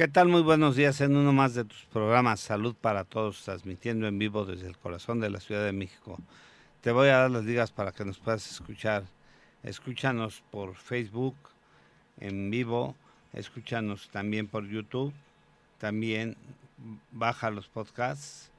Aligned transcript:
¿Qué 0.00 0.08
tal? 0.08 0.28
Muy 0.28 0.40
buenos 0.40 0.76
días 0.76 1.02
en 1.02 1.14
uno 1.14 1.30
más 1.30 1.52
de 1.52 1.66
tus 1.66 1.84
programas 1.92 2.40
Salud 2.40 2.74
para 2.74 3.04
Todos, 3.04 3.44
transmitiendo 3.44 4.06
en 4.06 4.18
vivo 4.18 4.46
desde 4.46 4.66
el 4.66 4.78
corazón 4.78 5.20
de 5.20 5.28
la 5.28 5.40
Ciudad 5.40 5.62
de 5.62 5.74
México. 5.74 6.18
Te 6.80 6.90
voy 6.90 7.08
a 7.08 7.18
dar 7.18 7.30
las 7.30 7.44
ligas 7.44 7.70
para 7.70 7.92
que 7.92 8.06
nos 8.06 8.18
puedas 8.18 8.50
escuchar. 8.50 9.04
Escúchanos 9.62 10.42
por 10.50 10.74
Facebook 10.74 11.34
en 12.18 12.50
vivo, 12.50 12.96
escúchanos 13.34 14.08
también 14.08 14.48
por 14.48 14.66
YouTube, 14.66 15.12
también 15.76 16.34
baja 17.12 17.50
los 17.50 17.68
podcasts 17.68 18.50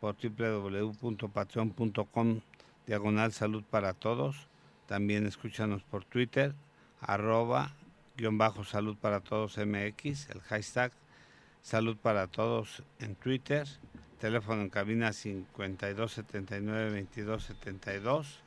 por 0.00 0.16
www.patreon.com 0.22 2.40
diagonal 2.86 3.32
salud 3.32 3.64
para 3.70 3.94
todos. 3.94 4.48
También 4.86 5.26
escúchanos 5.26 5.82
por 5.82 6.04
Twitter, 6.04 6.52
arroba 7.00 7.72
guion 8.20 8.36
bajo 8.36 8.64
salud 8.64 8.96
para 8.96 9.20
todos 9.20 9.56
MX, 9.56 10.28
el 10.28 10.40
hashtag 10.42 10.92
salud 11.62 11.96
para 11.96 12.26
todos 12.26 12.82
en 12.98 13.14
Twitter, 13.14 13.66
teléfono 14.18 14.62
en 14.62 14.70
cabina 14.70 15.12
5279 15.12 16.90
2272. 16.90 18.40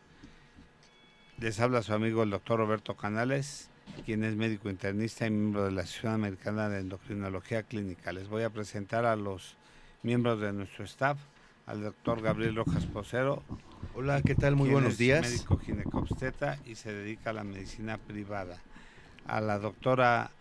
Les 1.39 1.59
habla 1.59 1.81
su 1.81 1.93
amigo 1.93 2.23
el 2.23 2.29
doctor 2.29 2.59
Roberto 2.59 2.95
Canales, 2.95 3.69
quien 4.05 4.23
es 4.23 4.35
médico 4.35 4.69
internista 4.69 5.25
y 5.27 5.31
miembro 5.31 5.65
de 5.65 5.71
la 5.71 5.81
Asociación 5.81 6.13
Americana 6.13 6.69
de 6.69 6.79
Endocrinología 6.79 7.63
Clínica. 7.63 8.13
Les 8.13 8.27
voy 8.27 8.43
a 8.43 8.49
presentar 8.49 9.05
a 9.05 9.15
los 9.15 9.57
miembros 10.03 10.39
de 10.39 10.53
nuestro 10.53 10.85
staff, 10.85 11.17
al 11.65 11.81
doctor 11.81 12.21
Gabriel 12.21 12.55
Rojas 12.55 12.85
Posero. 12.85 13.43
Hola, 13.95 14.21
¿qué 14.21 14.35
tal? 14.35 14.55
Muy 14.55 14.69
buenos 14.69 14.97
días. 14.97 15.21
médico 15.29 15.57
ginecobstetra 15.57 16.59
y 16.65 16.75
se 16.75 16.93
dedica 16.93 17.31
a 17.31 17.33
la 17.33 17.43
medicina 17.43 17.97
privada 17.97 18.59
a 19.25 19.41
la 19.41 19.59
doctora 19.59 20.31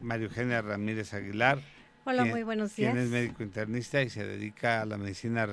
María 0.00 0.26
Eugenia 0.26 0.62
Ramírez 0.62 1.14
Aguilar. 1.14 1.60
Hola, 2.04 2.24
muy 2.24 2.42
buenos 2.42 2.74
días. 2.74 2.92
Quien 2.92 3.04
es 3.04 3.10
médico 3.10 3.42
internista 3.42 4.02
y 4.02 4.08
se 4.08 4.26
dedica 4.26 4.82
a 4.82 4.86
la 4.86 4.96
medicina 4.96 5.46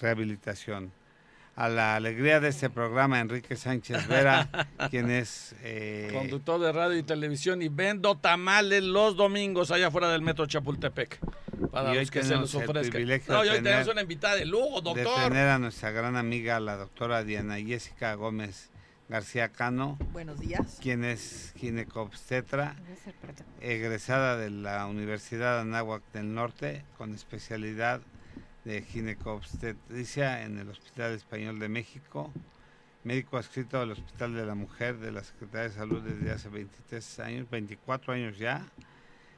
rehabilitación. 0.00 0.92
A 1.54 1.68
la 1.68 1.96
alegría 1.96 2.40
de 2.40 2.48
este 2.48 2.70
programa, 2.70 3.20
Enrique 3.20 3.56
Sánchez 3.56 4.08
Vera, 4.08 4.48
quien 4.90 5.10
es... 5.10 5.54
Eh, 5.62 6.08
Conductor 6.12 6.58
de 6.58 6.72
radio 6.72 6.98
y 6.98 7.02
televisión 7.02 7.60
y 7.60 7.68
vendo 7.68 8.16
tamales 8.16 8.82
los 8.82 9.16
domingos 9.16 9.70
allá 9.70 9.88
afuera 9.88 10.10
del 10.10 10.22
metro 10.22 10.46
Chapultepec. 10.46 11.20
Para 11.70 11.94
los 11.94 12.10
que 12.10 12.22
se 12.22 12.34
los 12.34 12.54
ofrezcan. 12.54 13.06
No, 13.28 13.44
y 13.44 13.48
hoy 13.48 13.62
tenemos 13.62 13.88
una 13.88 14.02
invitada 14.02 14.36
de 14.36 14.46
lujo, 14.46 14.80
doctor. 14.80 15.18
De 15.18 15.24
tener 15.28 15.48
a 15.48 15.58
nuestra 15.58 15.90
gran 15.90 16.16
amiga, 16.16 16.58
la 16.58 16.76
doctora 16.76 17.22
Diana 17.22 17.56
Jessica 17.60 18.14
Gómez 18.14 18.71
García 19.12 19.50
Cano. 19.50 19.98
Buenos 20.10 20.40
días. 20.40 20.78
Quien 20.80 21.04
es 21.04 21.52
ginecobstetra, 21.58 22.76
egresada 23.60 24.38
de 24.38 24.48
la 24.48 24.86
Universidad 24.86 25.60
Anáhuac 25.60 26.02
del 26.14 26.32
Norte, 26.32 26.86
con 26.96 27.12
especialidad 27.12 28.00
de 28.64 28.80
ginecobstetricia 28.80 30.44
en 30.44 30.58
el 30.58 30.70
Hospital 30.70 31.12
Español 31.12 31.58
de 31.58 31.68
México, 31.68 32.32
médico 33.04 33.36
adscrito 33.36 33.80
al 33.80 33.90
Hospital 33.90 34.34
de 34.34 34.46
la 34.46 34.54
Mujer 34.54 34.96
de 34.96 35.12
la 35.12 35.22
Secretaría 35.22 35.68
de 35.68 35.74
Salud 35.74 36.00
desde 36.00 36.30
hace 36.30 36.48
23 36.48 37.18
años, 37.20 37.50
24 37.50 38.14
años 38.14 38.38
ya, 38.38 38.64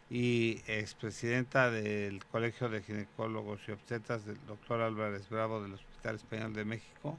y 0.08 0.62
expresidenta 0.68 1.72
del 1.72 2.24
Colegio 2.26 2.68
de 2.68 2.80
Ginecólogos 2.80 3.58
y 3.66 3.72
Obstetras 3.72 4.24
del 4.24 4.38
doctor 4.46 4.82
Álvarez 4.82 5.28
Bravo 5.28 5.60
del 5.60 5.72
Hospital 5.72 6.14
Español 6.14 6.54
de 6.54 6.64
México 6.64 7.18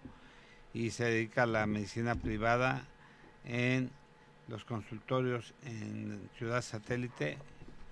y 0.76 0.92
se 0.92 1.06
dedica 1.06 1.44
a 1.44 1.46
la 1.48 1.66
medicina 1.66 2.16
privada 2.16 2.84
en 3.46 3.90
los 4.50 4.66
consultorios 4.66 5.54
en 5.64 6.30
Ciudad 6.38 6.62
Satélite, 6.62 7.38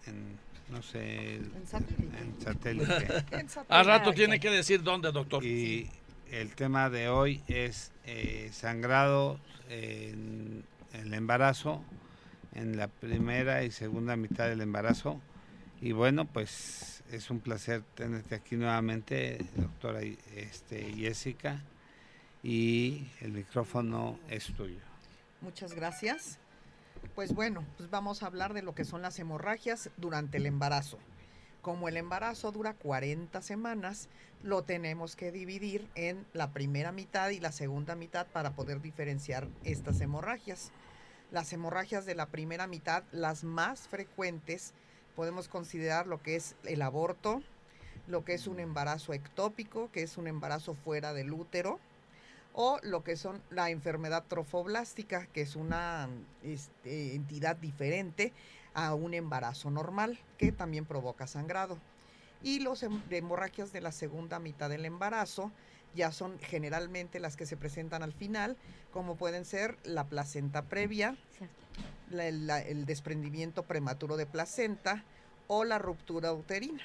en 0.06 0.38
no 0.70 0.82
sé, 0.82 1.36
en 1.36 2.36
satélite. 2.40 3.24
A 3.70 3.84
rato 3.84 4.12
tiene 4.12 4.40
que 4.40 4.50
decir 4.50 4.84
dónde, 4.84 5.12
doctor. 5.12 5.46
Y 5.46 5.90
el 6.30 6.56
tema 6.56 6.90
de 6.90 7.08
hoy 7.08 7.42
es 7.48 7.92
eh, 8.06 8.50
sangrado 8.52 9.40
en 9.70 10.66
el 10.92 11.14
embarazo, 11.14 11.84
en 12.54 12.76
la 12.76 12.90
primera 12.90 13.64
y 13.64 13.72
segunda 13.72 14.18
mitad 14.18 14.50
del 14.50 14.60
embarazo. 14.60 15.22
Y 15.80 15.94
bueno, 15.94 16.26
pues 16.26 17.04
es 17.12 17.30
un 17.30 17.40
placer 17.40 17.84
tenerte 17.96 18.36
aquí 18.36 18.58
nuevamente, 18.58 19.46
doctora 19.56 20.02
este, 20.36 20.92
Jessica 20.96 21.62
y 22.44 23.08
el 23.22 23.32
micrófono 23.32 24.20
es 24.30 24.54
tuyo. 24.54 24.80
Muchas 25.42 25.74
gracias. 25.74 26.38
Pues 27.16 27.34
bueno, 27.34 27.66
pues 27.78 27.90
vamos 27.90 28.22
a 28.22 28.28
hablar 28.28 28.54
de 28.54 28.62
lo 28.62 28.76
que 28.76 28.86
son 28.86 29.02
las 29.02 29.18
hemorragias 29.20 29.90
durante 29.98 30.38
el 30.38 30.46
embarazo. 30.46 31.00
Como 31.62 31.88
el 31.88 31.96
embarazo 31.96 32.52
dura 32.52 32.74
40 32.74 33.42
semanas, 33.42 34.10
lo 34.44 34.64
tenemos 34.64 35.16
que 35.16 35.32
dividir 35.32 35.88
en 35.96 36.26
la 36.34 36.52
primera 36.52 36.92
mitad 36.92 37.30
y 37.30 37.40
la 37.40 37.54
segunda 37.54 37.96
mitad 37.96 38.28
para 38.28 38.52
poder 38.52 38.82
diferenciar 38.82 39.48
estas 39.64 40.02
hemorragias. 40.02 40.72
Las 41.32 41.54
hemorragias 41.54 42.06
de 42.06 42.16
la 42.16 42.26
primera 42.26 42.68
mitad, 42.68 43.04
las 43.14 43.46
más 43.46 43.88
frecuentes, 43.88 44.74
podemos 45.16 45.48
considerar 45.48 46.06
lo 46.06 46.22
que 46.22 46.36
es 46.36 46.56
el 46.66 46.82
aborto, 46.82 47.42
lo 48.08 48.26
que 48.26 48.34
es 48.34 48.48
un 48.48 48.60
embarazo 48.60 49.14
ectópico, 49.14 49.90
que 49.92 50.04
es 50.04 50.18
un 50.18 50.28
embarazo 50.28 50.74
fuera 50.74 51.14
del 51.14 51.32
útero, 51.32 51.80
o 52.54 52.80
lo 52.84 53.04
que 53.04 53.18
son 53.18 53.42
la 53.50 53.70
enfermedad 53.70 54.24
trofoblástica, 54.28 55.26
que 55.28 55.42
es 55.42 55.56
una 55.56 56.08
este, 56.44 57.16
entidad 57.16 57.56
diferente 57.56 58.32
a 58.74 58.94
un 58.94 59.14
embarazo 59.14 59.72
normal, 59.72 60.20
que 60.38 60.52
también 60.52 60.86
provoca 60.86 61.28
sangrado. 61.28 61.78
Y 62.42 62.60
los 62.60 62.84
hemorragias 63.10 63.72
de 63.72 63.82
la 63.82 63.92
segunda 63.92 64.40
mitad 64.40 64.70
del 64.70 64.86
embarazo 64.86 65.52
ya 65.96 66.12
son 66.12 66.40
generalmente 66.40 67.20
las 67.20 67.36
que 67.36 67.46
se 67.46 67.58
presentan 67.58 68.04
al 68.04 68.14
final, 68.14 68.58
como 68.92 69.16
pueden 69.16 69.46
ser 69.46 69.78
la 69.84 70.06
placenta 70.06 70.64
previa, 70.64 71.16
el 72.12 72.86
desprendimiento 72.86 73.64
prematuro 73.64 74.18
de 74.18 74.26
placenta 74.26 75.04
o 75.48 75.64
la 75.64 75.80
ruptura 75.80 76.34
uterina. 76.34 76.84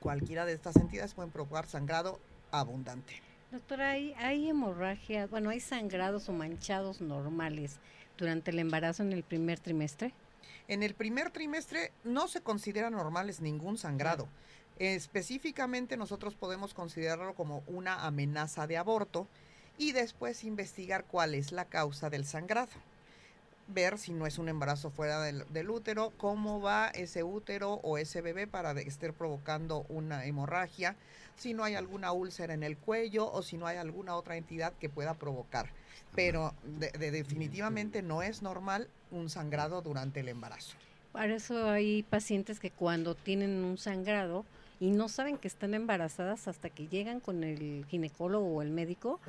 Cualquiera 0.00 0.44
de 0.44 0.52
estas 0.52 0.76
entidades 0.76 1.14
pueden 1.14 1.30
provocar 1.30 1.66
sangrado 1.66 2.20
abundante. 2.50 3.20
Doctora, 3.50 3.90
¿hay, 3.90 4.14
¿hay 4.14 4.48
hemorragia, 4.48 5.26
bueno, 5.26 5.50
hay 5.50 5.60
sangrados 5.60 6.28
o 6.28 6.32
manchados 6.32 7.00
normales 7.00 7.78
durante 8.18 8.50
el 8.50 8.58
embarazo 8.58 9.02
en 9.02 9.12
el 9.12 9.22
primer 9.22 9.60
trimestre? 9.60 10.12
En 10.66 10.82
el 10.82 10.94
primer 10.94 11.30
trimestre 11.30 11.92
no 12.02 12.26
se 12.26 12.40
considera 12.40 12.90
normales 12.90 13.40
ningún 13.40 13.78
sangrado. 13.78 14.28
Específicamente 14.78 15.96
nosotros 15.96 16.34
podemos 16.34 16.74
considerarlo 16.74 17.34
como 17.34 17.62
una 17.66 18.06
amenaza 18.06 18.66
de 18.66 18.76
aborto 18.76 19.28
y 19.78 19.92
después 19.92 20.42
investigar 20.42 21.04
cuál 21.04 21.34
es 21.34 21.52
la 21.52 21.66
causa 21.66 22.10
del 22.10 22.24
sangrado 22.24 22.72
ver 23.68 23.98
si 23.98 24.12
no 24.12 24.26
es 24.26 24.38
un 24.38 24.48
embarazo 24.48 24.90
fuera 24.90 25.20
del, 25.20 25.70
útero, 25.70 26.12
cómo 26.16 26.60
va 26.60 26.88
ese 26.88 27.22
útero 27.22 27.74
o 27.82 27.98
ese 27.98 28.20
bebé 28.20 28.46
para 28.46 28.72
estar 28.72 29.12
provocando 29.12 29.86
una 29.88 30.24
hemorragia, 30.26 30.96
si 31.36 31.54
no 31.54 31.64
hay 31.64 31.74
alguna 31.74 32.12
úlcera 32.12 32.54
en 32.54 32.62
el 32.62 32.76
cuello 32.76 33.30
o 33.30 33.42
si 33.42 33.56
no 33.56 33.66
hay 33.66 33.76
alguna 33.76 34.16
otra 34.16 34.36
entidad 34.36 34.72
que 34.74 34.88
pueda 34.88 35.14
provocar. 35.14 35.70
Pero 36.14 36.54
definitivamente 36.64 38.02
no 38.02 38.22
es 38.22 38.42
normal 38.42 38.88
un 39.10 39.28
sangrado 39.30 39.82
durante 39.82 40.20
el 40.20 40.28
embarazo. 40.28 40.76
Para 41.12 41.34
eso 41.34 41.70
hay 41.70 42.02
pacientes 42.04 42.60
que 42.60 42.70
cuando 42.70 43.14
tienen 43.14 43.64
un 43.64 43.78
sangrado 43.78 44.44
y 44.78 44.90
no 44.90 45.08
saben 45.08 45.38
que 45.38 45.48
están 45.48 45.74
embarazadas 45.74 46.46
hasta 46.46 46.70
que 46.70 46.86
llegan 46.86 47.20
con 47.20 47.42
el 47.42 47.84
ginecólogo 47.88 48.46
o 48.46 48.62
el 48.62 48.70
médico, 48.70 49.20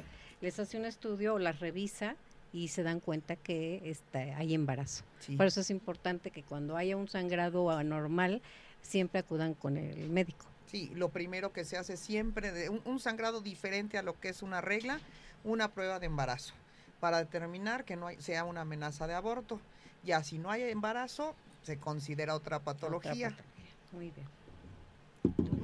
les 0.41 0.59
hace 0.59 0.77
un 0.77 0.85
estudio 0.85 1.35
o 1.35 1.39
las 1.39 1.59
revisa 1.59 2.15
y 2.55 2.69
se 2.69 2.83
dan 2.83 3.01
cuenta 3.01 3.35
que 3.35 3.81
está, 3.83 4.19
hay 4.37 4.53
embarazo. 4.53 5.03
Por 5.35 5.45
eso 5.45 5.59
es 5.59 5.69
importante 5.69 6.31
que 6.31 6.41
cuando 6.41 6.77
haya 6.77 6.95
un 6.95 7.09
sangrado 7.09 7.69
anormal, 7.69 8.41
siempre 8.81 9.19
acudan 9.19 9.55
con 9.55 9.75
el 9.75 10.09
médico. 10.09 10.45
Sí, 10.71 10.89
lo 10.95 11.09
primero 11.09 11.51
que 11.51 11.65
se 11.65 11.77
hace 11.77 11.97
siempre, 11.97 12.53
de 12.53 12.69
un, 12.69 12.99
sangrado 12.99 13.41
diferente 13.41 13.97
a 13.97 14.03
lo 14.03 14.17
que 14.17 14.29
es 14.29 14.41
una 14.41 14.61
regla, 14.61 15.01
una 15.43 15.73
prueba 15.73 15.99
de 15.99 16.05
embarazo, 16.05 16.53
para 17.01 17.17
determinar 17.17 17.83
que 17.83 17.97
no 17.97 18.07
sea 18.19 18.45
una 18.45 18.61
amenaza 18.61 19.05
de 19.05 19.15
aborto. 19.15 19.59
Ya 20.05 20.23
si 20.23 20.37
no 20.37 20.49
hay 20.49 20.61
embarazo, 20.63 21.35
se 21.63 21.77
considera 21.77 22.35
otra 22.35 22.59
patología. 22.59 23.35
Muy 23.91 24.11
bien. 24.11 25.54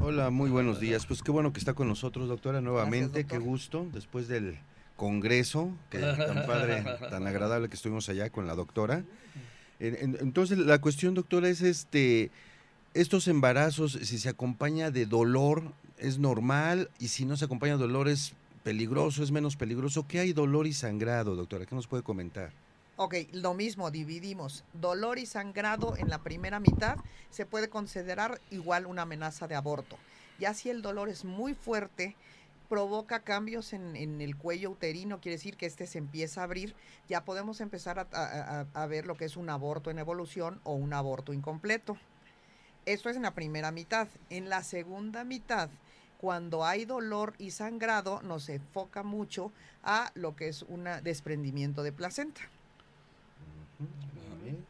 Hola, 0.00 0.30
muy 0.30 0.48
buenos 0.48 0.78
días. 0.78 1.06
Pues 1.06 1.22
qué 1.22 1.32
bueno 1.32 1.52
que 1.52 1.58
está 1.58 1.74
con 1.74 1.88
nosotros, 1.88 2.28
doctora, 2.28 2.60
nuevamente. 2.60 3.24
Qué 3.24 3.38
gusto, 3.38 3.86
después 3.92 4.28
del 4.28 4.56
congreso, 4.96 5.72
que 5.90 5.98
tan 5.98 6.46
padre, 6.46 6.84
tan 7.10 7.26
agradable 7.26 7.68
que 7.68 7.74
estuvimos 7.74 8.08
allá 8.08 8.30
con 8.30 8.46
la 8.46 8.54
doctora. 8.54 9.02
Entonces, 9.80 10.58
la 10.58 10.80
cuestión, 10.80 11.14
doctora, 11.14 11.48
es 11.48 11.62
este, 11.62 12.30
estos 12.94 13.26
embarazos, 13.26 13.98
si 14.00 14.18
se 14.18 14.28
acompaña 14.28 14.92
de 14.92 15.04
dolor, 15.04 15.72
¿es 15.98 16.18
normal? 16.18 16.90
Y 17.00 17.08
si 17.08 17.24
no 17.24 17.36
se 17.36 17.46
acompaña 17.46 17.72
de 17.72 17.80
dolor, 17.80 18.08
¿es 18.08 18.34
peligroso, 18.62 19.24
es 19.24 19.32
menos 19.32 19.56
peligroso? 19.56 20.06
¿Qué 20.06 20.20
hay 20.20 20.32
dolor 20.32 20.68
y 20.68 20.72
sangrado, 20.74 21.34
doctora? 21.34 21.66
¿Qué 21.66 21.74
nos 21.74 21.88
puede 21.88 22.04
comentar? 22.04 22.52
Ok, 23.00 23.14
lo 23.30 23.54
mismo, 23.54 23.92
dividimos. 23.92 24.64
Dolor 24.72 25.20
y 25.20 25.26
sangrado 25.26 25.96
en 25.96 26.08
la 26.08 26.18
primera 26.24 26.58
mitad 26.58 26.96
se 27.30 27.46
puede 27.46 27.68
considerar 27.68 28.40
igual 28.50 28.86
una 28.86 29.02
amenaza 29.02 29.46
de 29.46 29.54
aborto. 29.54 29.96
Ya 30.40 30.52
si 30.52 30.68
el 30.68 30.82
dolor 30.82 31.08
es 31.08 31.24
muy 31.24 31.54
fuerte, 31.54 32.16
provoca 32.68 33.20
cambios 33.20 33.72
en, 33.72 34.20
el 34.20 34.36
cuello 34.36 34.72
uterino, 34.72 35.20
quiere 35.20 35.36
decir 35.36 35.56
que 35.56 35.66
este 35.66 35.86
se 35.86 35.98
empieza 35.98 36.40
a 36.40 36.44
abrir, 36.44 36.74
ya 37.08 37.24
podemos 37.24 37.60
empezar 37.60 38.00
a, 38.00 38.66
a, 38.74 38.86
ver 38.86 39.06
lo 39.06 39.16
que 39.16 39.26
es 39.26 39.36
un 39.36 39.48
aborto 39.48 39.92
en 39.92 40.00
evolución 40.00 40.60
o 40.64 40.74
un 40.74 40.92
aborto 40.92 41.32
incompleto. 41.32 41.96
Esto 42.84 43.10
es 43.10 43.16
en 43.16 43.22
la 43.22 43.34
primera 43.34 43.70
mitad. 43.70 44.08
En 44.28 44.48
la 44.48 44.64
segunda 44.64 45.22
mitad, 45.22 45.70
cuando 46.20 46.64
hay 46.64 46.84
dolor 46.84 47.34
y 47.38 47.52
sangrado, 47.52 48.22
nos 48.22 48.48
enfoca 48.48 49.04
mucho 49.04 49.52
a 49.84 50.10
lo 50.14 50.34
que 50.34 50.48
es 50.48 50.62
un 50.62 50.88
desprendimiento 51.04 51.84
de 51.84 51.92
placenta. 51.92 52.40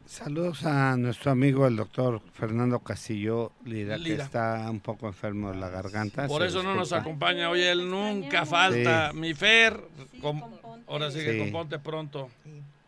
Saludos 0.05 0.65
a 0.65 0.97
nuestro 0.97 1.31
amigo 1.31 1.67
el 1.67 1.75
doctor 1.75 2.19
Fernando 2.33 2.79
Castillo 2.79 3.51
Lira, 3.63 3.97
que 3.99 4.15
está 4.15 4.67
un 4.69 4.79
poco 4.79 5.05
enfermo 5.05 5.51
de 5.51 5.57
la 5.57 5.69
garganta. 5.69 6.27
Por 6.27 6.41
eso 6.43 6.63
no 6.63 6.73
nos 6.73 6.91
acompaña. 6.93 7.49
Hoy, 7.49 7.61
él 7.61 7.87
nunca 7.89 8.45
falta. 8.45 9.11
Mi 9.13 9.35
Fer, 9.35 9.79
ahora 10.87 11.11
sí 11.11 11.19
que 11.19 11.37
componte 11.37 11.77
pronto. 11.77 12.29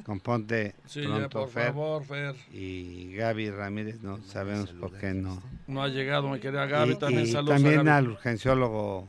Componte 0.03 0.73
pronto, 0.91 1.41
por 1.41 1.49
favor, 1.49 2.03
Fer. 2.03 2.35
Y 2.51 3.13
Gaby 3.13 3.51
Ramírez, 3.51 4.01
no 4.01 4.17
sabemos 4.23 4.71
por 4.71 4.97
qué 4.97 5.13
no. 5.13 5.41
No 5.67 5.83
ha 5.83 5.89
llegado, 5.89 6.27
mi 6.27 6.39
querida 6.39 6.65
Gaby, 6.65 6.95
también 6.95 7.27
saludos 7.27 7.61
También 7.61 7.87
al 7.87 8.09
urgenciólogo 8.09 9.07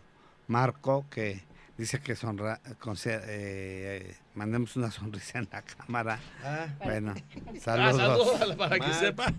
Marco, 0.48 1.06
que 1.10 1.40
dice 1.78 2.00
que 2.00 2.14
sonra, 2.16 2.60
eh, 3.06 4.16
mandemos 4.34 4.76
una 4.76 4.90
sonrisa 4.90 5.38
en 5.38 5.48
la 5.52 5.62
cámara. 5.62 6.20
Ah, 6.44 6.66
bueno, 6.84 7.14
ah, 7.66 7.92
saludos. 7.92 8.56
para 8.56 8.78
que 8.78 8.92
sepa. 8.94 9.32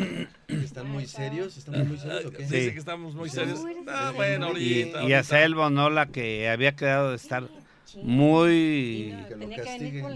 ¿Están 0.48 0.90
muy 0.90 1.06
serios? 1.06 1.56
¿Están 1.56 1.88
muy 1.88 1.98
serios 1.98 2.26
o 2.26 2.30
qué? 2.30 2.42
Dice 2.42 2.72
que 2.72 2.78
estamos 2.78 3.14
muy 3.14 3.30
serios. 3.30 3.60
Ah, 3.88 4.12
bueno, 4.14 4.46
ahorita. 4.46 5.02
Y, 5.02 5.08
y 5.08 5.12
a 5.12 5.22
Sael 5.22 5.54
Bonola, 5.54 6.06
que 6.06 6.48
había 6.48 6.76
quedado 6.76 7.10
de 7.10 7.16
estar 7.16 7.48
muy... 8.02 9.14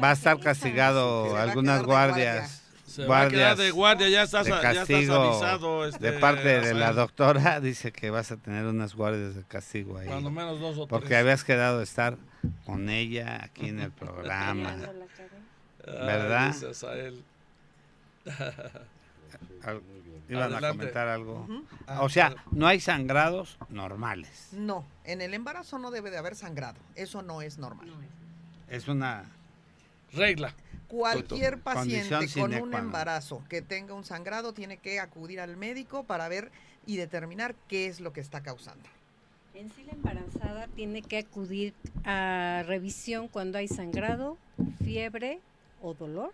Va 0.03 0.11
a 0.11 0.13
estar 0.13 0.39
castigado 0.41 1.37
algunas 1.37 1.83
guardias 1.83 2.60
se 2.91 3.07
va 3.07 3.23
a 3.23 3.29
quedar 3.29 3.57
de 3.57 3.71
guardia, 3.71 4.09
ya 4.09 4.23
estás, 4.25 4.47
de 4.47 4.51
castigo, 4.51 5.15
avisado. 5.15 5.87
Este, 5.87 6.11
de 6.11 6.19
parte 6.19 6.61
de 6.61 6.75
la 6.75 6.93
doctora, 6.93 7.61
dice 7.61 7.93
que 7.93 8.11
vas 8.11 8.33
a 8.33 8.37
tener 8.37 8.67
unas 8.67 8.97
guardias 8.97 9.37
de 9.37 9.45
castigo 9.45 9.97
ahí. 9.99 10.09
Cuando 10.09 10.31
menos 10.31 10.59
dos 10.59 10.77
o 10.77 10.89
Porque 10.89 11.15
habías 11.17 11.45
quedado 11.45 11.79
de 11.79 11.85
estar 11.85 12.17
con 12.67 12.89
ella 12.89 13.45
aquí 13.45 13.69
en 13.69 13.79
el 13.81 13.93
programa. 13.93 14.77
¿Verdad? 15.87 16.55
Iban 20.29 20.55
a 20.55 20.69
comentar 20.71 21.09
algo. 21.09 21.47
o 22.01 22.09
sea, 22.09 22.35
no 22.51 22.67
hay 22.67 22.81
sangrados 22.81 23.57
normales. 23.69 24.49
No, 24.53 24.85
en 25.05 25.21
el 25.21 25.33
embarazo 25.35 25.79
no 25.79 25.93
debe 25.93 26.11
de 26.11 26.19
haber 26.19 26.35
sangrado. 26.35 26.79
Eso 26.97 27.23
no 27.23 27.41
es 27.41 27.59
normal. 27.59 27.89
Es 28.69 28.89
una 28.89 29.25
regla. 30.13 30.55
Cualquier 30.91 31.61
paciente 31.61 32.27
con 32.35 32.53
un 32.55 32.75
embarazo 32.75 33.45
que 33.49 33.63
tenga 33.63 33.95
un 33.95 34.05
sangrado 34.05 34.53
tiene 34.53 34.77
que 34.77 34.99
acudir 34.99 35.41
al 35.41 35.57
médico 35.57 36.03
para 36.03 36.29
ver 36.29 36.51
y 36.85 36.97
determinar 36.97 37.55
qué 37.69 37.87
es 37.87 38.01
lo 38.01 38.13
que 38.13 38.21
está 38.21 38.43
causando. 38.43 38.89
En 39.55 39.71
sí 39.73 39.85
la 39.85 39.93
embarazada 39.93 40.67
tiene 40.75 41.03
que 41.03 41.19
acudir 41.19 41.75
a 42.05 42.65
revisión 42.67 43.29
cuando 43.29 43.59
hay 43.59 43.69
sangrado, 43.69 44.37
fiebre 44.83 45.39
o 45.81 45.95
dolor. 45.95 46.33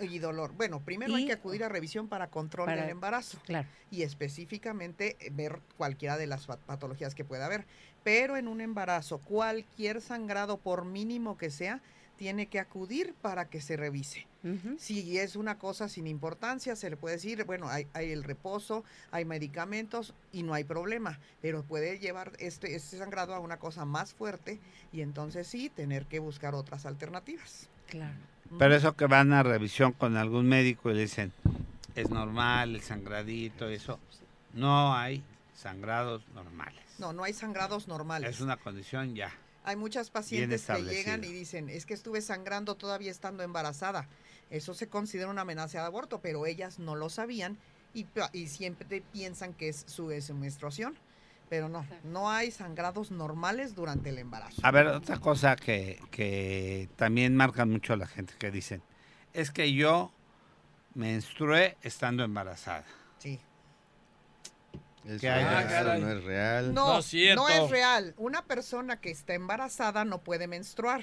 Y 0.00 0.18
dolor. 0.18 0.52
Bueno, 0.56 0.80
primero 0.80 1.14
hay 1.14 1.26
que 1.26 1.32
acudir 1.32 1.62
a 1.62 1.68
revisión 1.68 2.08
para 2.08 2.26
control 2.26 2.70
del 2.70 2.88
embarazo. 2.88 3.38
Claro. 3.44 3.68
Y 3.90 4.02
específicamente 4.02 5.16
ver 5.30 5.60
cualquiera 5.76 6.16
de 6.16 6.26
las 6.26 6.46
patologías 6.46 7.14
que 7.14 7.24
pueda 7.24 7.46
haber. 7.46 7.66
Pero 8.02 8.36
en 8.36 8.48
un 8.48 8.60
embarazo, 8.60 9.18
cualquier 9.18 10.00
sangrado, 10.00 10.56
por 10.56 10.84
mínimo 10.84 11.36
que 11.38 11.50
sea, 11.50 11.80
tiene 12.22 12.46
que 12.46 12.60
acudir 12.60 13.16
para 13.20 13.48
que 13.48 13.60
se 13.60 13.76
revise. 13.76 14.28
Si 14.78 15.18
es 15.18 15.34
una 15.34 15.58
cosa 15.58 15.88
sin 15.88 16.06
importancia, 16.06 16.76
se 16.76 16.88
le 16.88 16.96
puede 16.96 17.16
decir, 17.16 17.42
bueno, 17.42 17.68
hay, 17.68 17.88
el 17.94 18.22
reposo, 18.22 18.84
hay 19.10 19.24
medicamentos 19.24 20.14
y 20.30 20.44
no 20.44 20.54
hay 20.54 20.62
problema, 20.62 21.18
pero 21.40 21.64
puede 21.64 21.98
llevar 21.98 22.30
este, 22.38 22.76
este 22.76 22.98
sangrado 22.98 23.34
a 23.34 23.40
una 23.40 23.56
cosa 23.56 23.84
más 23.86 24.14
fuerte 24.14 24.60
y 24.92 25.00
entonces 25.00 25.48
sí, 25.48 25.68
tener 25.68 26.06
que 26.06 26.20
buscar 26.20 26.54
otras 26.54 26.86
alternativas. 26.86 27.68
Claro. 27.88 28.14
Pero 28.56 28.72
eso 28.76 28.94
que 28.94 29.06
van 29.06 29.32
a 29.32 29.42
revisión 29.42 29.90
con 29.90 30.16
algún 30.16 30.46
médico 30.46 30.92
y 30.92 30.94
le 30.94 31.00
dicen, 31.00 31.32
es 31.96 32.08
normal 32.08 32.76
el 32.76 32.82
sangradito, 32.82 33.68
eso, 33.68 33.98
no 34.54 34.94
hay 34.94 35.24
sangrados 35.56 36.22
normales. 36.36 36.84
No, 37.00 37.12
no 37.12 37.24
hay 37.24 37.32
sangrados 37.32 37.88
normales. 37.88 38.30
Es 38.30 38.40
una 38.40 38.58
condición 38.58 39.16
ya. 39.16 39.32
Hay 39.64 39.76
muchas 39.76 40.10
pacientes 40.10 40.64
que 40.66 40.82
llegan 40.82 41.22
y 41.24 41.28
dicen, 41.28 41.68
es 41.68 41.86
que 41.86 41.94
estuve 41.94 42.20
sangrando 42.20 42.74
todavía 42.76 43.10
estando 43.10 43.42
embarazada. 43.42 44.08
Eso 44.50 44.74
se 44.74 44.88
considera 44.88 45.30
una 45.30 45.42
amenaza 45.42 45.78
de 45.78 45.86
aborto, 45.86 46.20
pero 46.20 46.46
ellas 46.46 46.78
no 46.78 46.96
lo 46.96 47.08
sabían 47.08 47.58
y, 47.94 48.06
siempre 48.48 49.02
piensan 49.12 49.54
que 49.54 49.68
es 49.68 49.84
su, 49.86 50.06
menstruación. 50.34 50.94
Pero 51.48 51.68
no, 51.68 51.86
no 52.04 52.30
hay 52.30 52.50
sangrados 52.50 53.10
normales 53.10 53.74
durante 53.74 54.08
el 54.08 54.18
embarazo. 54.18 54.60
A 54.64 54.70
ver, 54.70 54.86
otra 54.86 55.18
cosa 55.18 55.54
que, 55.54 56.00
que 56.10 56.88
también 56.96 57.36
marca 57.36 57.66
mucho 57.66 57.92
a 57.92 57.96
la 57.96 58.06
gente 58.06 58.34
que 58.38 58.50
dicen, 58.50 58.82
es 59.34 59.50
que 59.50 59.72
yo 59.74 60.12
menstrué 60.94 61.76
estando 61.82 62.24
embarazada. 62.24 62.84
Sí. 65.06 65.26
Eso 65.26 65.28
ah, 65.30 65.96
no 65.98 66.10
es 66.10 66.24
real. 66.24 66.74
No, 66.74 67.00
no, 67.34 67.48
es 67.48 67.70
real. 67.70 68.14
Una 68.16 68.44
persona 68.44 69.00
que 69.00 69.10
está 69.10 69.34
embarazada 69.34 70.04
no 70.04 70.18
puede 70.18 70.46
menstruar. 70.46 71.02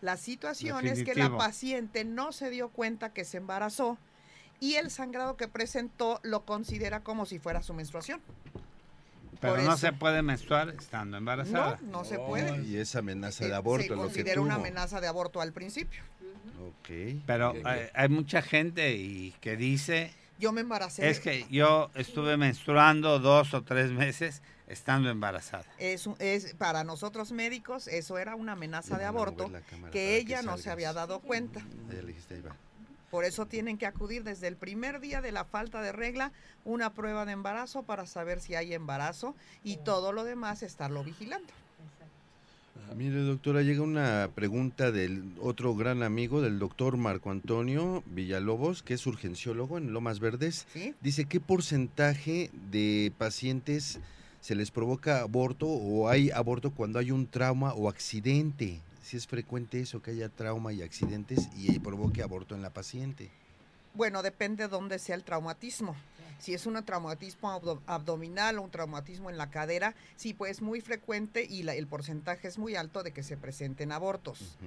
La 0.00 0.16
situación 0.16 0.86
es 0.86 1.02
que 1.02 1.14
la 1.14 1.36
paciente 1.36 2.04
no 2.04 2.32
se 2.32 2.50
dio 2.50 2.68
cuenta 2.68 3.12
que 3.12 3.24
se 3.24 3.36
embarazó 3.36 3.98
y 4.60 4.74
el 4.74 4.90
sangrado 4.90 5.36
que 5.36 5.48
presentó 5.48 6.20
lo 6.22 6.44
considera 6.44 7.00
como 7.00 7.26
si 7.26 7.38
fuera 7.38 7.62
su 7.62 7.74
menstruación. 7.74 8.20
Pero 9.40 9.58
no 9.58 9.76
se 9.76 9.92
puede 9.92 10.22
menstruar 10.22 10.70
estando 10.70 11.16
embarazada. 11.16 11.78
No, 11.82 11.98
no 11.98 12.04
se 12.04 12.18
puede. 12.18 12.64
Y 12.64 12.76
es 12.76 12.96
amenaza 12.96 13.46
de 13.46 13.54
aborto. 13.54 13.94
Se 13.94 13.94
considera 13.94 14.40
una 14.40 14.56
amenaza 14.56 15.00
de 15.00 15.06
aborto 15.06 15.40
al 15.40 15.52
principio. 15.52 16.02
Ok. 16.60 17.20
Pero 17.24 17.54
Hay, 17.64 17.82
hay, 17.94 18.08
mucha 18.08 18.42
gente 18.42 18.96
y 18.96 19.32
que 19.40 19.56
dice 19.56 20.12
yo 20.38 20.52
me 20.52 20.60
embaracé. 20.60 21.08
Es 21.08 21.20
que 21.20 21.46
yo 21.50 21.90
estuve 21.94 22.36
menstruando 22.36 23.18
dos 23.18 23.54
o 23.54 23.62
tres 23.62 23.90
meses 23.90 24.42
estando 24.66 25.10
embarazada. 25.10 25.64
Es, 25.78 26.08
es 26.18 26.54
para 26.54 26.84
nosotros 26.84 27.32
médicos 27.32 27.88
eso 27.88 28.18
era 28.18 28.36
una 28.36 28.52
amenaza 28.52 28.98
de 28.98 29.04
aborto 29.04 29.50
que 29.90 30.16
ella 30.16 30.42
no 30.42 30.58
se 30.58 30.70
había 30.70 30.92
dado 30.92 31.20
cuenta. 31.20 31.60
Por 33.10 33.24
eso 33.24 33.46
tienen 33.46 33.78
que 33.78 33.86
acudir 33.86 34.22
desde 34.22 34.48
el 34.48 34.56
primer 34.56 35.00
día 35.00 35.22
de 35.22 35.32
la 35.32 35.44
falta 35.44 35.80
de 35.80 35.92
regla 35.92 36.30
una 36.64 36.92
prueba 36.92 37.24
de 37.24 37.32
embarazo 37.32 37.82
para 37.82 38.04
saber 38.06 38.40
si 38.40 38.54
hay 38.54 38.74
embarazo 38.74 39.34
y 39.64 39.78
todo 39.78 40.12
lo 40.12 40.24
demás 40.24 40.62
estarlo 40.62 41.02
vigilando. 41.02 41.52
Mire, 42.96 43.20
doctora, 43.22 43.62
llega 43.62 43.82
una 43.82 44.30
pregunta 44.34 44.90
del 44.90 45.22
otro 45.40 45.74
gran 45.76 46.02
amigo, 46.02 46.40
del 46.40 46.58
doctor 46.58 46.96
Marco 46.96 47.30
Antonio 47.30 48.02
Villalobos, 48.06 48.82
que 48.82 48.94
es 48.94 49.06
urgenciólogo 49.06 49.78
en 49.78 49.92
Lomas 49.92 50.18
Verdes. 50.20 50.66
Dice, 51.00 51.26
¿qué 51.26 51.38
porcentaje 51.38 52.50
de 52.70 53.12
pacientes 53.16 54.00
se 54.40 54.54
les 54.54 54.70
provoca 54.70 55.20
aborto 55.20 55.66
o 55.66 56.08
hay 56.08 56.30
aborto 56.30 56.72
cuando 56.72 56.98
hay 56.98 57.10
un 57.10 57.26
trauma 57.26 57.72
o 57.74 57.88
accidente? 57.88 58.80
Si 59.02 59.16
es 59.16 59.26
frecuente 59.26 59.80
eso, 59.80 60.02
que 60.02 60.10
haya 60.10 60.28
trauma 60.28 60.72
y 60.72 60.82
accidentes 60.82 61.48
y 61.56 61.78
provoque 61.78 62.22
aborto 62.22 62.54
en 62.54 62.62
la 62.62 62.70
paciente. 62.70 63.30
Bueno, 63.94 64.22
depende 64.22 64.64
de 64.64 64.68
dónde 64.68 64.98
sea 64.98 65.14
el 65.14 65.24
traumatismo. 65.24 65.94
Si 66.38 66.54
es 66.54 66.66
un 66.66 66.82
traumatismo 66.84 67.80
abdominal 67.86 68.58
o 68.58 68.62
un 68.62 68.70
traumatismo 68.70 69.30
en 69.30 69.36
la 69.36 69.50
cadera, 69.50 69.94
sí, 70.16 70.34
pues 70.34 70.52
es 70.52 70.62
muy 70.62 70.80
frecuente 70.80 71.46
y 71.48 71.68
el 71.68 71.86
porcentaje 71.86 72.48
es 72.48 72.58
muy 72.58 72.76
alto 72.76 73.02
de 73.02 73.12
que 73.12 73.22
se 73.22 73.36
presenten 73.36 73.92
abortos. 73.92 74.58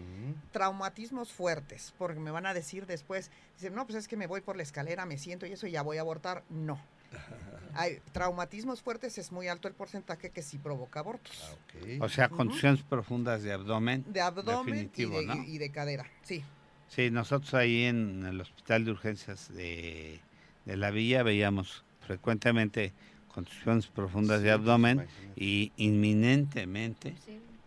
Traumatismos 0.51 1.31
fuertes, 1.31 1.93
porque 1.97 2.19
me 2.19 2.31
van 2.31 2.45
a 2.45 2.53
decir 2.53 2.85
después, 2.85 3.31
dicen, 3.55 3.75
no, 3.75 3.85
pues 3.85 3.97
es 3.97 4.07
que 4.07 4.17
me 4.17 4.27
voy 4.27 4.41
por 4.41 4.57
la 4.57 4.63
escalera, 4.63 5.05
me 5.05 5.17
siento 5.17 5.45
y 5.45 5.53
eso 5.53 5.67
ya 5.67 5.81
voy 5.81 5.97
a 5.97 6.01
abortar. 6.01 6.43
No. 6.49 6.79
Hay 7.73 7.99
traumatismos 8.11 8.81
fuertes 8.81 9.17
es 9.17 9.31
muy 9.31 9.47
alto 9.47 9.67
el 9.67 9.73
porcentaje 9.73 10.29
que 10.29 10.41
sí 10.41 10.57
provoca 10.57 10.99
abortos. 10.99 11.37
Ah, 11.41 12.03
o 12.05 12.09
sea, 12.09 12.27
condiciones 12.27 12.83
profundas 12.83 13.43
de 13.43 13.53
abdomen. 13.53 14.03
De 14.07 14.19
abdomen 14.19 14.91
y 14.95 15.57
de 15.57 15.71
cadera, 15.71 16.05
sí. 16.23 16.43
Sí, 16.89 17.09
nosotros 17.09 17.53
ahí 17.53 17.83
en 17.83 18.25
el 18.25 18.41
Hospital 18.41 18.83
de 18.83 18.91
Urgencias 18.91 19.53
de, 19.53 20.19
la 20.65 20.91
Villa 20.91 21.23
veíamos 21.23 21.83
frecuentemente 22.05 22.93
contusiones 23.27 23.87
profundas 23.87 24.41
de 24.41 24.51
abdomen 24.51 25.07
y 25.35 25.71
inminentemente 25.77 27.15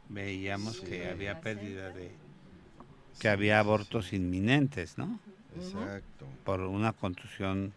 veíamos 0.08 0.80
que 0.80 1.08
había 1.08 1.40
pérdida 1.40 1.90
de, 1.90 2.12
que 3.18 3.28
había 3.28 3.58
abortos 3.58 4.12
inminentes, 4.12 4.98
¿no? 4.98 5.18
Exacto. 5.56 6.26
Por 6.44 6.60
una 6.60 6.92
contusión 6.92 7.72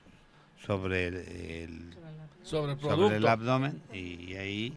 sobre 0.65 1.07
el, 1.07 1.95
sobre, 2.43 2.73
el 2.73 2.79
sobre 2.79 3.15
el 3.17 3.27
abdomen 3.27 3.81
y 3.93 4.33
ahí 4.35 4.73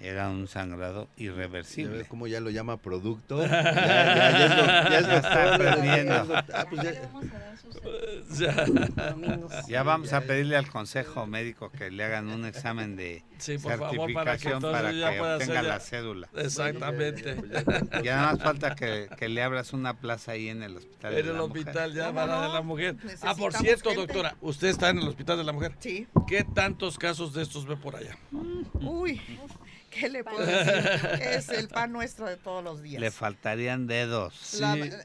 era 0.00 0.28
un 0.28 0.46
sangrado 0.46 1.08
irreversible. 1.16 2.04
¿Cómo 2.06 2.26
ya 2.26 2.40
lo 2.40 2.50
llama 2.50 2.76
producto? 2.76 3.42
ya, 3.46 3.62
ya, 3.62 4.90
ya, 4.90 5.00
ya, 5.00 5.16
está 5.16 5.54
aprendiendo. 5.54 6.34
Ah, 6.52 6.66
pues 6.68 6.82
ya. 9.68 9.82
vamos 9.82 10.12
a 10.12 10.20
pedirle 10.26 10.56
al 10.56 10.68
consejo 10.68 11.26
médico 11.26 11.70
que 11.70 11.90
le 11.90 12.04
hagan 12.04 12.28
un 12.28 12.44
examen 12.44 12.96
de 12.96 13.24
certificación 13.38 14.12
para 14.12 14.36
que, 14.36 15.20
obtenga 15.20 15.62
la 15.62 15.80
cédula. 15.80 16.28
Exactamente. 16.36 17.36
Ya 18.04 18.16
nada 18.16 18.32
más 18.32 18.42
falta 18.42 18.74
que, 18.74 19.28
le 19.28 19.42
abras 19.42 19.72
una 19.72 19.94
plaza 19.98 20.32
ahí 20.32 20.48
en 20.48 20.62
el 20.62 20.76
hospital. 20.76 21.14
En 21.14 21.26
el 21.26 21.40
hospital 21.40 21.94
ya 21.94 22.12
para 22.12 22.42
de 22.42 22.48
la 22.48 22.62
mujer. 22.62 22.96
Ah, 23.22 23.34
por 23.34 23.54
cierto, 23.54 23.94
doctora, 23.94 24.36
usted 24.40 24.68
está 24.68 24.90
en 24.90 24.98
el 24.98 25.08
hospital 25.08 25.38
de 25.38 25.44
la 25.44 25.52
mujer. 25.52 25.72
Sí. 25.78 26.06
¿Qué 26.26 26.44
tantos 26.44 26.98
casos 26.98 27.32
de 27.32 27.42
estos 27.42 27.66
ve 27.66 27.76
por 27.76 27.96
allá? 27.96 28.16
Uy. 28.74 29.20
¿Qué 29.98 30.08
le 30.08 30.24
puedo 30.24 30.44
decir? 30.44 31.22
es 31.22 31.48
el 31.48 31.68
pan 31.68 31.92
nuestro 31.92 32.26
de 32.26 32.36
todos 32.36 32.62
los 32.62 32.82
días. 32.82 33.00
Le 33.00 33.10
faltarían 33.10 33.86
dedos. 33.86 34.60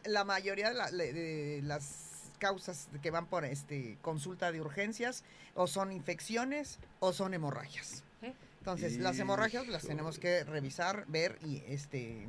La, 0.06 0.24
mayoría 0.24 0.72
de, 0.72 1.62
las 1.64 2.32
causas 2.40 2.90
que 3.02 3.12
van 3.12 3.28
por 3.28 3.46
este 3.46 3.98
consulta 4.02 4.52
de 4.52 4.62
urgencias 4.62 5.24
o 5.56 5.68
son 5.68 5.92
infecciones 5.92 6.80
o 7.00 7.14
son 7.14 7.34
hemorragias. 7.34 8.04
Entonces, 8.60 9.00
las 9.00 9.18
hemorragias 9.18 9.68
las 9.68 9.84
tenemos 9.84 10.20
que 10.20 10.44
revisar, 10.44 11.06
ver 11.08 11.40
y 11.44 11.64
este 11.68 12.28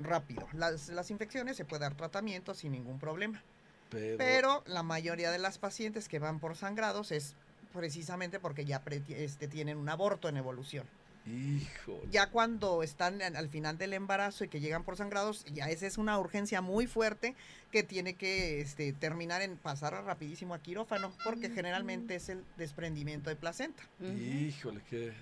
rápido. 0.00 0.48
Las, 0.52 0.88
las, 0.90 1.10
infecciones 1.10 1.56
se 1.56 1.64
puede 1.64 1.80
dar 1.80 1.96
tratamiento 1.96 2.54
sin 2.54 2.70
ningún 2.70 3.00
problema. 3.00 3.42
Pero 3.90 4.62
la 4.66 4.82
mayoría 4.82 5.32
de 5.32 5.38
las 5.38 5.58
pacientes 5.58 6.08
que 6.08 6.18
van 6.18 6.38
por 6.38 6.56
sangrados 6.56 7.10
es 7.10 7.34
precisamente 7.78 8.40
porque 8.40 8.64
ya 8.64 8.82
este, 9.10 9.46
tienen 9.46 9.78
un 9.78 9.88
aborto 9.88 10.28
en 10.28 10.36
evolución. 10.36 10.84
Hijo. 11.26 12.00
Ya 12.10 12.30
cuando 12.30 12.82
están 12.82 13.22
al 13.22 13.48
final 13.48 13.78
del 13.78 13.92
embarazo 13.92 14.44
y 14.44 14.48
que 14.48 14.60
llegan 14.60 14.82
por 14.82 14.96
sangrados, 14.96 15.44
ya 15.44 15.68
esa 15.70 15.86
es 15.86 15.96
una 15.96 16.18
urgencia 16.18 16.60
muy 16.60 16.86
fuerte 16.86 17.36
que 17.70 17.82
tiene 17.82 18.14
que 18.14 18.60
este, 18.60 18.92
terminar 18.94 19.42
en 19.42 19.56
pasar 19.56 19.92
rapidísimo 19.92 20.54
a 20.54 20.58
quirófano, 20.58 21.12
porque 21.24 21.50
generalmente 21.50 22.16
es 22.16 22.30
el 22.30 22.42
desprendimiento 22.56 23.30
de 23.30 23.36
placenta. 23.36 23.82
Híjole, 24.00 24.80
qué, 24.90 25.12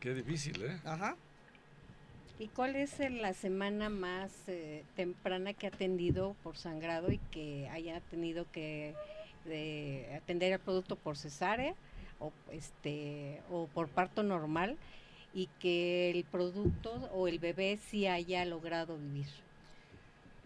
qué 0.00 0.12
difícil, 0.12 0.62
¿eh? 0.62 0.80
Ajá. 0.84 1.16
¿Y 2.40 2.48
cuál 2.48 2.76
es 2.76 2.98
la 2.98 3.32
semana 3.32 3.88
más 3.88 4.30
eh, 4.46 4.84
temprana 4.94 5.54
que 5.54 5.66
ha 5.66 5.70
atendido 5.70 6.36
por 6.42 6.56
sangrado 6.56 7.10
y 7.10 7.18
que 7.30 7.68
haya 7.70 8.00
tenido 8.00 8.46
que 8.52 8.94
de 9.48 10.14
atender 10.16 10.52
el 10.52 10.58
producto 10.58 10.96
por 10.96 11.16
cesárea 11.16 11.74
o 12.20 12.32
este 12.52 13.40
o 13.50 13.66
por 13.68 13.88
parto 13.88 14.22
normal 14.22 14.76
y 15.34 15.48
que 15.60 16.10
el 16.10 16.24
producto 16.24 16.92
o 17.12 17.28
el 17.28 17.38
bebé 17.38 17.78
sí 17.90 18.06
haya 18.06 18.44
logrado 18.44 18.96
vivir. 18.96 19.26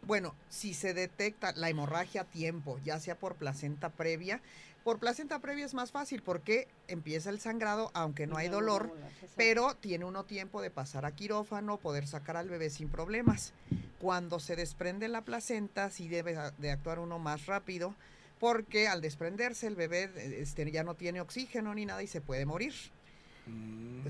Bueno, 0.04 0.35
si 0.49 0.75
se 0.75 0.94
detecta 0.94 1.52
la 1.52 1.68
hemorragia 1.68 2.23
a 2.23 2.25
tiempo, 2.25 2.80
ya 2.85 2.99
sea 2.99 3.14
por 3.14 3.37
placenta 3.37 3.88
previa, 3.88 4.40
por 4.82 4.99
placenta 4.99 5.38
previa 5.38 5.64
es 5.64 5.75
más 5.75 5.92
fácil 5.92 6.23
porque 6.23 6.66
empieza 6.88 7.30
el 7.30 7.38
sangrado 7.38 7.92
aunque 7.94 8.26
no 8.26 8.37
hay 8.37 8.49
dolor, 8.49 8.92
pero 9.37 9.76
tiene 9.76 10.04
uno 10.04 10.25
tiempo 10.25 10.61
de 10.61 10.71
pasar 10.71 11.04
a 11.04 11.12
quirófano, 11.12 11.76
poder 11.76 12.09
sacar 12.09 12.37
al 12.37 12.49
bebé 12.49 12.68
sin 12.68 12.88
problemas. 12.88 13.52
Cuando 14.00 14.40
se 14.40 14.56
desprende 14.56 15.06
la 15.06 15.23
placenta, 15.23 15.88
sí 15.90 16.09
debe 16.09 16.37
de 16.59 16.71
actuar 16.73 16.99
uno 16.99 17.21
más 17.21 17.47
rápido 17.47 17.94
porque 18.43 18.89
al 18.89 19.01
desprenderse 19.01 19.69
el 19.69 19.77
bebé 19.77 20.11
este, 20.41 20.69
ya 20.73 20.83
no 20.83 20.97
tiene 20.97 21.21
oxígeno 21.21 21.73
ni 21.77 21.87
nada 21.87 22.03
y 22.03 22.09
se 22.09 22.21
puede 22.21 22.45
morir. 22.45 22.73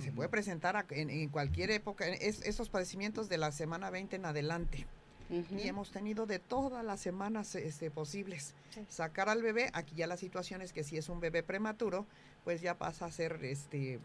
se 0.01 0.11
puede 0.11 0.29
mm. 0.29 0.31
presentar 0.31 0.87
en, 0.89 1.29
cualquier 1.29 1.71
época, 1.71 2.07
esos 2.07 2.71
padecimientos 2.71 3.29
de 3.29 3.37
la 3.37 3.53
semana 3.53 3.91
20 3.91 4.17
en 4.17 4.25
adelante. 4.25 4.87
Y 5.29 5.69
hemos 5.69 5.91
tenido 5.91 6.25
de 6.25 6.39
todas 6.39 6.83
las 6.83 6.99
semanas 6.99 7.55
este, 7.57 7.91
posibles. 7.91 8.55
Sacar 8.89 9.29
al 9.29 9.43
bebé, 9.43 9.69
aquí 9.75 9.97
ya 9.97 10.07
la 10.07 10.17
situación 10.17 10.63
es 10.63 10.73
que 10.73 10.83
si 10.83 10.97
es 10.97 11.11
un 11.11 11.21
bebé 11.21 11.43
prematuro, 11.43 12.07
pues 12.45 12.61
ya 12.61 12.77
pasa 12.77 13.07
a 13.07 13.11
ser 13.13 13.39
este 13.45 14.01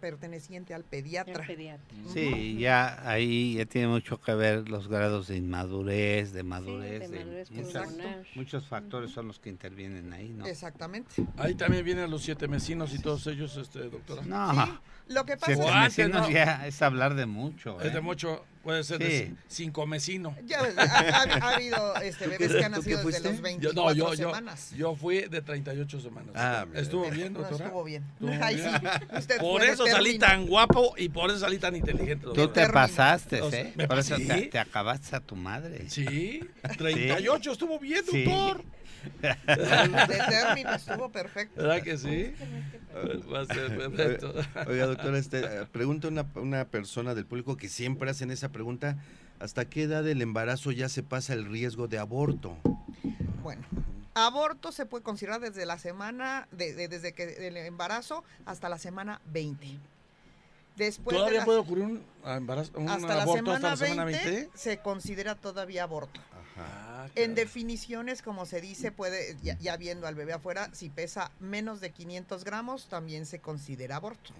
perteneciente 0.00 0.74
al 0.74 0.84
pediatra. 0.84 1.46
Sí, 2.12 2.58
ya 2.58 3.08
ahí 3.08 3.54
ya 3.54 3.66
tiene 3.66 3.88
mucho 3.88 4.20
que 4.20 4.34
ver 4.34 4.68
los 4.68 4.88
grados 4.88 5.28
de 5.28 5.36
inmadurez, 5.36 6.32
de 6.32 6.42
madurez, 6.42 7.10
de, 7.10 7.46
muchos 8.34 8.66
factores 8.66 9.10
son 9.10 9.28
los 9.28 9.38
que 9.38 9.48
intervienen 9.48 10.12
ahí, 10.12 10.28
¿no? 10.28 10.46
Exactamente. 10.46 11.26
Ahí 11.38 11.54
también 11.54 11.84
vienen 11.84 12.10
los 12.10 12.22
siete 12.22 12.46
mesinos 12.46 12.92
y 12.94 12.98
todos 12.98 13.26
ellos, 13.26 13.56
este, 13.56 13.88
doctora. 13.88 14.22
No, 14.22 14.80
lo 15.08 15.24
que 15.24 15.36
pasa 15.38 15.86
es 15.86 15.96
que 15.96 16.32
ya 16.32 16.66
es 16.66 16.82
hablar 16.82 17.14
de 17.14 17.24
mucho. 17.24 17.80
Es 17.80 17.92
de 17.92 17.98
¿eh? 17.98 18.02
mucho, 18.02 18.44
puede 18.68 18.84
ser 18.84 18.98
de 18.98 19.32
cinco 19.46 19.86
mesinos. 19.86 20.34
Ya, 20.44 20.60
ha, 20.60 21.54
habido 21.54 21.96
este, 22.02 22.26
bebés 22.26 22.52
que 22.52 22.64
han 22.66 22.72
nacido 22.72 23.02
desde 23.02 23.30
los 23.30 23.40
24 23.40 23.60
yo, 23.60 23.72
no, 23.72 23.92
yo, 23.94 24.14
semanas. 24.14 24.74
Yo, 24.76 24.94
fui 24.94 25.22
de 25.22 25.40
38 25.40 26.00
semanas. 26.00 26.32
Ah, 26.34 26.66
¿Estuvo 26.74 27.10
bien, 27.10 27.32
doctora? 27.32 27.64
estuvo 27.64 27.82
bien. 27.82 28.04
por 29.40 29.64
eso 29.64 29.86
salí 29.86 30.18
tan 30.18 30.46
guapo 30.46 30.92
y 30.98 31.08
por 31.08 31.30
eso 31.30 31.38
salí 31.38 31.56
tan 31.56 31.76
inteligente. 31.76 32.26
Tú 32.34 32.48
te 32.48 32.68
pasaste, 32.68 33.40
¿eh? 33.52 33.72
por 33.86 34.00
eso 34.00 34.16
te, 34.16 34.58
acabaste 34.58 35.16
a 35.16 35.20
tu 35.20 35.34
madre. 35.34 35.88
Sí, 35.88 36.46
38 36.76 37.52
estuvo 37.52 37.78
bien, 37.78 38.04
doctor. 38.04 38.62
De 39.22 40.18
término 40.28 40.74
estuvo 40.74 41.10
perfecto. 41.10 41.62
¿Verdad 41.62 41.82
que 41.82 41.98
sí? 41.98 42.34
Va 43.32 43.40
a 43.40 43.46
ser 43.46 43.76
perfecto. 43.76 44.34
Oiga, 44.66 44.86
doctor, 44.88 45.14
este, 45.14 45.42
pregunta 45.66 46.08
una, 46.08 46.26
una 46.34 46.64
persona 46.66 47.14
del 47.14 47.26
público 47.26 47.56
que 47.56 47.68
siempre 47.68 48.10
hacen 48.10 48.30
esa 48.30 48.50
pregunta. 48.50 48.96
¿Hasta 49.40 49.66
qué 49.66 49.84
edad 49.84 50.02
del 50.02 50.20
embarazo 50.20 50.72
ya 50.72 50.88
se 50.88 51.02
pasa 51.02 51.32
el 51.32 51.46
riesgo 51.46 51.86
de 51.86 51.98
aborto? 51.98 52.56
Bueno, 53.42 53.62
aborto 54.14 54.72
se 54.72 54.84
puede 54.84 55.04
considerar 55.04 55.40
desde 55.40 55.64
la 55.64 55.78
semana, 55.78 56.48
de, 56.50 56.88
desde 56.88 57.12
que 57.12 57.46
el 57.46 57.56
embarazo 57.56 58.24
hasta 58.46 58.68
la 58.68 58.78
semana 58.78 59.20
20. 59.26 59.78
Después 60.76 61.16
¿Todavía 61.16 61.44
puede 61.44 61.58
ocurrir 61.58 61.84
un, 61.84 62.02
embarazo, 62.24 62.72
hasta 62.88 63.22
aborto 63.22 63.50
la 63.50 63.54
hasta 63.56 63.70
la 63.70 63.76
semana 63.76 64.04
20, 64.04 64.50
Se 64.54 64.78
considera 64.78 65.34
todavía 65.34 65.82
aborto. 65.82 66.20
Ah, 66.60 67.08
en 67.14 67.34
definiciones, 67.34 68.22
como 68.22 68.46
se 68.46 68.60
dice, 68.60 68.92
puede, 68.92 69.36
ya, 69.42 69.76
viendo 69.76 70.06
al 70.06 70.14
bebé 70.14 70.32
afuera, 70.32 70.70
si 70.72 70.90
pesa 70.90 71.30
menos 71.40 71.80
de 71.80 71.90
500 71.90 72.44
gramos, 72.44 72.88
también 72.88 73.26
se 73.26 73.40
considera 73.40 73.96
aborto. 73.96 74.32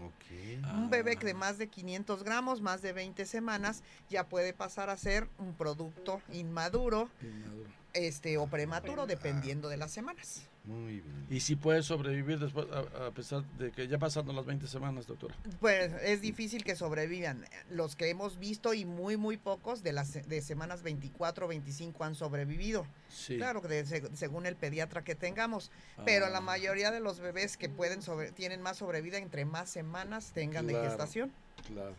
Un 0.75 0.91
bebé 0.91 1.17
de 1.17 1.31
ah. 1.31 1.35
más 1.35 1.59
de 1.59 1.69
500 1.69 2.25
gramos, 2.25 2.61
más 2.61 2.83
de 2.83 2.93
20 2.93 3.25
semanas, 3.27 3.83
ya 4.09 4.25
puede 4.25 4.53
pasar 4.53 4.91
a 4.91 4.97
ser 4.97 5.29
un 5.39 5.55
producto 5.55 6.21
inmaduro, 6.33 7.09
este 7.93 8.39
o 8.39 8.47
prematuro, 8.47 9.07
dependiendo 9.07 9.69
de 9.69 9.77
las 9.77 9.91
semanas. 9.91 10.43
Muy 10.69 11.01
bien. 11.01 11.27
¿Y 11.31 11.41
si 11.41 11.57
puede 11.57 11.83
sobrevivir 11.83 12.39
después, 12.39 12.67
a, 12.71 13.11
pesar 13.13 13.43
de 13.59 13.71
que 13.71 13.89
ya 13.89 13.97
pasando 13.97 14.35
las 14.35 14.45
20 14.45 14.67
semanas, 14.67 15.07
doctora? 15.07 15.35
Pues 15.61 15.91
es 16.03 16.21
difícil 16.21 16.63
que 16.63 16.77
sobrevivan. 16.77 17.47
Los 17.71 17.97
que 17.97 18.11
hemos 18.11 18.39
visto 18.39 18.75
y 18.75 18.85
muy, 18.85 19.17
muy 19.17 19.39
pocos 19.39 19.83
de 19.83 19.95
las 19.95 20.29
de 20.29 20.43
semanas 20.43 20.83
24 20.83 21.47
o 21.47 21.49
25 21.49 22.05
han 22.05 22.15
sobrevivido. 22.15 22.87
Sí. 23.09 23.39
Claro, 23.39 23.63
que 23.63 23.83
según 24.13 24.45
el 24.45 24.57
pediatra 24.57 25.03
que 25.03 25.15
tengamos. 25.15 25.71
Pero 26.05 26.29
la 26.29 26.39
ah. 26.39 26.43
mayoría 26.43 26.91
de 26.91 27.01
los 27.01 27.19
bebés 27.19 27.57
que 27.57 27.71
pueden 27.71 28.03
sobre, 28.03 28.31
tienen 28.33 28.61
más 28.61 28.77
sobrevida 28.77 29.17
entre 29.17 29.47
más 29.47 29.71
semanas 29.71 30.33
tengan 30.35 30.67
de 30.67 30.75
gestación. 30.75 31.33
Claro. 31.67 31.95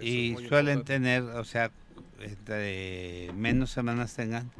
y 0.00 0.36
suelen 0.48 0.84
tener, 0.84 1.22
o 1.22 1.44
sea, 1.44 1.72
entre 2.20 3.32
menos 3.32 3.72
semanas 3.72 4.14
tengan, 4.14 4.50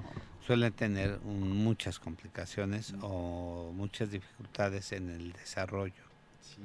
suelen 0.46 0.72
tener 0.72 1.18
muchas 1.20 1.98
complicaciones 1.98 2.94
o 3.02 3.72
muchas 3.74 4.10
dificultades 4.10 4.92
en 4.92 5.10
el 5.10 5.32
desarrollo. 5.32 6.04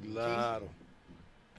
Claro. 0.02 0.68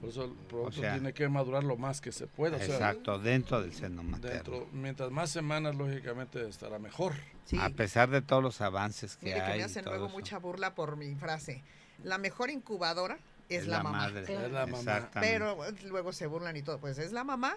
Por 0.00 0.08
eso 0.08 0.24
el 0.24 0.32
producto 0.32 0.80
tiene 0.80 1.12
que 1.12 1.28
madurar 1.28 1.64
lo 1.64 1.76
más 1.76 2.00
que 2.00 2.12
se 2.12 2.26
pueda. 2.26 2.56
Exacto, 2.56 3.18
dentro 3.18 3.62
del 3.62 3.72
seno 3.72 4.02
materno. 4.02 4.66
mientras 4.72 5.10
más 5.10 5.30
semanas, 5.30 5.76
lógicamente, 5.76 6.46
estará 6.48 6.78
mejor. 6.78 7.14
A 7.58 7.70
pesar 7.70 8.10
de 8.10 8.22
todos 8.22 8.42
los 8.42 8.60
avances 8.60 9.16
que 9.16 9.34
hay. 9.34 9.52
Que 9.52 9.58
me 9.58 9.64
hacen 9.64 9.84
luego 9.84 10.08
mucha 10.08 10.38
burla 10.38 10.74
por 10.74 10.96
mi 10.96 11.14
frase. 11.14 11.62
La 12.02 12.18
mejor 12.18 12.50
incubadora 12.50 13.18
es, 13.48 13.66
la, 13.66 13.82
mamá. 13.82 14.08
Es 14.08 14.52
la 14.52 14.66
mamá. 14.66 15.10
Pero 15.20 15.56
luego 15.88 16.12
se 16.12 16.26
burlan 16.26 16.56
y 16.56 16.62
todo. 16.62 16.78
Pues 16.78 16.98
es 16.98 17.12
la 17.12 17.24
mamá 17.24 17.56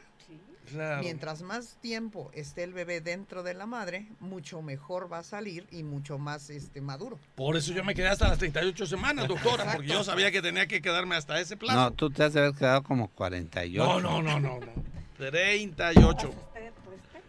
Mientras 1.01 1.41
más 1.41 1.77
tiempo 1.81 2.29
esté 2.33 2.63
el 2.63 2.73
bebé 2.73 3.01
dentro 3.01 3.43
de 3.43 3.53
la 3.53 3.65
madre, 3.65 4.07
mucho 4.19 4.61
mejor 4.61 5.11
va 5.11 5.19
a 5.19 5.23
salir 5.23 5.65
y 5.71 5.83
mucho 5.83 6.17
más 6.17 6.49
este 6.49 6.81
maduro. 6.81 7.19
Por 7.35 7.55
eso 7.55 7.71
yo 7.73 7.83
me 7.83 7.95
quedé 7.95 8.09
hasta 8.09 8.27
las 8.27 8.37
38 8.37 8.85
semanas, 8.85 9.27
doctora, 9.27 9.71
porque 9.73 9.87
yo 9.87 10.03
sabía 10.03 10.31
que 10.31 10.41
tenía 10.41 10.67
que 10.67 10.81
quedarme 10.81 11.15
hasta 11.15 11.39
ese 11.39 11.55
plazo. 11.55 11.79
No, 11.79 11.91
tú 11.91 12.09
te 12.09 12.23
has 12.23 12.33
de 12.33 12.41
haber 12.41 12.53
quedado 12.53 12.83
como 12.83 13.07
48. 13.09 13.83
No, 13.83 13.99
no, 14.01 14.21
no, 14.21 14.39
no, 14.39 14.59
no. 14.59 14.97
38. 15.17 16.33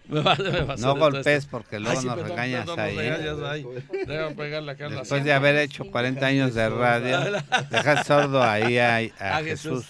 no 0.79 0.97
golpes 0.97 1.47
porque 1.47 1.79
luego 1.79 2.01
nos 2.03 2.23
regañas 2.23 2.69
ahí. 2.79 2.97
Después 4.07 5.25
de 5.25 5.33
haber 5.33 5.57
hecho 5.57 5.85
40 5.91 6.27
años 6.27 6.55
de 6.55 6.69
radio, 6.71 7.21
dejas 7.71 8.07
sordo 8.07 8.43
ahí 8.43 8.79
a, 8.79 9.43
Jesús. 9.43 9.87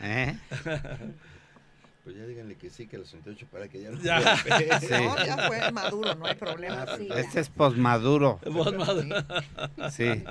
¿Eh? 0.00 0.36
Pues 2.04 2.14
ya 2.14 2.24
díganle 2.24 2.54
que 2.56 2.70
sí, 2.70 2.86
que 2.86 2.98
los 2.98 3.08
68 3.08 3.46
para 3.50 3.68
que 3.68 3.82
ya 3.82 3.90
no. 3.90 4.00
Ya, 4.00 4.36
sí. 4.36 4.86
no, 4.90 5.24
ya 5.24 5.48
fue 5.48 5.72
maduro, 5.72 6.14
no 6.14 6.26
hay 6.26 6.34
problema. 6.34 6.84
Ah, 6.86 6.98
este 7.16 7.40
es 7.40 7.48
posmaduro. 7.48 8.38
Sí. 9.90 10.22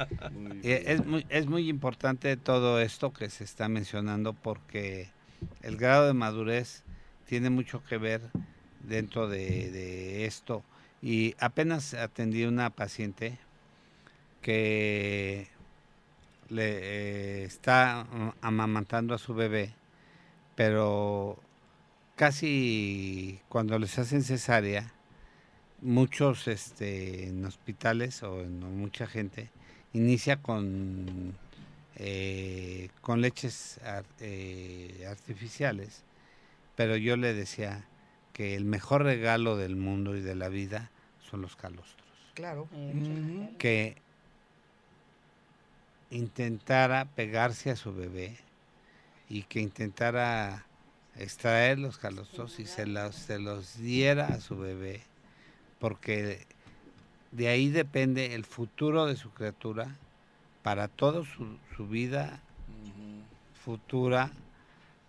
es, 0.63 1.05
muy, 1.05 1.25
es 1.27 1.47
muy 1.47 1.67
importante 1.67 2.37
todo 2.37 2.79
esto 2.79 3.11
que 3.11 3.29
se 3.29 3.43
está 3.43 3.67
mencionando 3.67 4.33
porque 4.33 5.09
el 5.63 5.75
grado 5.75 6.07
de 6.07 6.13
madurez 6.13 6.83
tiene 7.25 7.49
mucho 7.49 7.83
que 7.83 7.97
ver 7.97 8.21
dentro 8.87 9.27
de, 9.27 10.25
esto. 10.25 10.63
Y 11.01 11.35
apenas 11.39 11.93
atendí 11.93 12.45
una 12.45 12.69
paciente 12.69 13.37
que 14.41 15.47
le 16.49 17.41
eh, 17.41 17.43
está 17.45 18.07
amamantando 18.41 19.13
a 19.13 19.17
su 19.17 19.33
bebé, 19.33 19.73
pero 20.55 21.37
casi 22.15 23.39
cuando 23.49 23.77
les 23.79 23.97
hacen 23.99 24.23
cesárea, 24.23 24.93
muchos 25.81 26.47
este, 26.47 27.27
en 27.27 27.45
hospitales 27.45 28.23
o 28.23 28.41
en 28.41 28.59
mucha 28.77 29.07
gente 29.07 29.49
inicia 29.93 30.41
con, 30.41 31.35
eh, 31.95 32.89
con 33.01 33.21
leches 33.21 33.79
eh, 34.19 35.05
artificiales, 35.09 36.03
pero 36.75 36.97
yo 36.97 37.15
le 37.17 37.33
decía 37.33 37.85
que 38.35 38.53
el 38.53 38.65
mejor 38.65 39.03
regalo 39.03 39.55
del 39.55 39.77
mundo 39.77 40.17
y 40.17 40.19
de 40.19 40.35
la 40.35 40.49
vida 40.49 40.91
son 41.31 41.41
los 41.41 41.55
calostros. 41.55 42.05
Claro. 42.33 42.67
Que 43.57 43.95
intentara 46.11 47.05
pegarse 47.05 47.71
a 47.71 47.77
su 47.77 47.95
bebé 47.95 48.35
y 49.29 49.43
que 49.43 49.61
intentara 49.61 50.65
extraer 51.15 51.79
los 51.79 51.97
calostros 51.97 52.59
y 52.59 52.65
se 52.65 52.85
los, 52.85 53.15
se 53.15 53.39
los 53.39 53.77
diera 53.77 54.27
a 54.27 54.41
su 54.41 54.57
bebé, 54.57 55.01
porque 55.79 56.45
de 57.31 57.47
ahí 57.47 57.69
depende 57.69 58.35
el 58.35 58.43
futuro 58.43 59.05
de 59.05 59.15
su 59.15 59.31
criatura 59.31 59.95
para 60.61 60.89
toda 60.89 61.23
su, 61.23 61.57
su 61.77 61.87
vida 61.87 62.41
futura, 63.63 64.33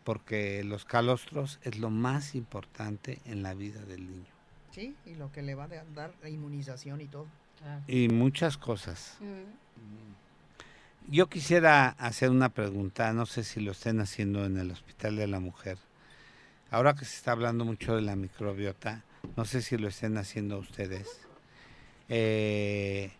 porque 0.07 0.65
los 0.65 0.87
calostros 0.87 1.59
es 1.63 1.79
lo 1.79 1.91
más 1.91 2.35
importante 2.35 3.21
en 3.27 3.43
la 3.43 3.53
vida 3.53 3.83
del 3.83 4.09
niño. 4.09 4.33
Sí, 4.71 4.97
y 5.05 5.17
lo 5.17 5.31
que 5.33 5.43
le 5.43 5.55
va 5.55 5.65
a 5.65 5.69
dar 5.95 6.15
la 6.23 6.31
inmunización 6.31 7.03
y 7.03 7.07
todo. 7.07 7.27
Y 7.87 8.09
muchas 8.09 8.57
cosas. 8.57 9.19
Yo 11.09 11.27
quisiera 11.27 11.89
hacer 11.99 12.31
una 12.31 12.49
pregunta, 12.49 13.13
no 13.13 13.27
sé 13.27 13.45
si 13.45 13.61
lo 13.61 13.73
estén 13.73 14.01
haciendo 14.01 14.47
en 14.47 14.57
el 14.57 14.71
Hospital 14.71 15.17
de 15.17 15.27
la 15.27 15.41
Mujer 15.41 15.77
ahora 16.71 16.95
que 16.95 17.05
se 17.05 17.17
está 17.17 17.33
hablando 17.33 17.65
mucho 17.65 17.97
de 17.97 18.03
la 18.03 18.17
microbiota, 18.17 19.03
no 19.37 19.45
sé 19.45 19.63
si 19.63 19.77
lo 19.77 19.89
estén 19.89 20.19
haciendo 20.19 20.59
ustedes, 20.59 21.21
eh, 22.09 23.11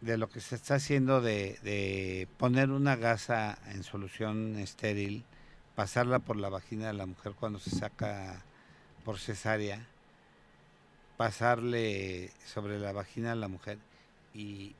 de 0.00 0.16
lo 0.16 0.28
que 0.28 0.40
se 0.40 0.56
está 0.56 0.76
haciendo 0.76 1.20
de, 1.20 2.28
poner 2.38 2.70
una 2.70 2.96
gasa 2.96 3.58
en 3.72 3.82
solución 3.82 4.56
estéril, 4.58 5.24
pasarla 5.74 6.18
por 6.18 6.36
la 6.36 6.48
vagina 6.48 6.88
de 6.88 6.92
la 6.92 7.06
mujer 7.06 7.32
cuando 7.38 7.58
se 7.58 7.70
saca 7.70 8.42
por 9.04 9.18
cesárea, 9.18 9.86
pasarle 11.16 12.30
sobre 12.46 12.78
la 12.78 12.92
vagina 12.92 13.30
de 13.30 13.36
la 13.36 13.48
mujer 13.48 13.78
y, 14.34 14.74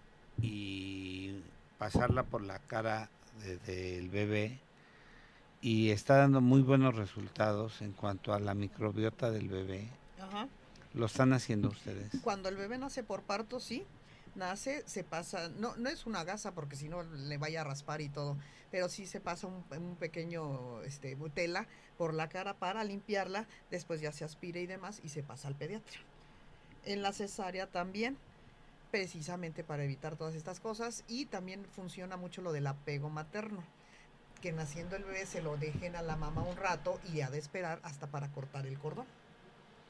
pasarla 1.79 2.23
por 2.23 2.43
la 2.43 2.61
cara 2.61 3.11
del 3.67 4.09
bebé 4.09 4.61
y 5.61 5.91
está 5.91 6.17
dando 6.17 6.41
muy 6.41 6.63
buenos 6.63 6.95
resultados 6.95 7.83
en 7.83 7.93
cuanto 7.93 8.33
a 8.33 8.39
la 8.39 8.55
microbiota 8.55 9.33
del 9.33 9.49
bebé. 9.49 9.89
Ajá. 10.21 10.47
¿Lo 10.95 11.07
están 11.07 11.33
haciendo 11.33 11.69
ustedes? 11.69 12.13
Cuando 12.23 12.49
el 12.49 12.57
bebé 12.57 12.79
nace 12.79 13.03
por 13.03 13.23
parto, 13.23 13.59
sí. 13.59 13.85
Nace, 14.35 14.83
se 14.87 15.05
pasa, 15.05 15.51
no, 15.51 15.77
no 15.77 15.91
es 15.91 16.07
una 16.07 16.25
gasa 16.25 16.53
porque 16.53 16.77
si 16.77 16.89
no 16.89 17.03
le 17.03 17.37
vaya 17.37 17.61
a 17.61 17.65
raspar 17.65 18.01
y 18.01 18.09
todo, 18.09 18.39
pero 18.71 18.89
sí 18.89 19.07
se 19.07 19.21
pasa 19.21 19.47
un, 19.47 19.65
un 19.77 19.97
pequeño 19.97 20.81
este, 20.83 21.17
tela 21.35 21.67
por 21.99 22.15
la 22.15 22.29
cara 22.29 22.55
para 22.55 22.83
limpiarla, 22.83 23.47
después 23.71 24.01
ya 24.01 24.11
se 24.13 24.25
aspira 24.25 24.61
y 24.61 24.67
demás 24.67 25.01
y 25.05 25.11
se 25.11 25.23
pasa 25.23 25.49
al 25.49 25.55
pediatra. 25.55 26.01
En 26.85 27.03
la 27.03 27.13
cesárea 27.13 27.67
también, 27.67 28.17
precisamente 28.91 29.65
para 29.65 29.85
evitar 29.85 30.17
todas 30.17 30.35
estas 30.35 30.61
cosas 30.61 31.05
y 31.09 31.27
también 31.27 31.67
funciona 31.67 32.17
mucho 32.17 32.41
lo 32.41 32.53
del 32.53 32.67
apego 32.67 33.11
materno 33.11 33.63
que 34.43 34.53
naciendo 34.53 34.97
el 34.97 35.05
bebé 35.05 35.25
se 35.25 35.41
lo 35.41 35.57
dejen 35.57 35.97
a 35.97 36.03
la 36.03 36.17
mamá 36.17 36.43
un 36.43 36.57
rato 36.57 37.01
y 37.15 37.21
ha 37.21 37.31
de 37.31 37.39
esperar 37.39 37.79
hasta 37.85 38.09
para 38.09 38.29
cortar 38.33 38.67
el 38.67 38.79
cordón. 38.79 39.07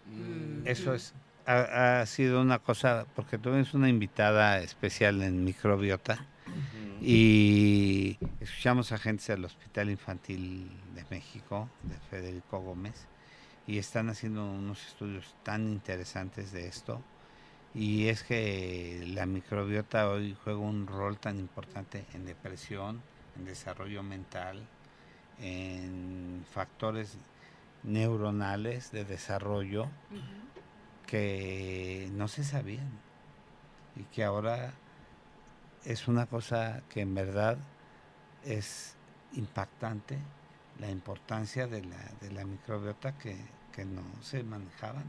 Mm. 0.06 0.66
Eso 0.66 0.94
es, 0.94 1.14
ha, 1.46 2.04
sido 2.06 2.40
una 2.40 2.58
cosa, 2.58 3.06
porque 3.14 3.38
tú 3.38 3.50
eres 3.50 3.74
una 3.74 3.88
invitada 3.88 4.58
especial 4.58 5.22
en 5.22 5.44
microbiota 5.44 6.24
y 7.00 8.18
escuchamos 8.40 8.92
a 8.92 8.98
gente 8.98 9.32
del 9.32 9.44
Hospital 9.44 9.90
Infantil 9.90 10.70
de 10.94 11.04
México, 11.10 11.68
de 11.82 11.96
Federico 12.10 12.60
Gómez, 12.60 13.06
y 13.66 13.78
están 13.78 14.08
haciendo 14.08 14.44
unos 14.44 14.86
estudios 14.86 15.34
tan 15.42 15.68
interesantes 15.68 16.52
de 16.52 16.68
esto. 16.68 17.02
Y 17.74 18.08
es 18.08 18.22
que 18.22 19.04
la 19.14 19.26
microbiota 19.26 20.10
hoy 20.10 20.36
juega 20.44 20.60
un 20.60 20.86
rol 20.86 21.18
tan 21.18 21.38
importante 21.38 22.04
en 22.12 22.26
depresión, 22.26 23.00
en 23.36 23.46
desarrollo 23.46 24.02
mental, 24.02 24.62
en 25.40 26.44
factores 26.52 27.16
neuronales 27.82 28.92
de 28.92 29.04
desarrollo 29.04 29.88
que 31.06 32.08
no 32.12 32.28
se 32.28 32.44
sabían 32.44 32.90
y 33.96 34.04
que 34.04 34.24
ahora 34.24 34.72
es 35.84 36.08
una 36.08 36.26
cosa 36.26 36.82
que 36.88 37.00
en 37.00 37.14
verdad 37.14 37.58
es 38.44 38.94
impactante 39.34 40.18
la 40.78 40.90
importancia 40.90 41.66
de 41.66 41.84
la, 41.84 41.98
de 42.20 42.30
la 42.32 42.44
microbiota 42.44 43.16
que, 43.18 43.36
que 43.72 43.84
no 43.84 44.02
se 44.22 44.42
manejaban. 44.42 45.04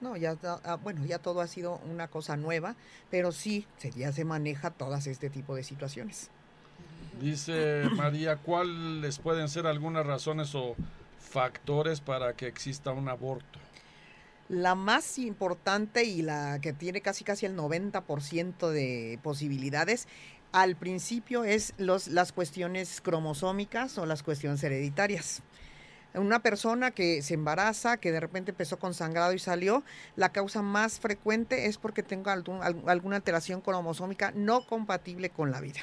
No, 0.00 0.16
ya, 0.16 0.36
ah, 0.42 0.76
bueno, 0.76 1.04
ya 1.04 1.18
todo 1.18 1.40
ha 1.40 1.48
sido 1.48 1.80
una 1.90 2.08
cosa 2.08 2.36
nueva, 2.36 2.76
pero 3.10 3.32
sí, 3.32 3.66
ya 3.96 4.12
se 4.12 4.24
maneja 4.24 4.70
todas 4.70 5.06
este 5.06 5.28
tipo 5.28 5.56
de 5.56 5.64
situaciones. 5.64 6.30
Dice 7.20 7.82
María, 7.96 8.36
¿cuáles 8.36 9.18
pueden 9.18 9.48
ser 9.48 9.66
algunas 9.66 10.06
razones 10.06 10.54
o 10.54 10.76
factores 11.18 12.00
para 12.00 12.34
que 12.34 12.46
exista 12.46 12.92
un 12.92 13.08
aborto? 13.08 13.58
La 14.48 14.74
más 14.74 15.18
importante 15.18 16.04
y 16.04 16.22
la 16.22 16.58
que 16.60 16.72
tiene 16.72 17.00
casi 17.00 17.24
casi 17.24 17.46
el 17.46 17.56
90% 17.56 18.70
de 18.70 19.18
posibilidades 19.22 20.08
al 20.52 20.76
principio 20.76 21.44
es 21.44 21.74
los, 21.76 22.08
las 22.08 22.32
cuestiones 22.32 23.00
cromosómicas 23.00 23.98
o 23.98 24.06
las 24.06 24.22
cuestiones 24.22 24.62
hereditarias. 24.62 25.42
Una 26.14 26.40
persona 26.40 26.90
que 26.90 27.20
se 27.20 27.34
embaraza, 27.34 27.98
que 27.98 28.10
de 28.10 28.20
repente 28.20 28.52
empezó 28.52 28.78
con 28.78 28.94
sangrado 28.94 29.34
y 29.34 29.38
salió, 29.38 29.84
la 30.16 30.30
causa 30.30 30.62
más 30.62 30.98
frecuente 31.00 31.66
es 31.66 31.76
porque 31.76 32.02
tenga 32.02 32.32
alguna 32.32 33.16
alteración 33.16 33.60
cromosómica 33.60 34.32
no 34.34 34.66
compatible 34.66 35.28
con 35.28 35.50
la 35.50 35.60
vida. 35.60 35.80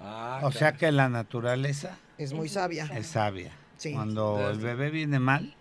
Ah, 0.00 0.40
o 0.44 0.52
sea 0.52 0.74
que 0.74 0.92
la 0.92 1.08
naturaleza 1.08 1.98
es 2.16 2.32
muy 2.32 2.48
sabia. 2.48 2.88
Es 2.94 3.08
sabia. 3.08 3.52
Cuando 3.92 4.50
el 4.50 4.58
bebé 4.58 4.90
viene 4.90 5.18
mal, 5.18 5.54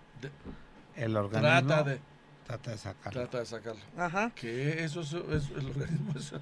el 0.98 1.16
organismo 1.16 1.68
trata 1.68 1.84
de, 1.84 2.00
trata 2.46 2.72
de 2.72 2.78
sacarlo. 2.78 3.22
Trata 3.22 3.40
de 3.40 3.46
sacarlo. 3.46 3.82
Ajá. 3.98 4.32
Que 4.36 4.84
eso 4.84 5.02
es, 5.02 5.14
el 5.14 5.70
organismo 5.70 6.14
es 6.16 6.34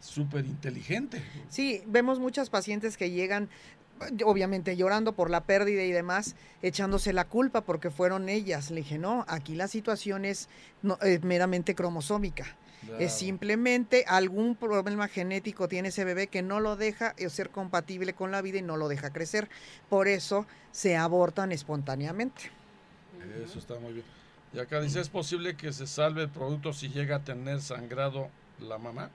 súper 0.00 0.44
inteligente. 0.44 1.22
Sí, 1.48 1.82
vemos 1.86 2.18
muchas 2.18 2.50
pacientes 2.50 2.96
que 2.96 3.10
llegan 3.10 3.48
obviamente 4.24 4.76
llorando 4.76 5.12
por 5.12 5.30
la 5.30 5.44
pérdida 5.44 5.82
y 5.84 5.92
demás, 5.92 6.34
echándose 6.62 7.12
la 7.12 7.24
culpa 7.24 7.60
porque 7.62 7.90
fueron 7.90 8.28
ellas. 8.28 8.70
Le 8.70 8.78
dije, 8.78 8.98
no, 8.98 9.24
aquí 9.28 9.54
la 9.54 9.68
situación 9.68 10.24
es 10.24 10.48
meramente 11.22 11.74
cromosómica. 11.74 12.44
Es 12.98 13.14
simplemente 13.14 14.04
algún 14.06 14.56
problema 14.56 15.08
genético 15.08 15.68
tiene 15.68 15.88
ese 15.88 16.04
bebé 16.04 16.26
que 16.26 16.42
no 16.42 16.60
lo 16.60 16.76
deja 16.76 17.14
eh, 17.16 17.30
ser 17.30 17.48
compatible 17.48 18.12
con 18.12 18.30
la 18.30 18.42
vida 18.42 18.58
y 18.58 18.62
no 18.62 18.76
lo 18.76 18.88
deja 18.88 19.10
crecer. 19.10 19.48
Por 19.88 20.06
eso 20.06 20.46
se 20.70 20.94
abortan 20.94 21.50
espontáneamente. 21.50 22.50
Eso 23.44 23.58
está 23.58 23.78
muy 23.78 23.92
bien. 23.92 24.04
Y 24.52 24.58
acá 24.58 24.80
dice, 24.80 25.00
¿es 25.00 25.08
posible 25.08 25.56
que 25.56 25.72
se 25.72 25.86
salve 25.86 26.22
el 26.22 26.28
producto 26.28 26.72
si 26.72 26.88
llega 26.88 27.16
a 27.16 27.24
tener 27.24 27.60
sangrado 27.60 28.30
la 28.60 28.78
mamá? 28.78 29.10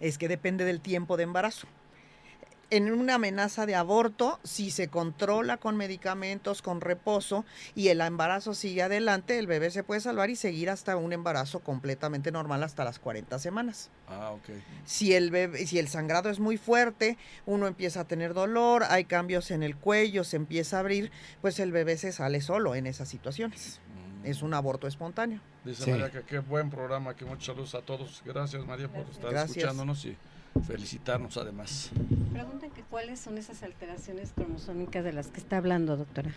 Es 0.00 0.18
que 0.18 0.26
depende 0.26 0.64
del 0.64 0.80
tiempo 0.80 1.16
de 1.16 1.22
embarazo. 1.22 1.68
En 2.70 2.92
una 2.92 3.16
amenaza 3.16 3.66
de 3.66 3.74
aborto, 3.74 4.40
si 4.42 4.70
se 4.70 4.88
controla 4.88 5.56
con 5.56 5.76
medicamentos, 5.76 6.62
con 6.62 6.80
reposo 6.80 7.44
y 7.74 7.88
el 7.88 8.00
embarazo 8.00 8.54
sigue 8.54 8.82
adelante, 8.82 9.38
el 9.38 9.46
bebé 9.46 9.70
se 9.70 9.82
puede 9.82 10.00
salvar 10.00 10.30
y 10.30 10.36
seguir 10.36 10.70
hasta 10.70 10.96
un 10.96 11.12
embarazo 11.12 11.60
completamente 11.60 12.32
normal 12.32 12.62
hasta 12.62 12.84
las 12.84 12.98
40 12.98 13.38
semanas. 13.38 13.90
Ah, 14.08 14.30
ok. 14.30 14.50
Si 14.84 15.14
el, 15.14 15.30
bebé, 15.30 15.66
si 15.66 15.78
el 15.78 15.88
sangrado 15.88 16.30
es 16.30 16.40
muy 16.40 16.56
fuerte, 16.56 17.18
uno 17.46 17.66
empieza 17.66 18.00
a 18.00 18.04
tener 18.04 18.34
dolor, 18.34 18.84
hay 18.88 19.04
cambios 19.04 19.50
en 19.50 19.62
el 19.62 19.76
cuello, 19.76 20.24
se 20.24 20.36
empieza 20.36 20.76
a 20.76 20.80
abrir, 20.80 21.10
pues 21.40 21.58
el 21.60 21.72
bebé 21.72 21.96
se 21.96 22.12
sale 22.12 22.40
solo 22.40 22.74
en 22.74 22.86
esas 22.86 23.08
situaciones. 23.08 23.80
Mm. 24.22 24.26
Es 24.26 24.42
un 24.42 24.54
aborto 24.54 24.86
espontáneo. 24.86 25.40
Dice 25.64 25.90
María 25.90 26.10
que 26.10 26.22
qué 26.22 26.38
buen 26.38 26.70
programa, 26.70 27.14
que 27.14 27.24
muchas 27.24 27.46
saludos 27.46 27.74
a 27.74 27.82
todos. 27.82 28.22
Gracias 28.24 28.64
María 28.66 28.88
por 28.88 29.06
estar 29.10 29.34
escuchándonos 29.34 30.04
y 30.04 30.16
felicitarnos 30.66 31.36
además. 31.36 31.90
Preguntan 32.32 32.70
que 32.70 32.82
cuáles 32.82 33.20
son 33.20 33.38
esas 33.38 33.62
alteraciones 33.62 34.32
cromosómicas 34.34 35.04
de 35.04 35.12
las 35.12 35.28
que 35.28 35.40
está 35.40 35.58
hablando, 35.58 35.96
doctora. 35.96 36.34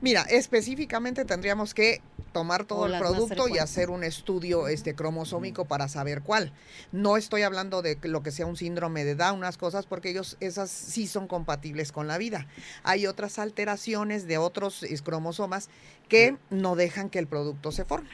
Mira, 0.00 0.22
específicamente 0.22 1.24
tendríamos 1.24 1.72
que 1.72 2.02
tomar 2.32 2.64
todo 2.64 2.86
el 2.86 2.98
producto 2.98 3.48
y 3.48 3.58
hacer 3.58 3.88
un 3.88 4.04
estudio 4.04 4.68
este 4.68 4.94
cromosómico 4.94 5.64
para 5.64 5.88
saber 5.88 6.20
cuál. 6.20 6.52
No 6.92 7.16
estoy 7.16 7.42
hablando 7.42 7.80
de 7.80 7.96
lo 8.02 8.22
que 8.22 8.32
sea 8.32 8.44
un 8.44 8.56
síndrome 8.56 9.04
de 9.04 9.14
Down, 9.14 9.38
unas 9.38 9.56
cosas, 9.56 9.86
porque 9.86 10.10
ellos 10.10 10.36
esas 10.40 10.68
sí 10.68 11.06
son 11.06 11.26
compatibles 11.26 11.92
con 11.92 12.06
la 12.06 12.18
vida. 12.18 12.48
Hay 12.82 13.06
otras 13.06 13.38
alteraciones 13.38 14.26
de 14.26 14.36
otros 14.36 14.84
cromosomas 15.04 15.70
que 16.08 16.36
no 16.50 16.74
dejan 16.76 17.08
que 17.08 17.20
el 17.20 17.26
producto 17.26 17.72
se 17.72 17.84
forme. 17.84 18.10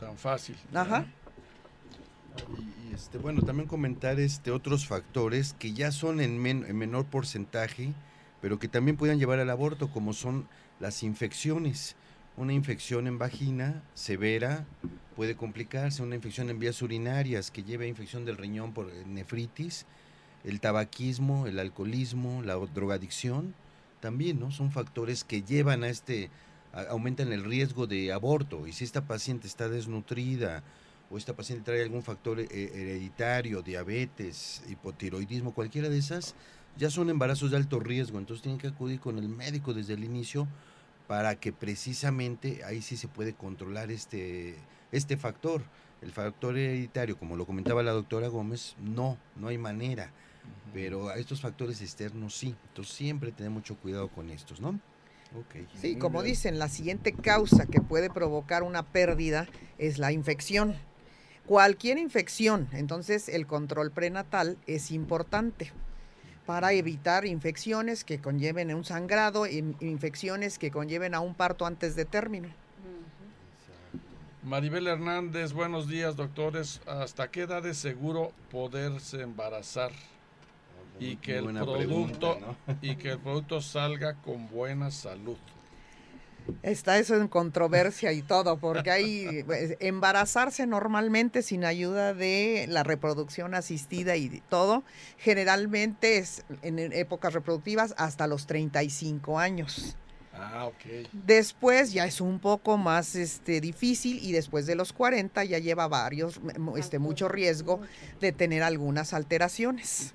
Tan 0.00 0.16
fácil. 0.16 0.56
Ajá. 0.74 1.06
Y, 2.58 2.94
este, 2.94 3.18
bueno, 3.18 3.42
también 3.42 3.68
comentar 3.68 4.18
este 4.20 4.50
otros 4.50 4.86
factores 4.86 5.54
que 5.58 5.72
ya 5.72 5.92
son 5.92 6.20
en, 6.20 6.44
en 6.46 6.76
menor 6.76 7.06
porcentaje, 7.06 7.92
pero 8.40 8.58
que 8.58 8.68
también 8.68 8.96
pueden 8.96 9.18
llevar 9.18 9.38
al 9.38 9.50
aborto, 9.50 9.90
como 9.90 10.12
son 10.12 10.46
las 10.80 11.02
infecciones. 11.02 11.96
Una 12.36 12.52
infección 12.52 13.06
en 13.06 13.18
vagina 13.18 13.82
severa 13.94 14.64
puede 15.14 15.36
complicarse, 15.36 16.02
una 16.02 16.14
infección 16.14 16.48
en 16.48 16.58
vías 16.58 16.80
urinarias 16.80 17.50
que 17.50 17.62
lleve 17.62 17.84
a 17.84 17.88
infección 17.88 18.24
del 18.24 18.38
riñón 18.38 18.72
por 18.72 18.90
nefritis, 19.06 19.84
el 20.44 20.60
tabaquismo, 20.60 21.46
el 21.46 21.58
alcoholismo, 21.58 22.42
la 22.42 22.54
drogadicción, 22.54 23.54
también 24.00 24.40
¿no? 24.40 24.50
son 24.50 24.72
factores 24.72 25.24
que 25.24 25.42
llevan 25.42 25.84
a 25.84 25.88
este, 25.88 26.30
aumentan 26.72 27.32
el 27.32 27.44
riesgo 27.44 27.86
de 27.86 28.12
aborto. 28.12 28.66
Y 28.66 28.72
si 28.72 28.84
esta 28.84 29.02
paciente 29.02 29.46
está 29.46 29.68
desnutrida, 29.68 30.62
o 31.10 31.18
esta 31.18 31.34
paciente 31.34 31.64
trae 31.64 31.82
algún 31.82 32.02
factor 32.02 32.38
eh, 32.40 32.46
hereditario, 32.50 33.62
diabetes, 33.62 34.62
hipotiroidismo, 34.68 35.52
cualquiera 35.52 35.88
de 35.88 35.98
esas, 35.98 36.36
ya 36.76 36.88
son 36.88 37.10
embarazos 37.10 37.50
de 37.50 37.56
alto 37.56 37.80
riesgo, 37.80 38.18
entonces 38.18 38.42
tienen 38.42 38.60
que 38.60 38.68
acudir 38.68 39.00
con 39.00 39.18
el 39.18 39.28
médico 39.28 39.74
desde 39.74 39.94
el 39.94 40.04
inicio 40.04 40.46
para 41.08 41.34
que 41.34 41.52
precisamente 41.52 42.62
ahí 42.64 42.80
sí 42.80 42.96
se 42.96 43.08
puede 43.08 43.34
controlar 43.34 43.90
este, 43.90 44.54
este 44.92 45.16
factor. 45.16 45.64
El 46.00 46.12
factor 46.12 46.56
hereditario, 46.56 47.18
como 47.18 47.36
lo 47.36 47.44
comentaba 47.44 47.82
la 47.82 47.90
doctora 47.90 48.28
Gómez, 48.28 48.76
no, 48.80 49.18
no 49.36 49.48
hay 49.48 49.58
manera, 49.58 50.12
pero 50.72 51.08
a 51.08 51.16
estos 51.16 51.40
factores 51.40 51.82
externos 51.82 52.36
sí, 52.36 52.54
entonces 52.68 52.94
siempre 52.94 53.32
tener 53.32 53.50
mucho 53.50 53.76
cuidado 53.76 54.08
con 54.08 54.30
estos, 54.30 54.60
¿no? 54.60 54.78
Okay. 55.46 55.66
Sí, 55.74 55.96
como 55.96 56.22
dicen, 56.22 56.58
la 56.58 56.68
siguiente 56.68 57.12
causa 57.12 57.66
que 57.66 57.80
puede 57.80 58.10
provocar 58.10 58.62
una 58.62 58.84
pérdida 58.84 59.46
es 59.78 59.98
la 59.98 60.10
infección 60.12 60.74
cualquier 61.46 61.98
infección. 61.98 62.68
Entonces 62.72 63.28
el 63.28 63.46
control 63.46 63.90
prenatal 63.90 64.56
es 64.66 64.90
importante 64.90 65.72
para 66.46 66.72
evitar 66.72 67.26
infecciones 67.26 68.02
que 68.02 68.20
conlleven 68.20 68.74
un 68.74 68.84
sangrado, 68.84 69.46
infecciones 69.46 70.58
que 70.58 70.70
conlleven 70.70 71.14
a 71.14 71.20
un 71.20 71.34
parto 71.34 71.66
antes 71.66 71.94
de 71.94 72.04
término. 72.04 72.48
Maribel 74.42 74.86
Hernández, 74.86 75.52
buenos 75.52 75.86
días 75.86 76.16
doctores. 76.16 76.80
¿Hasta 76.86 77.30
qué 77.30 77.42
edad 77.42 77.64
es 77.66 77.76
seguro 77.76 78.32
poderse 78.50 79.20
embarazar? 79.22 79.92
Y 80.98 81.16
que, 81.16 81.38
el 81.38 81.44
producto, 81.44 82.38
y 82.82 82.96
que 82.96 83.12
el 83.12 83.18
producto 83.18 83.60
salga 83.60 84.14
con 84.14 84.48
buena 84.48 84.90
salud. 84.90 85.38
Está 86.62 86.98
eso 86.98 87.16
en 87.16 87.28
controversia 87.28 88.12
y 88.12 88.22
todo, 88.22 88.58
porque 88.58 88.90
hay 88.90 89.42
pues, 89.44 89.76
embarazarse 89.80 90.66
normalmente 90.66 91.42
sin 91.42 91.64
ayuda 91.64 92.14
de 92.14 92.66
la 92.68 92.82
reproducción 92.82 93.54
asistida 93.54 94.16
y 94.16 94.42
todo, 94.48 94.82
generalmente 95.18 96.18
es 96.18 96.44
en 96.62 96.78
épocas 96.78 97.34
reproductivas 97.34 97.94
hasta 97.96 98.26
los 98.26 98.46
35 98.46 99.38
años. 99.38 99.96
Ah, 100.32 100.66
ok. 100.66 101.08
Después 101.12 101.92
ya 101.92 102.06
es 102.06 102.20
un 102.20 102.38
poco 102.38 102.78
más 102.78 103.14
este, 103.14 103.60
difícil 103.60 104.18
y 104.22 104.32
después 104.32 104.66
de 104.66 104.74
los 104.74 104.92
40 104.92 105.44
ya 105.44 105.58
lleva 105.58 105.86
varios, 105.88 106.40
este, 106.76 106.98
mucho 106.98 107.28
riesgo 107.28 107.80
de 108.20 108.32
tener 108.32 108.62
algunas 108.62 109.12
alteraciones. 109.12 110.14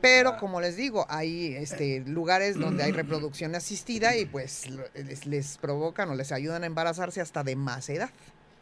Pero 0.00 0.36
como 0.36 0.60
les 0.60 0.76
digo, 0.76 1.06
hay 1.08 1.54
este, 1.54 2.00
lugares 2.00 2.58
donde 2.58 2.82
hay 2.82 2.92
reproducción 2.92 3.54
asistida 3.54 4.16
y 4.16 4.26
pues 4.26 4.66
les, 4.94 5.26
les 5.26 5.56
provocan 5.56 6.10
o 6.10 6.14
les 6.14 6.30
ayudan 6.30 6.62
a 6.62 6.66
embarazarse 6.66 7.20
hasta 7.22 7.42
de 7.42 7.56
más 7.56 7.88
edad. 7.88 8.10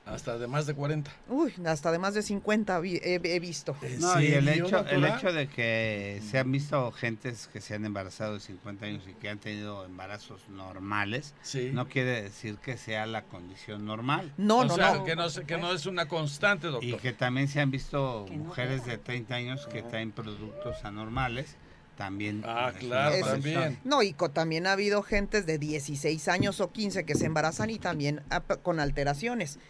Hasta 0.05 0.37
de 0.37 0.49
más 0.49 0.67
de 0.67 0.75
40. 0.75 1.11
Uy, 1.29 1.55
hasta 1.65 1.93
de 1.93 1.99
más 1.99 2.15
de 2.15 2.23
50 2.23 2.81
he, 2.85 3.41
visto. 3.41 3.77
No, 4.01 4.21
y 4.21 4.33
el 4.33 4.49
hecho, 4.49 4.85
el 4.89 5.05
hecho 5.05 5.33
de 5.33 5.47
que 5.47 6.21
se 6.29 6.39
han 6.39 6.51
visto 6.51 6.91
gentes 6.91 7.49
que 7.53 7.61
se 7.61 7.75
han 7.75 7.85
embarazado 7.85 8.35
de 8.35 8.41
50 8.41 8.85
años 8.85 9.05
y 9.09 9.15
que 9.15 9.29
han 9.29 9.39
tenido 9.39 9.85
embarazos 9.85 10.49
normales, 10.49 11.35
no 11.73 11.89
quiere 11.89 12.23
decir 12.23 12.57
que 12.57 12.77
sea 12.77 13.07
la 13.07 13.23
condición 13.23 13.87
normal. 13.87 14.33
No, 14.37 14.65
no, 14.65 14.77
no. 14.77 15.05
Que 15.05 15.15
no, 15.15 15.29
que 15.47 15.57
no 15.57 15.73
es 15.73 15.87
una 15.87 16.09
constante, 16.09 16.67
doctor. 16.67 16.89
Y 16.89 16.95
que 16.95 17.13
también 17.13 17.47
se 17.47 17.61
han 17.61 17.71
visto 17.71 18.27
mujeres 18.31 18.85
de 18.85 18.99
30 18.99 19.35
años 19.35 19.67
que 19.69 19.83
traen 19.83 20.11
productos 20.11 20.85
anormales 20.85 21.57
también. 21.97 22.43
Ah, 22.45 22.73
claro, 22.77 23.25
también. 23.25 23.79
No, 23.85 24.03
y 24.03 24.15
también 24.33 24.67
ha 24.67 24.73
habido 24.73 25.03
gentes 25.03 25.47
de 25.47 25.59
16 25.59 26.27
años 26.27 26.61
o 26.61 26.73
15 26.73 27.05
que 27.05 27.15
se 27.15 27.27
embarazan 27.27 27.71
y 27.71 27.79
también 27.79 28.21
con 28.63 28.81
alteraciones 28.81 29.61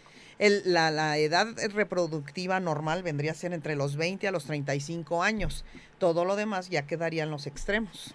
la, 0.49 1.17
edad 1.17 1.47
reproductiva 1.73 2.59
normal 2.59 3.03
vendría 3.03 3.31
a 3.31 3.35
ser 3.35 3.53
entre 3.53 3.75
los 3.75 3.95
20 3.95 4.27
a 4.27 4.31
los 4.31 4.45
35 4.45 5.23
años. 5.23 5.63
Todo 5.99 6.25
lo 6.25 6.35
demás 6.35 6.69
ya 6.69 6.85
quedaría 6.85 7.23
en 7.23 7.31
los 7.31 7.47
extremos. 7.47 8.13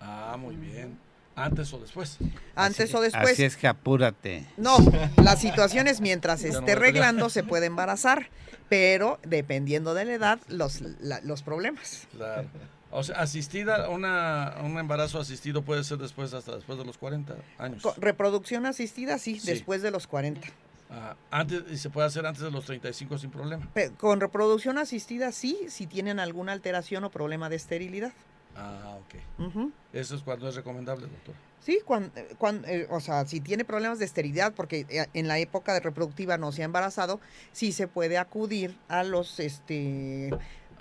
Ah, 0.00 0.36
muy 0.38 0.56
bien. 0.56 0.98
¿Antes 1.36 1.72
o 1.72 1.78
después? 1.78 2.18
Antes 2.56 2.92
o 2.94 3.00
después. 3.00 3.32
Así 3.32 3.44
es 3.44 3.56
que 3.56 3.68
apúrate. 3.68 4.44
No, 4.56 4.76
la 5.22 5.36
situación 5.36 5.86
es 5.86 6.00
mientras 6.00 6.42
esté 6.44 6.72
arreglando 6.72 7.30
se 7.30 7.44
puede 7.44 7.66
embarazar, 7.66 8.28
pero 8.68 9.20
dependiendo 9.22 9.94
de 9.94 10.04
la 10.04 10.12
edad, 10.14 10.40
los, 10.48 10.82
los 11.22 11.42
problemas. 11.42 12.08
Claro. 12.12 12.48
O 12.90 13.02
sea, 13.02 13.16
asistida, 13.16 13.90
una, 13.90 14.56
un 14.64 14.78
embarazo 14.78 15.20
asistido 15.20 15.62
puede 15.62 15.84
ser 15.84 15.98
después, 15.98 16.32
hasta 16.32 16.56
después 16.56 16.78
de 16.78 16.86
los 16.86 16.96
40 16.96 17.36
años. 17.58 17.82
reproducción 17.98 18.64
asistida, 18.64 19.18
sí, 19.18 19.40
después 19.44 19.82
de 19.82 19.90
los 19.90 20.06
40. 20.06 20.48
Ah, 20.90 21.16
antes, 21.30 21.64
y 21.70 21.76
se 21.76 21.90
puede 21.90 22.06
hacer 22.06 22.24
antes 22.24 22.42
de 22.42 22.50
los 22.50 22.64
35 22.64 23.18
sin 23.18 23.30
problema. 23.30 23.68
con 23.98 24.20
reproducción 24.20 24.78
asistida 24.78 25.32
sí, 25.32 25.58
si 25.68 25.86
tienen 25.86 26.18
alguna 26.18 26.52
alteración 26.52 27.04
o 27.04 27.10
problema 27.10 27.48
de 27.48 27.56
esterilidad. 27.56 28.12
Ah, 28.56 28.98
ok. 29.00 29.70
Eso 29.92 30.16
es 30.16 30.22
cuando 30.22 30.48
es 30.48 30.54
recomendable, 30.54 31.06
doctor. 31.06 31.34
Sí, 31.60 31.80
cuando, 31.84 32.10
cuando 32.38 32.66
eh, 32.66 32.86
o 32.90 33.00
sea, 33.00 33.26
si 33.26 33.40
tiene 33.40 33.64
problemas 33.64 33.98
de 33.98 34.04
esterilidad, 34.04 34.54
porque 34.54 34.86
eh, 34.88 35.06
en 35.12 35.28
la 35.28 35.38
época 35.38 35.74
de 35.74 35.80
reproductiva 35.80 36.38
no 36.38 36.50
se 36.50 36.62
ha 36.62 36.64
embarazado, 36.64 37.20
sí 37.52 37.72
se 37.72 37.86
puede 37.86 38.16
acudir 38.16 38.76
a 38.88 39.04
los, 39.04 39.38
este, 39.38 40.30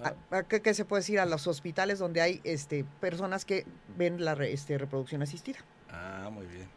ah. 0.02 0.44
¿qué, 0.44 0.74
se 0.74 0.86
puede 0.86 1.02
decir? 1.02 1.20
A 1.20 1.26
los 1.26 1.46
hospitales 1.48 2.00
donde 2.00 2.22
hay, 2.22 2.42
este, 2.44 2.86
personas 3.02 3.44
que 3.44 3.66
ven 3.98 4.24
la 4.24 4.34
este, 4.46 4.78
reproducción 4.78 5.22
asistida. 5.22 5.60
Ah, 5.90 6.30
muy 6.32 6.46
bien. 6.46 6.68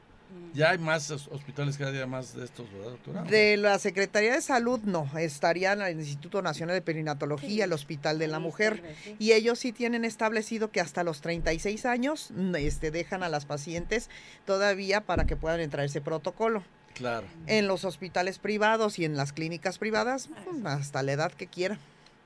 Ya 0.53 0.71
hay 0.71 0.79
más 0.79 1.11
hospitales 1.11 1.79
cada 1.79 1.93
día 1.93 2.07
más 2.07 2.35
de 2.35 2.45
estos, 2.45 2.71
¿verdad, 2.73 2.90
doctora? 2.90 3.23
De 3.23 3.57
la 3.57 3.79
Secretaría 3.79 4.35
de 4.35 4.40
Salud 4.40 4.81
no, 4.81 5.09
estarían 5.16 5.81
el 5.81 5.99
Instituto 5.99 6.43
Nacional 6.43 6.75
de 6.75 6.83
Perinatología, 6.83 7.64
el 7.64 7.73
Hospital 7.73 8.19
de 8.19 8.27
la 8.27 8.40
Mujer, 8.40 8.83
y 9.19 9.33
ellos 9.33 9.61
sí 9.61 9.73
tienen 9.73 10.05
establecido 10.05 10.71
que 10.71 10.81
hasta 10.81 11.05
los 11.05 11.21
36 11.21 11.87
años 11.87 12.33
este, 12.57 12.90
dejan 12.90 13.23
a 13.23 13.29
las 13.29 13.47
pacientes 13.47 14.11
todavía 14.45 15.03
para 15.03 15.25
que 15.25 15.37
puedan 15.37 15.61
entrar 15.61 15.85
ese 15.85 16.01
protocolo. 16.01 16.64
Claro. 16.95 17.27
En 17.47 17.69
los 17.69 17.85
hospitales 17.85 18.38
privados 18.40 18.99
y 18.99 19.05
en 19.05 19.16
las 19.16 19.33
clínicas 19.33 19.79
privadas, 19.79 20.29
hasta 20.64 21.03
la 21.03 21.12
edad 21.12 21.33
que 21.33 21.47
quieran. 21.47 21.79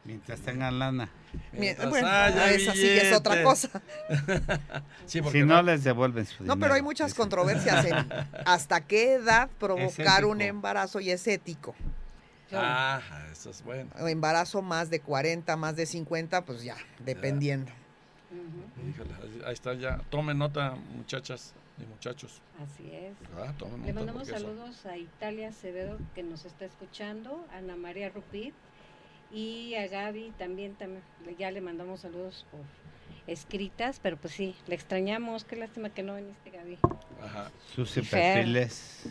Mientras 0.04 0.40
tengan 0.40 0.78
lana. 0.78 1.08
bueno, 1.52 2.08
esa 2.46 2.72
sí 2.72 2.88
es 2.88 3.16
otra 3.16 3.42
cosa. 3.42 3.70
si 5.06 5.20
no, 5.20 5.62
les 5.62 5.82
devuelven 5.82 6.26
su 6.26 6.44
No, 6.44 6.58
pero 6.58 6.74
hay 6.74 6.82
muchas 6.82 7.14
controversias 7.14 7.86
en 7.86 7.94
hasta 8.44 8.82
qué 8.82 9.14
edad 9.14 9.48
provocar 9.58 10.26
un 10.26 10.42
embarazo 10.42 11.00
y 11.00 11.10
es 11.10 11.26
ético. 11.26 11.74
Ah, 12.52 13.00
eso 13.32 13.50
es 13.50 13.64
bueno. 13.64 13.90
embarazo 14.06 14.60
más 14.62 14.90
de 14.90 15.00
40, 15.00 15.56
más 15.56 15.74
de 15.74 15.86
50, 15.86 16.44
pues 16.44 16.62
ya, 16.62 16.76
dependiendo. 16.98 17.72
ahí 19.46 19.54
está 19.54 19.72
ya. 19.72 19.98
Tomen 20.10 20.36
nota, 20.36 20.76
muchachas 20.94 21.54
y 21.78 21.86
muchachos. 21.86 22.42
Así 22.62 22.90
es. 22.92 23.14
Ah, 23.38 23.52
le 23.84 23.92
mandamos 23.94 24.28
saludos 24.28 24.84
a 24.84 24.98
Italia 24.98 25.48
Acevedo 25.48 25.98
que 26.14 26.22
nos 26.22 26.44
está 26.44 26.66
escuchando, 26.66 27.44
Ana 27.52 27.74
María 27.74 28.10
Rupit 28.10 28.54
y 29.32 29.74
a 29.74 29.88
Gaby 29.88 30.32
también, 30.38 30.74
también 30.74 31.02
ya 31.38 31.50
le 31.50 31.60
mandamos 31.60 32.00
saludos 32.00 32.46
por 32.50 32.60
escritas, 33.26 34.00
pero 34.02 34.16
pues 34.16 34.34
sí, 34.34 34.54
le 34.66 34.74
extrañamos, 34.74 35.44
qué 35.44 35.56
lástima 35.56 35.90
que 35.90 36.02
no 36.02 36.16
viniste 36.16 36.50
Gaby. 36.50 36.78
Ajá. 37.22 37.50
Sus 37.74 37.92
perfiles. 37.92 39.06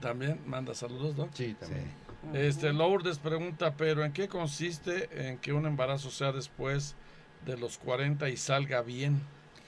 También 0.00 0.40
manda 0.46 0.74
saludos, 0.74 1.16
¿no? 1.16 1.28
Sí, 1.32 1.54
también. 1.58 1.90
Este, 2.32 2.72
Lourdes 2.72 3.18
pregunta, 3.18 3.74
pero 3.76 4.04
¿en 4.04 4.12
qué 4.12 4.28
consiste 4.28 5.08
en 5.28 5.38
que 5.38 5.52
un 5.52 5.66
embarazo 5.66 6.10
sea 6.10 6.32
después 6.32 6.94
de 7.44 7.56
los 7.56 7.78
40 7.78 8.28
y 8.30 8.36
salga 8.36 8.82
bien? 8.82 9.20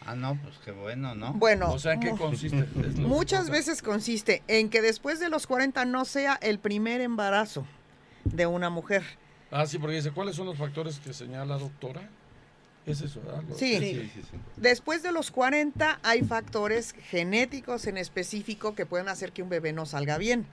Ah, 0.04 0.14
no, 0.14 0.38
pues 0.40 0.54
qué 0.64 0.70
bueno, 0.70 1.14
¿no? 1.14 1.32
Bueno. 1.34 1.72
O 1.72 1.78
sea, 1.78 1.94
¿en 1.94 2.00
qué 2.00 2.10
consiste? 2.10 2.64
Muchas 2.98 3.50
veces 3.50 3.82
consiste 3.82 4.42
en 4.46 4.70
que 4.70 4.80
después 4.80 5.20
de 5.20 5.28
los 5.28 5.46
40 5.46 5.84
no 5.84 6.04
sea 6.04 6.38
el 6.40 6.58
primer 6.58 7.00
embarazo 7.00 7.66
de 8.24 8.46
una 8.46 8.70
mujer. 8.70 9.02
Ah, 9.50 9.66
sí, 9.66 9.78
porque 9.78 9.96
dice, 9.96 10.10
¿cuáles 10.10 10.36
son 10.36 10.46
los 10.46 10.58
factores 10.58 10.98
que 10.98 11.12
señala 11.12 11.44
la 11.44 11.58
doctora? 11.58 12.08
Es 12.86 13.00
eso, 13.00 13.20
¿verdad? 13.20 13.42
Sí. 13.56 13.78
Sí, 13.78 14.10
sí, 14.14 14.22
sí. 14.22 14.36
Después 14.56 15.02
de 15.02 15.10
los 15.10 15.30
40 15.30 15.98
hay 16.02 16.22
factores 16.22 16.92
genéticos 17.10 17.86
en 17.86 17.96
específico 17.96 18.74
que 18.74 18.86
pueden 18.86 19.08
hacer 19.08 19.32
que 19.32 19.42
un 19.42 19.48
bebé 19.48 19.72
no 19.72 19.86
salga 19.86 20.18
bien. 20.18 20.46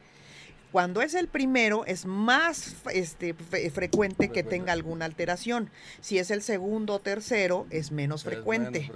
Cuando 0.74 1.04
es 1.04 1.14
el 1.14 1.28
primero, 1.28 1.86
es 1.86 2.08
más 2.08 2.76
este, 2.92 3.36
frecuente 3.36 4.30
que 4.30 4.42
tenga 4.42 4.74
alguna 4.74 5.06
alteración. 5.06 5.70
Si 6.02 6.18
es 6.18 6.32
el 6.32 6.42
segundo 6.42 6.96
o 6.96 7.00
tercero, 7.00 7.68
es 7.70 7.92
menos 7.92 8.24
frecuente. 8.24 8.92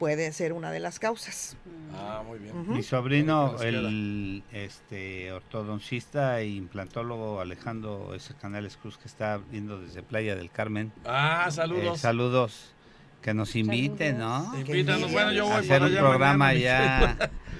Puede 0.00 0.32
ser 0.32 0.52
una 0.52 0.72
de 0.72 0.80
las 0.80 0.98
causas. 0.98 1.56
Ah, 1.94 2.24
muy 2.26 2.40
bien. 2.40 2.68
Mi 2.68 2.82
sobrino, 2.82 3.56
el 3.62 4.42
este, 4.50 5.30
ortodoncista 5.30 6.40
e 6.40 6.48
implantólogo 6.48 7.40
Alejandro 7.40 8.16
S. 8.16 8.34
Canales 8.34 8.76
Cruz, 8.76 8.98
que 8.98 9.06
está 9.06 9.38
viendo 9.48 9.80
desde 9.80 10.02
Playa 10.02 10.34
del 10.34 10.50
Carmen. 10.50 10.92
Ah, 11.04 11.48
saludos. 11.52 11.98
Eh, 11.98 12.00
saludos 12.00 12.74
que 13.22 13.32
nos 13.34 13.56
inviten, 13.56 14.18
¿no? 14.18 14.52
Invítanos, 14.58 15.10
bueno, 15.12 15.32
yo 15.32 15.46
voy 15.46 15.54
a 15.54 15.58
hacer 15.60 15.82
un 15.82 15.94
programa 15.94 16.52
ya 16.52 17.16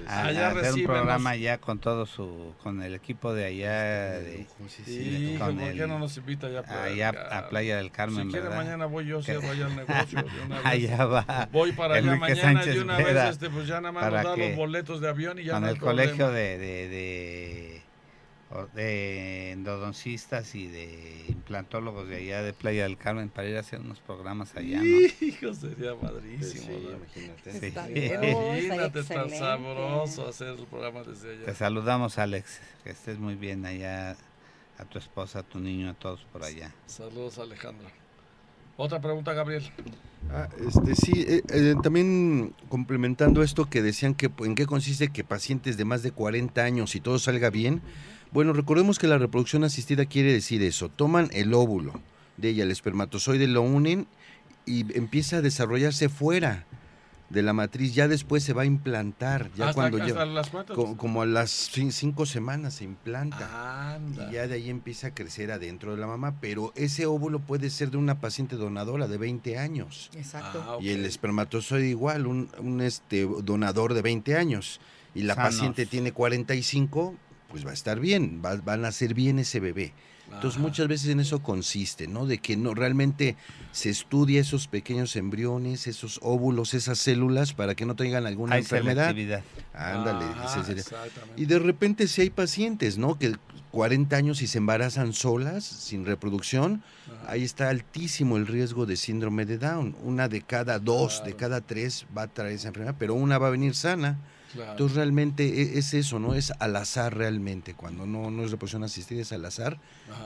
a, 0.07 0.29
hacer 0.49 0.75
un 0.75 0.85
programa 0.85 1.37
ya 1.37 1.59
con 1.59 1.79
todo 1.79 2.07
su 2.07 2.55
con 2.63 2.83
el 2.83 2.95
equipo 2.95 3.33
de 3.33 3.45
allá 3.47 4.19
de, 4.21 4.47
sí, 4.69 5.37
con 5.39 5.57
¿por 5.57 5.73
qué 5.73 5.87
no 5.87 5.99
nos 5.99 6.17
invita 6.17 6.49
ya 6.51 6.61
allá 6.61 7.11
a 7.31 7.49
Playa 7.49 7.77
del 7.77 7.91
Carmen 7.91 8.27
si 8.27 8.33
quiere 8.33 8.49
mañana 8.51 8.87
voy 8.87 9.07
yo 9.07 9.23
cierro 9.23 9.51
allá 9.51 9.69
el 9.69 9.77
negocio 9.89 10.23
de 10.23 10.45
una 10.47 10.57
vez. 10.57 10.67
allá 10.67 11.05
va 11.07 11.49
voy 11.53 11.73
para 11.73 11.97
allá 11.97 12.17
mañana 12.17 12.65
de 12.65 12.81
una 12.81 12.97
vez 12.97 13.17
este 13.31 13.51
pues 13.51 13.67
ya 13.67 13.81
nada 13.81 13.93
más 13.93 14.13
nos 14.13 14.23
da 14.25 14.37
los 14.37 14.57
boletos 14.57 15.01
de 15.01 15.09
avión 15.09 15.39
y 15.39 15.45
ya 15.45 15.55
con 15.55 15.65
el 15.67 15.79
colegio 15.79 16.31
de, 16.31 16.59
de, 16.59 16.89
de 16.89 17.82
de 18.75 19.53
endodoncistas 19.53 20.55
y 20.55 20.67
de 20.67 21.25
implantólogos 21.29 22.09
de 22.09 22.17
allá 22.17 22.43
de 22.43 22.53
Playa 22.53 22.85
del 22.85 22.97
Carmen 22.97 23.29
para 23.29 23.49
ir 23.49 23.57
a 23.57 23.61
hacer 23.61 23.81
unos 23.81 24.01
programas 24.01 24.55
allá, 24.57 24.79
¿no? 24.79 24.85
Hijo, 24.85 25.55
sería 25.55 25.95
padrísimo. 25.95 26.67
Sí, 26.67 26.89
imagínate. 26.95 28.63
Imagínate 28.65 29.03
tan 29.05 29.31
sabroso 29.31 30.29
hacer 30.29 30.49
el 30.49 30.67
programa 30.67 31.03
desde 31.03 31.33
allá. 31.33 31.45
Te 31.47 31.55
saludamos, 31.55 32.19
Alex. 32.19 32.61
Que 32.85 32.91
estés 32.91 33.19
muy 33.19 33.35
bien 33.35 33.65
allá, 33.67 34.17
a 34.79 34.85
tu 34.85 34.99
esposa, 34.99 35.41
a 35.41 35.43
tu 35.43 35.59
niño, 35.59 35.91
a 35.91 35.95
todos 35.95 36.25
por 36.33 36.45
allá. 36.45 36.73
Saludos, 36.87 37.39
Alejandro. 37.39 37.89
Otra 38.77 39.01
pregunta, 39.01 39.33
Gabriel. 39.35 39.71
Ah, 40.31 40.49
este, 40.67 40.95
sí, 40.95 41.25
eh, 41.29 41.43
eh, 41.51 41.75
también 41.83 42.55
complementando 42.69 43.43
esto 43.43 43.69
que 43.69 43.83
decían 43.83 44.15
que 44.15 44.31
en 44.41 44.55
qué 44.55 44.67
consiste 44.67 45.09
que 45.09 45.25
pacientes 45.25 45.77
de 45.77 45.85
más 45.85 46.03
de 46.03 46.11
40 46.11 46.63
años 46.63 46.95
y 46.95 47.01
todo 47.01 47.19
salga 47.19 47.51
bien. 47.51 47.83
Bueno, 48.33 48.55
recordemos 48.55 48.99
que 48.99 49.07
la 49.07 49.19
reproducción 49.19 49.63
asistida 49.63 50.07
quiere 50.07 50.33
decir 50.33 50.63
eso. 50.63 50.89
Toman 50.89 51.29
el 51.33 51.53
óvulo 51.53 52.01
de 52.39 52.49
ella, 52.49 52.65
el 52.65 52.71
espermatozoide, 52.71 53.47
lo 53.47 53.61
unen 53.61 54.07
y 54.65 54.97
empieza 54.97 55.37
a 55.37 55.41
desarrollarse 55.43 56.09
fuera 56.09 56.65
de 57.29 57.43
la 57.43 57.53
matriz. 57.53 57.95
Ya 57.95 58.09
después 58.09 58.43
se 58.43 58.55
va 58.55 58.63
a 58.63 58.65
implantar. 58.65 59.51
Ya 59.55 59.75
cuando 59.75 59.99
ya, 59.99 60.15
como, 60.75 61.21
a 61.21 61.27
las 61.27 61.51
cinco 61.51 62.25
semanas 62.25 62.75
se 62.75 62.85
implanta. 62.85 63.99
Y 64.31 64.33
ya 64.33 64.47
de 64.47 64.55
ahí 64.55 64.71
empieza 64.71 65.09
a 65.09 65.15
crecer 65.15 65.53
adentro 65.53 65.95
de 65.95 66.01
la 66.01 66.07
mamá. 66.07 66.37
Pero 66.41 66.73
ese 66.75 67.05
óvulo 67.05 67.41
puede 67.41 67.69
ser 67.69 67.91
de 67.91 67.99
una 67.99 68.21
paciente 68.21 68.57
donadora 68.57 69.09
de 69.09 69.19
20 69.19 69.59
años. 69.59 70.11
Exacto. 70.17 70.65
Ah, 70.67 70.79
y 70.81 70.89
el 70.89 71.05
espermatozoide 71.05 71.89
igual, 71.89 72.27
un, 72.27 72.49
un, 72.59 72.81
este, 72.81 73.29
donador 73.43 73.93
de 73.93 74.01
20 74.01 74.37
años. 74.37 74.81
Y 75.15 75.25
la 75.25 75.35
paciente 75.35 75.85
tiene 75.85 76.13
45, 76.13 77.15
pues 77.53 77.67
va 77.67 77.71
a 77.71 77.75
estar 77.75 78.01
bien, 78.01 78.43
va, 78.45 78.61
a 78.67 78.77
nacer 78.79 79.13
bien 79.13 79.39
ese 79.39 79.61
bebé. 79.61 79.93
Entonces 80.33 80.59
muchas 80.59 80.89
veces 80.89 81.11
en 81.11 81.21
eso 81.21 81.43
consiste, 81.43 82.09
¿no? 82.09 82.25
De 82.25 82.39
que 82.39 82.57
no 82.57 82.73
realmente 82.73 83.37
se 83.71 83.91
estudia 83.91 84.41
esos 84.41 84.67
pequeños 84.67 85.15
embriones, 85.17 85.87
esos 85.87 86.19
óvulos, 86.23 86.73
esas 86.73 86.99
células 86.99 87.53
para 87.53 87.75
que 87.75 87.85
no 87.85 87.95
tengan 87.97 88.25
alguna 88.25 88.57
enfermedad. 88.57 89.15
Ándale, 89.75 90.25
y 91.37 91.45
de 91.45 91.59
repente 91.59 92.09
si 92.09 92.23
hay 92.23 92.31
pacientes, 92.31 92.97
¿no? 92.97 93.19
Que 93.19 93.37
40 93.73 94.17
años 94.17 94.41
y 94.41 94.47
se 94.47 94.57
embarazan 94.57 95.13
solas, 95.13 95.65
sin 95.65 96.07
reproducción, 96.07 96.83
ahí 97.27 97.43
está 97.43 97.69
altísimo 97.69 98.39
el 98.39 98.47
riesgo 98.47 98.87
de 98.87 98.97
síndrome 98.97 99.45
de 99.45 99.59
Down. 99.59 99.97
Una 100.03 100.29
de 100.29 100.41
cada 100.41 100.79
dos, 100.79 101.23
de 101.27 101.37
cada 101.37 101.61
tres 101.61 102.07
va 102.17 102.23
a 102.23 102.29
traer 102.29 102.55
esa 102.55 102.69
enfermedad, 102.69 102.97
pero 102.99 103.13
una 103.13 103.37
va 103.37 103.49
a 103.49 103.51
venir 103.51 103.75
sana. 103.75 104.19
Entonces 104.55 104.97
realmente 104.97 105.45
e, 105.63 105.79
es 105.79 105.95
eso, 105.95 106.19
¿no? 106.19 106.35
Es 106.35 106.53
al 106.59 106.77
azar 106.77 107.17
realmente. 107.17 107.75
Cuando 107.75 108.07
no, 108.07 108.31
no 108.31 108.45
es 108.45 108.51
reposición 108.51 108.85
asistida, 108.85 109.23
es 109.23 109.33
al 109.33 109.45
azar 109.45 109.79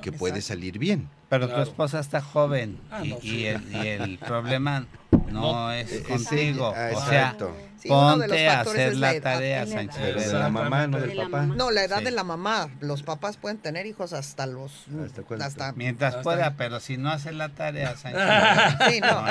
que 0.03 0.12
puede 0.12 0.43
salir 0.43 0.79
bien. 0.79 1.09
Pero 1.29 1.49
tu 1.49 1.61
esposa 1.61 1.99
está 1.99 2.21
joven 2.21 2.79
ah, 2.91 3.03
y, 3.05 3.47
el, 3.47 4.19
problema 4.27 4.87
no, 5.31 5.73
es 5.73 5.93
eh, 5.93 6.03
contigo. 6.05 6.73
Ah, 6.77 6.91
o 6.95 7.09
sea, 7.09 7.37
ponte 7.87 8.49
a 8.49 8.61
hacer 8.61 8.97
la, 8.97 9.21
tarea, 9.21 9.67
Sánchez. 9.67 10.31
De 10.31 10.39
la 10.39 10.49
mamá, 10.49 10.87
no 10.87 11.01
del 11.01 11.17
papá. 11.17 11.47
No, 11.47 11.73
la 11.73 11.83
edad 11.83 12.03
de 12.03 12.12
la 12.12 12.23
mamá. 12.23 12.69
Los 12.81 13.03
papás 13.03 13.37
pueden 13.39 13.59
tener 13.59 13.87
hijos 13.87 14.12
hasta 14.12 14.47
los... 14.47 14.85
Hasta, 15.41 15.73
Mientras 15.73 16.17
pueda, 16.17 16.55
pero 16.57 16.79
si 16.79 16.97
no 16.97 17.11
hace 17.11 17.33
la 17.33 17.49
tarea, 17.49 17.97
Sánchez. 17.97 18.23
sí, 18.89 19.01
no. 19.01 19.25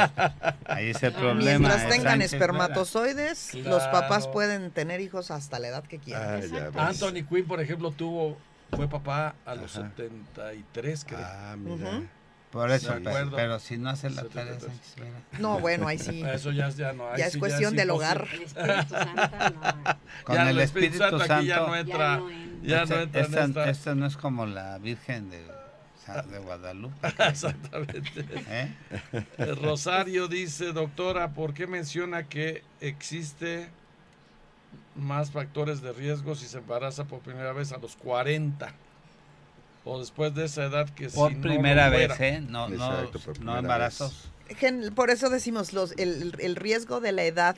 Ahí 0.66 0.90
es 0.90 1.02
el 1.02 1.14
problema. 1.14 1.70
Mientras 1.70 1.90
tengan 1.90 2.22
espermatozoides, 2.22 3.54
los 3.56 3.84
papás 3.84 4.28
pueden 4.28 4.72
tener 4.72 5.00
hijos 5.00 5.32
hasta 5.32 5.60
la 5.60 5.70
edad 5.70 5.84
que 5.84 6.00
quieran. 6.00 6.42
Ah, 6.76 6.88
Anthony 6.88 7.24
Quinn, 7.28 7.46
por 7.48 7.62
ejemplo, 7.62 7.92
tuvo 7.92 8.38
fue 8.72 8.88
papá 8.88 9.36
a 9.46 9.56
los 9.56 9.72
73, 9.72 11.06
creo. 11.06 11.20
Ah, 11.22 11.56
mira. 11.58 12.02
Por 12.56 12.72
eso, 12.72 12.96
pero, 13.36 13.60
si 13.60 13.78
no 13.78 13.90
hace 13.90 14.10
la 14.10 14.24
tarea, 14.24 14.58
No, 15.40 15.60
bueno, 15.60 15.90
ahí 15.90 16.00
sí. 16.00 16.24
Eso 16.34 16.52
ya, 16.52 16.70
ya 16.70 16.94
no. 16.94 17.14
ya 17.18 17.26
es 17.26 17.36
cuestión 17.36 17.76
del 17.76 17.90
hogar. 17.90 18.26
El 18.30 18.40
Espíritu 18.50 18.88
Santo, 18.88 19.60
no. 19.60 19.98
Con 20.24 20.40
el, 20.40 20.60
Espíritu, 20.62 20.98
Santo, 20.98 21.20
Santo 21.20 21.44
ya 21.44 21.58
no 21.58 21.76
entra. 21.76 22.22
Ya 22.64 22.86
no 22.86 22.96
entra, 22.96 23.22
esta, 23.22 23.44
esta. 23.44 23.70
esta, 23.70 23.96
no 23.96 24.06
es 24.06 24.16
como 24.16 24.46
la 24.46 24.78
Virgen 24.78 25.30
de, 25.30 25.46
de 26.32 26.40
Guadalupe. 26.40 27.08
Exactamente. 27.28 28.26
¿Eh? 28.48 28.72
Rosario 29.62 30.30
dice, 30.30 30.72
doctora, 30.72 31.34
¿por 31.34 31.54
qué 31.54 31.68
menciona 31.68 32.24
que 32.24 32.64
existe 32.80 33.70
más 34.96 35.32
factores 35.32 35.82
de 35.82 35.94
riesgo 35.94 36.36
si 36.36 36.48
se 36.48 36.58
embaraza 36.58 37.06
por 37.06 37.20
primera 37.20 37.54
vez 37.54 37.72
a 37.72 37.78
los 37.78 37.96
40 37.96 38.74
o 39.84 40.00
después 40.00 40.34
de 40.34 40.46
esa 40.46 40.66
edad 40.66 40.90
que 40.90 41.10
por 41.10 41.32
si 41.32 41.38
primera 41.38 41.90
vez, 41.90 42.20
¿eh? 42.20 42.42
No, 42.42 42.68
no, 42.70 43.58
embarazos. 43.58 44.30
Por 44.96 45.10
eso 45.12 45.30
decimos 45.30 45.74
los, 45.74 45.94
el, 45.98 46.36
el 46.40 46.56
riesgo 46.56 47.00
de 47.00 47.12
la 47.12 47.24
edad 47.24 47.56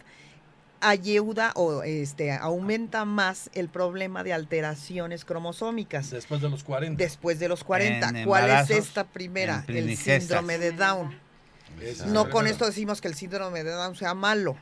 ayuda 0.81 1.53
o 1.55 1.83
este 1.83 2.31
aumenta 2.31 3.05
más 3.05 3.49
el 3.53 3.69
problema 3.69 4.23
de 4.23 4.33
alteraciones 4.33 5.25
cromosómicas. 5.25 6.09
Después 6.09 6.41
de 6.41 6.49
los 6.49 6.63
40. 6.63 7.01
Después 7.01 7.39
de 7.39 7.47
los 7.47 7.63
40. 7.63 8.25
¿Cuál 8.25 8.49
es 8.49 8.69
esta 8.69 9.05
primera? 9.05 9.63
El 9.67 9.95
síndrome 9.95 10.57
de 10.57 10.71
Down. 10.73 11.17
No 12.07 12.29
con 12.29 12.47
esto 12.47 12.65
decimos 12.65 13.01
que 13.01 13.07
el 13.07 13.15
síndrome 13.15 13.63
de 13.63 13.71
Down 13.71 13.95
sea 13.95 14.13
malo 14.13 14.57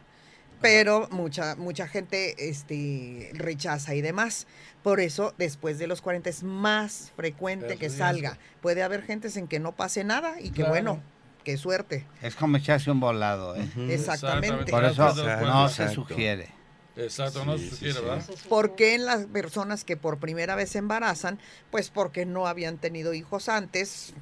pero 0.62 1.08
mucha 1.12 1.56
mucha 1.56 1.88
gente 1.88 2.50
este 2.50 3.32
rechaza 3.34 3.96
y 3.96 4.02
demás. 4.02 4.48
Por 4.84 5.00
eso 5.00 5.34
después 5.38 5.80
de 5.80 5.88
los 5.88 6.02
40 6.02 6.30
es 6.30 6.44
más 6.44 7.12
frecuente 7.16 7.78
que 7.78 7.90
salga. 7.90 8.38
Puede 8.62 8.84
haber 8.84 9.02
gentes 9.02 9.38
en 9.38 9.48
que 9.48 9.60
no 9.60 9.76
pase 9.76 10.04
nada 10.04 10.40
y 10.40 10.52
que 10.52 10.64
bueno, 10.64 11.02
qué 11.44 11.58
suerte. 11.58 12.06
Es 12.22 12.36
como 12.36 12.58
echarse 12.58 12.92
un 12.92 13.00
volado, 13.00 13.56
¿eh? 13.56 13.68
Exactamente. 13.90 14.72
Por 14.72 14.86
eso 14.86 15.14
no 15.42 15.70
se 15.70 15.90
sugiere. 15.90 16.50
Exacto, 16.98 17.44
no 17.44 17.58
se 17.58 17.70
sugiere, 17.70 18.00
¿verdad? 18.00 18.24
¿Por 18.48 18.76
qué 18.76 18.96
en 18.96 19.06
las 19.06 19.26
personas 19.26 19.84
que 19.84 19.98
por 19.98 20.18
primera 20.18 20.56
vez 20.56 20.70
se 20.70 20.78
embarazan? 20.78 21.40
Pues 21.72 21.90
porque 21.90 22.26
no 22.26 22.48
habían 22.48 22.78
tenido 22.78 23.14
hijos 23.14 23.50
antes. 23.50 24.14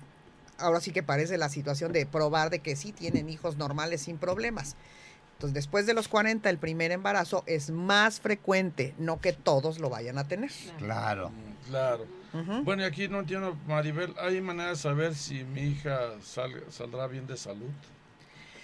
Ahora 0.58 0.80
sí 0.80 0.91
que 0.91 1.04
parece 1.04 1.38
la 1.38 1.50
situación 1.50 1.91
de 1.91 2.06
probar 2.06 2.50
de 2.50 2.60
que 2.60 2.76
sí 2.76 2.91
tienen 2.91 3.30
hijos 3.30 3.58
normales 3.58 4.02
sin 4.04 4.17
problemas 4.17 4.76
Entonces, 5.43 5.56
después 5.56 5.86
de 5.86 5.93
los 5.93 6.08
40, 6.08 6.49
el 6.49 6.58
primer 6.58 6.93
embarazo 6.93 7.43
es 7.47 7.69
más 7.69 8.21
frecuente, 8.21 8.93
no 8.97 9.19
que 9.19 9.34
todos 9.34 9.77
lo 9.77 9.89
vayan 9.89 10.17
a 10.17 10.25
tener. 10.25 10.51
Claro. 10.77 11.32
Claro. 11.67 12.06
Bueno, 12.63 12.84
y 12.84 12.86
aquí 12.86 13.10
no 13.10 13.19
entiendo, 13.19 13.58
Maribel, 13.67 14.15
¿hay 14.21 14.39
manera 14.39 14.69
de 14.69 14.75
saber 14.77 15.13
si 15.15 15.43
mi 15.43 15.63
hija 15.63 16.12
saldrá 16.21 17.08
bien 17.08 17.27
de 17.27 17.36
salud? 17.36 17.69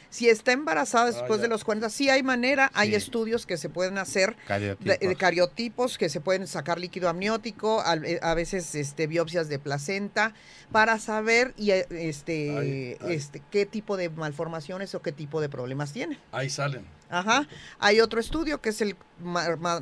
Si 0.09 0.27
está 0.27 0.51
embarazada 0.51 1.05
ah, 1.05 1.11
después 1.11 1.41
de 1.41 1.47
los 1.47 1.63
40, 1.63 1.89
sí 1.89 2.09
hay 2.09 2.23
manera, 2.23 2.71
hay 2.73 2.95
estudios 2.95 3.45
que 3.45 3.57
se 3.57 3.69
pueden 3.69 3.97
hacer 3.97 4.35
de, 4.47 5.15
cariotipos, 5.17 5.97
que 5.97 6.09
se 6.09 6.19
pueden 6.21 6.47
sacar 6.47 6.79
líquido 6.79 7.09
amniótico, 7.09 7.83
eh, 8.03 8.19
a, 8.21 8.33
veces 8.33 8.73
este, 8.75 9.07
biopsias 9.07 9.49
de 9.49 9.59
placenta, 9.59 10.33
para 10.71 10.99
saber 10.99 11.53
y, 11.57 11.71
eh, 11.71 11.85
este, 11.91 12.97
este, 13.13 13.41
qué 13.51 13.65
tipo 13.65 13.97
de 13.97 14.09
malformaciones 14.09 14.95
o 14.95 15.01
qué 15.01 15.11
tipo 15.11 15.41
de 15.41 15.49
problemas 15.49 15.93
tiene. 15.93 16.19
Ahí 16.31 16.49
salen. 16.49 16.98
Ajá. 17.09 17.47
Hay 17.79 17.99
otro 18.01 18.19
estudio 18.19 18.61
que 18.61 18.69
es 18.69 18.81
el 18.81 18.95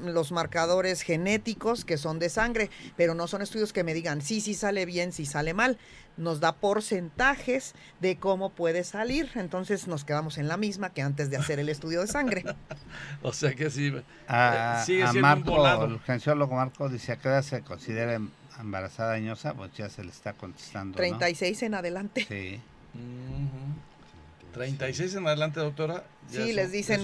los 0.03 0.31
marcadores 0.31 1.01
genéticos 1.01 1.85
que 1.85 1.97
son 1.97 2.19
de 2.19 2.29
sangre, 2.29 2.69
pero 2.95 3.13
no 3.13 3.27
son 3.27 3.41
estudios 3.41 3.73
que 3.73 3.83
me 3.83 3.93
digan 3.93 4.21
sí, 4.21 4.41
sí 4.41 4.53
sale 4.53 4.85
bien, 4.85 5.11
sí 5.11 5.25
sale 5.25 5.53
mal. 5.53 5.77
Nos 6.15 6.39
da 6.39 6.53
porcentajes 6.53 7.75
de 7.99 8.17
cómo 8.17 8.49
puede 8.49 8.83
salir, 8.83 9.29
entonces 9.35 9.87
nos 9.87 10.03
quedamos 10.03 10.39
en 10.39 10.47
la 10.47 10.57
misma 10.57 10.91
que 10.91 11.03
antes 11.03 11.29
de 11.29 11.37
hacer 11.37 11.59
el 11.59 11.69
estudio 11.69 12.01
de 12.01 12.07
sangre. 12.07 12.43
o 13.21 13.31
sea 13.31 13.53
que 13.53 13.69
sí. 13.69 13.93
A, 14.27 14.83
eh, 14.87 15.03
a 15.03 15.13
Marco, 15.13 15.85
el 15.85 15.99
genciólogo 15.99 16.55
Marco 16.55 16.89
dice, 16.89 17.11
¿a 17.11 17.17
qué 17.17 17.27
edad 17.27 17.43
se 17.43 17.61
considera 17.61 18.15
em, 18.15 18.31
embarazada 18.59 19.13
añosa? 19.13 19.53
Pues 19.53 19.71
ya 19.73 19.89
se 19.89 20.03
le 20.03 20.09
está 20.09 20.33
contestando. 20.33 20.97
36 20.97 21.61
en 21.61 21.75
adelante. 21.75 22.25
Sí. 22.27 22.59
36 24.57 25.15
en 25.15 25.27
adelante, 25.27 25.59
doctora. 25.59 26.03
Sí, 26.29 26.51
les 26.51 26.71
dicen 26.71 27.01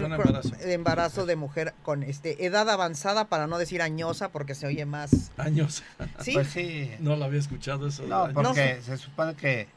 embarazo. 0.61 1.25
de 1.25 1.35
mujer 1.35 1.73
con 1.83 2.03
este 2.03 2.45
edad 2.45 2.69
avanzada 2.69 3.25
para 3.25 3.47
no 3.47 3.57
decir 3.57 3.81
añosa 3.81 4.29
porque 4.29 4.55
se 4.55 4.67
oye 4.67 4.85
más. 4.85 5.31
Añosa. 5.37 5.83
Sí. 6.19 6.33
Pues 6.33 6.47
sí. 6.49 6.91
No 6.99 7.15
lo 7.15 7.25
había 7.25 7.39
escuchado 7.39 7.87
eso. 7.87 8.03
No, 8.03 8.29
porque 8.33 8.81
se 8.81 8.97
supone 8.97 9.35
que 9.35 9.67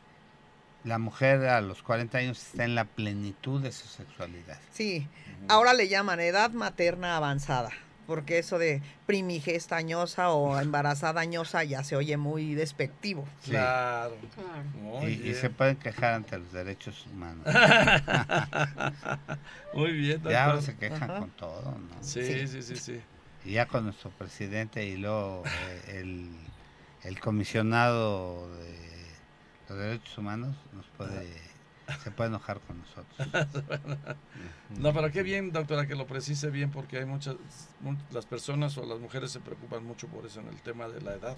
la 0.85 0.99
mujer 0.99 1.45
a 1.47 1.61
los 1.61 1.83
40 1.83 2.19
años 2.19 2.39
está 2.39 2.65
en 2.65 2.75
la 2.75 2.85
plenitud 2.85 3.61
de 3.61 3.73
su 3.73 3.87
sexualidad. 3.87 4.59
Sí. 4.73 5.07
Ahora 5.49 5.75
le 5.75 5.89
llaman 5.89 6.21
edad 6.21 6.51
materna 6.51 7.17
avanzada 7.17 7.71
porque 8.07 8.39
eso 8.39 8.59
de 8.59 8.83
primigesta 9.07 9.77
añosa 9.77 10.31
o 10.31 10.59
embarazada 10.61 11.21
añosa 11.21 11.65
ya 11.65 11.85
se 11.85 11.97
oye 11.97 12.17
muy 12.17 12.55
despectivo. 12.55 13.27
Claro. 13.45 14.17
Y, 15.07 15.35
se 15.35 15.51
pueden 15.51 15.77
quejar 15.77 16.15
ante 16.15 16.39
los 16.39 16.53
derechos 16.53 17.07
humanos. 17.13 17.47
muy 19.75 19.93
bien. 19.93 20.23
Ya 20.23 20.47
ahora 20.47 20.63
se 20.63 20.77
quejan 20.77 21.21
con 21.21 21.31
todo, 21.31 21.63
¿no? 21.63 22.03
Sí, 22.03 22.47
sí, 22.47 22.63
sí, 22.63 22.77
sí, 22.77 23.01
Y 23.45 23.53
ya 23.53 23.67
con 23.67 23.85
nuestro 23.85 24.11
presidente 24.11 24.87
y 24.87 24.97
luego 24.97 25.43
eh, 25.45 26.01
el, 26.01 26.31
el 27.03 27.21
comisionado 27.21 28.49
de 28.57 28.77
los 29.69 29.79
derechos 29.79 30.19
humanos 30.19 30.57
nos 30.73 30.87
puede 30.97 31.27
se 32.03 32.11
puede 32.11 32.29
enojar 32.29 32.61
con 32.61 32.81
nosotros. 32.81 33.47
no, 34.79 34.93
pero 34.93 35.11
qué 35.13 35.23
bien, 35.23 35.53
doctora, 35.53 35.87
que 35.87 35.95
lo 35.95 36.07
precise 36.07 36.51
bien, 36.51 36.71
porque 36.71 36.99
hay 36.99 37.05
muchas, 37.05 37.37
las 38.11 38.27
personas 38.27 38.77
o 38.79 38.85
las 38.85 38.99
mujeres 38.99 39.31
se 39.31 39.41
preocupan 39.41 39.85
mucho 39.85 40.09
por 40.09 40.27
eso 40.27 40.41
en 40.41 40.49
el 40.49 40.61
tema 40.63 40.89
de 40.89 41.01
la 41.01 41.15
edad. 41.15 41.37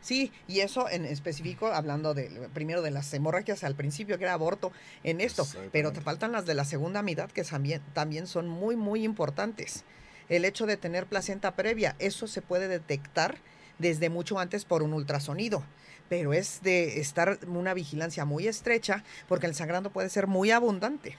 Sí, 0.00 0.30
y 0.46 0.60
eso 0.60 0.88
en 0.88 1.04
específico, 1.04 1.68
hablando 1.68 2.14
de 2.14 2.48
primero 2.52 2.82
de 2.82 2.90
las 2.90 3.12
hemorragias 3.14 3.64
al 3.64 3.74
principio, 3.74 4.18
que 4.18 4.24
era 4.24 4.34
aborto, 4.34 4.72
en 5.04 5.20
esto, 5.20 5.46
pero 5.72 5.92
te 5.92 6.00
faltan 6.00 6.32
las 6.32 6.46
de 6.46 6.54
la 6.54 6.64
segunda 6.64 7.02
mitad, 7.02 7.30
que 7.30 7.42
también, 7.44 7.82
también 7.94 8.26
son 8.26 8.48
muy, 8.48 8.76
muy 8.76 9.04
importantes. 9.04 9.84
El 10.28 10.44
hecho 10.44 10.66
de 10.66 10.76
tener 10.76 11.06
placenta 11.06 11.56
previa, 11.56 11.96
eso 11.98 12.26
se 12.26 12.42
puede 12.42 12.68
detectar 12.68 13.38
desde 13.78 14.10
mucho 14.10 14.38
antes 14.38 14.64
por 14.64 14.82
un 14.82 14.92
ultrasonido 14.92 15.64
pero 16.08 16.32
es 16.32 16.62
de 16.62 17.00
estar 17.00 17.38
una 17.46 17.74
vigilancia 17.74 18.24
muy 18.24 18.46
estrecha 18.46 19.04
porque 19.28 19.46
el 19.46 19.54
sangrando 19.54 19.90
puede 19.90 20.08
ser 20.08 20.26
muy 20.26 20.50
abundante. 20.50 21.16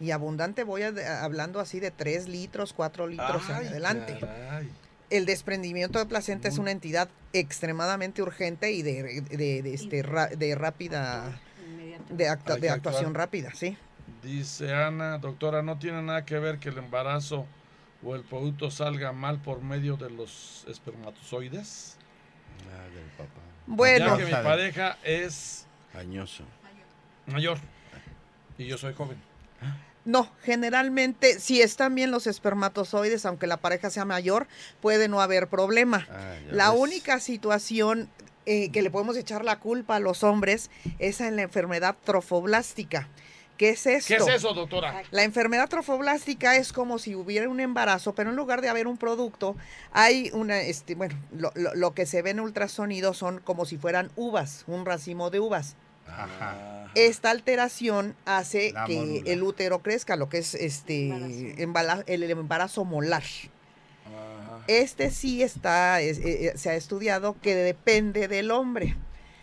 Y 0.00 0.10
abundante 0.10 0.64
voy 0.64 0.82
hablando 0.82 1.60
así 1.60 1.78
de 1.78 1.90
3 1.92 2.28
litros, 2.28 2.72
4 2.72 3.06
litros 3.06 3.48
en 3.48 3.54
adelante. 3.54 4.18
El 5.10 5.26
desprendimiento 5.26 5.98
de 5.98 6.06
placenta 6.06 6.48
es 6.48 6.58
una 6.58 6.70
entidad 6.70 7.08
extremadamente 7.32 8.22
urgente 8.22 8.72
y 8.72 8.82
de, 8.82 9.20
de, 9.20 9.74
este, 9.74 10.02
de 10.02 10.54
rápida, 10.54 11.38
de, 12.10 12.36
de 12.58 12.70
actuación 12.70 13.14
rápida, 13.14 13.52
sí. 13.54 13.76
Dice 14.22 14.72
Ana, 14.72 15.18
doctora, 15.18 15.62
¿no 15.62 15.78
tiene 15.78 16.02
nada 16.02 16.24
que 16.24 16.38
ver 16.38 16.58
que 16.58 16.70
el 16.70 16.78
embarazo 16.78 17.46
o 18.04 18.14
el 18.14 18.22
producto 18.22 18.70
salga 18.70 19.12
mal 19.12 19.40
por 19.40 19.62
medio 19.62 19.96
de 19.96 20.10
los 20.10 20.64
espermatozoides? 20.68 21.96
Ah, 22.72 22.88
del 22.94 23.04
papá. 23.18 23.41
Bueno. 23.66 24.18
Ya 24.18 24.24
que 24.24 24.24
mi 24.24 24.42
pareja 24.42 24.98
es 25.02 25.66
añoso. 25.94 26.44
Mayor. 27.26 27.58
Y 28.58 28.66
yo 28.66 28.78
soy 28.78 28.94
joven. 28.94 29.18
No, 30.04 30.28
generalmente 30.42 31.38
si 31.38 31.62
están 31.62 31.94
bien 31.94 32.10
los 32.10 32.26
espermatozoides, 32.26 33.24
aunque 33.24 33.46
la 33.46 33.58
pareja 33.58 33.88
sea 33.88 34.04
mayor, 34.04 34.48
puede 34.80 35.06
no 35.08 35.20
haber 35.20 35.46
problema. 35.46 36.08
Ah, 36.10 36.34
la 36.50 36.72
única 36.72 37.20
situación 37.20 38.08
eh, 38.44 38.72
que 38.72 38.82
le 38.82 38.90
podemos 38.90 39.16
echar 39.16 39.44
la 39.44 39.60
culpa 39.60 39.96
a 39.96 40.00
los 40.00 40.24
hombres 40.24 40.70
es 40.98 41.20
en 41.20 41.36
la 41.36 41.42
enfermedad 41.42 41.96
trofoblástica. 42.04 43.08
¿Qué 43.62 43.70
es 43.70 43.86
esto? 43.86 44.08
¿Qué 44.08 44.16
es 44.16 44.38
eso, 44.38 44.54
doctora? 44.54 45.04
La 45.12 45.22
enfermedad 45.22 45.68
trofoblástica 45.68 46.56
es 46.56 46.72
como 46.72 46.98
si 46.98 47.14
hubiera 47.14 47.48
un 47.48 47.60
embarazo, 47.60 48.12
pero 48.12 48.30
en 48.30 48.34
lugar 48.34 48.60
de 48.60 48.68
haber 48.68 48.88
un 48.88 48.96
producto, 48.96 49.54
hay 49.92 50.30
una, 50.32 50.62
este, 50.62 50.96
bueno, 50.96 51.14
lo, 51.54 51.94
que 51.94 52.04
se 52.04 52.22
ve 52.22 52.30
en 52.30 52.40
ultrasonido 52.40 53.14
son 53.14 53.38
como 53.38 53.64
si 53.64 53.78
fueran 53.78 54.10
uvas, 54.16 54.64
un 54.66 54.84
racimo 54.84 55.30
de 55.30 55.38
uvas. 55.38 55.76
Ajá. 56.08 56.90
Esta 56.96 57.30
alteración 57.30 58.16
hace 58.24 58.74
que 58.88 59.22
el 59.26 59.44
útero 59.44 59.80
crezca, 59.80 60.16
lo 60.16 60.28
que 60.28 60.38
es 60.38 60.56
este 60.56 61.12
el 61.56 62.30
embarazo 62.30 62.84
molar. 62.84 63.22
Este 64.66 65.12
sí 65.12 65.40
está, 65.44 66.02
eh, 66.02 66.10
eh, 66.10 66.52
se 66.56 66.70
ha 66.70 66.74
estudiado 66.74 67.36
que 67.40 67.54
depende 67.54 68.26
del 68.26 68.50
hombre. 68.50 68.96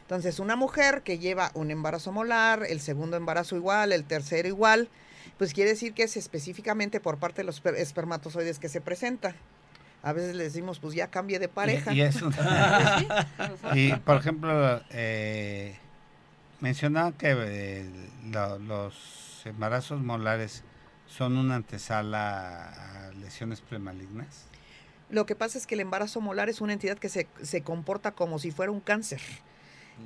Entonces, 0.10 0.40
una 0.40 0.56
mujer 0.56 1.04
que 1.04 1.20
lleva 1.20 1.52
un 1.54 1.70
embarazo 1.70 2.12
molar, 2.12 2.64
el 2.68 2.80
segundo 2.80 3.16
embarazo 3.16 3.56
igual, 3.56 3.94
el 3.94 4.06
tercero 4.06 4.48
igual, 4.48 4.90
pues 5.38 5.54
quiere 5.54 5.70
decir 5.70 5.94
que 5.94 6.02
es 6.02 6.18
específicamente 6.18 7.00
por 7.00 7.20
parte 7.20 7.42
de 7.42 7.44
los 7.44 7.62
espermatozoides 7.64 8.58
que 8.58 8.70
se 8.70 8.82
presentan. 8.82 9.36
A 10.02 10.12
veces 10.12 10.36
le 10.36 10.46
decimos, 10.46 10.80
pues 10.80 10.96
ya 10.96 11.12
cambie 11.12 11.38
de 11.38 11.48
pareja. 11.48 11.94
Y, 11.94 12.02
y 13.76 13.94
por 13.98 14.18
ejemplo, 14.18 14.82
eh, 14.90 15.78
mencionaban 16.60 17.14
que 17.14 17.36
eh, 17.38 17.88
los 18.32 19.44
embarazos 19.46 20.02
molares 20.02 20.64
son 21.06 21.38
una 21.38 21.54
antesala 21.54 23.10
a 23.10 23.12
lesiones 23.12 23.62
premalignas. 23.62 24.46
Lo 25.12 25.28
que 25.28 25.36
pasa 25.36 25.60
es 25.60 25.68
que 25.68 25.76
el 25.76 25.82
embarazo 25.82 26.20
molar 26.20 26.50
es 26.50 26.62
una 26.62 26.74
entidad 26.74 26.98
que 26.98 27.10
se, 27.10 27.28
se 27.44 27.62
comporta 27.62 28.14
como 28.14 28.40
si 28.40 28.50
fuera 28.50 28.72
un 28.72 28.80
cáncer 28.80 29.22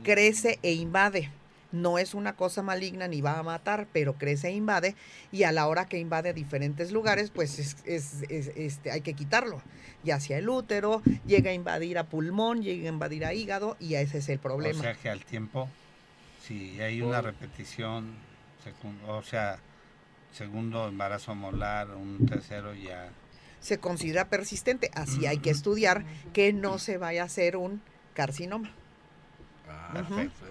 crece 0.03 0.59
e 0.63 0.73
invade. 0.73 1.29
No 1.71 1.97
es 1.97 2.13
una 2.13 2.35
cosa 2.35 2.61
maligna 2.61 3.07
ni 3.07 3.21
va 3.21 3.39
a 3.39 3.43
matar, 3.43 3.87
pero 3.91 4.13
crece 4.13 4.49
e 4.49 4.51
invade 4.51 4.95
y 5.31 5.43
a 5.43 5.51
la 5.51 5.67
hora 5.67 5.85
que 5.85 5.97
invade 5.97 6.33
diferentes 6.33 6.91
lugares, 6.91 7.31
pues 7.31 7.57
es, 7.57 8.23
este, 8.29 8.91
hay 8.91 9.01
que 9.01 9.15
quitarlo. 9.15 9.61
Ya 10.03 10.19
sea 10.19 10.37
el 10.37 10.49
útero, 10.49 11.01
llega 11.25 11.49
a 11.49 11.53
invadir 11.53 11.97
a 11.97 12.03
pulmón, 12.03 12.61
llega 12.61 12.87
a 12.87 12.93
invadir 12.93 13.25
a 13.25 13.33
hígado 13.33 13.75
y 13.79 13.95
ese 13.95 14.19
es 14.19 14.29
el 14.29 14.37
problema. 14.37 14.79
O 14.79 14.83
sea 14.83 14.93
que 14.93 15.09
al 15.09 15.25
tiempo, 15.25 15.67
si 16.45 16.79
hay 16.79 17.01
una 17.01 17.21
repetición, 17.21 18.13
o 19.07 19.23
sea, 19.23 19.57
segundo 20.31 20.87
embarazo 20.87 21.33
molar, 21.33 21.89
un 21.91 22.25
tercero 22.27 22.75
ya... 22.75 23.09
Se 23.61 23.79
considera 23.79 24.29
persistente, 24.29 24.91
así 24.93 25.25
hay 25.25 25.37
que 25.37 25.49
estudiar 25.49 26.05
que 26.33 26.53
no 26.53 26.77
se 26.77 26.97
vaya 26.97 27.23
a 27.23 27.25
hacer 27.25 27.55
un 27.55 27.81
carcinoma. 28.13 28.71
Perfecto. 29.93 30.45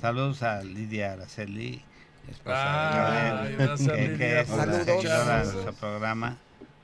Saludos 0.00 0.42
a 0.42 0.62
Lidia 0.62 1.12
Araceli, 1.12 1.82
esposa 2.28 3.50
de 3.50 3.56
Gabriel, 3.56 4.18
que, 4.18 4.40
es 4.40 4.48
saludos. 4.48 5.04
la 5.04 5.44
de 5.44 5.52
nuestro 5.52 5.72
programa. 5.74 6.36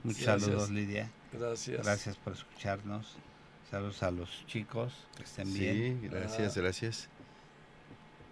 Muchos 0.02 0.24
saludos, 0.24 0.70
Lidia. 0.70 1.10
Gracias. 1.32 1.82
Gracias 1.82 2.16
por 2.16 2.32
escucharnos. 2.32 3.16
Saludos 3.70 4.02
a 4.02 4.10
los 4.10 4.44
chicos, 4.46 4.92
que 5.16 5.24
estén 5.24 5.52
bien. 5.52 5.98
Sí, 6.02 6.08
gracias, 6.08 6.56
gracias. 6.56 7.08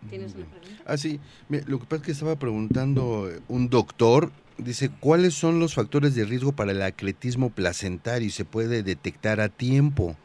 ¿Tienes 0.09 0.35
una 0.35 0.47
pregunta? 0.47 0.83
Ah, 0.87 0.97
sí. 0.97 1.21
lo 1.49 1.79
que 1.79 1.85
pasa 1.85 1.97
es 1.97 2.03
que 2.03 2.13
estaba 2.13 2.37
preguntando 2.37 3.31
un 3.49 3.69
doctor, 3.69 4.33
dice, 4.59 4.91
¿cuáles 5.01 5.35
son 5.35 5.59
los 5.59 5.75
factores 5.75 6.15
de 6.15 6.25
riesgo 6.25 6.53
para 6.53 6.73
el 6.73 6.83
acretismo 6.83 7.51
placentario 7.51 8.29
y 8.29 8.31
se 8.31 8.45
puede 8.45 8.83
detectar 8.83 9.41
a 9.41 9.49
tiempo? 9.49 10.17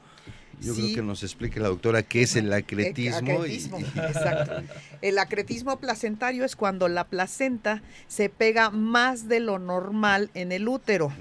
Yo 0.62 0.74
creo 0.74 0.96
que 0.96 1.02
nos 1.02 1.24
explique 1.24 1.60
la 1.60 1.68
doctora 1.68 2.04
qué 2.04 2.24
es 2.24 2.36
el 2.36 2.52
acretismo. 2.52 3.44
exacto. 3.44 4.64
El 5.02 5.20
acretismo 5.20 5.78
placentario 5.80 6.46
es 6.46 6.56
cuando 6.56 6.88
la 6.88 7.06
placenta 7.06 7.84
se 8.08 8.30
pega 8.30 8.70
más 8.70 9.28
de 9.28 9.40
lo 9.40 9.60
normal 9.60 10.30
en 10.34 10.52
el 10.52 10.68
útero. 10.68 11.12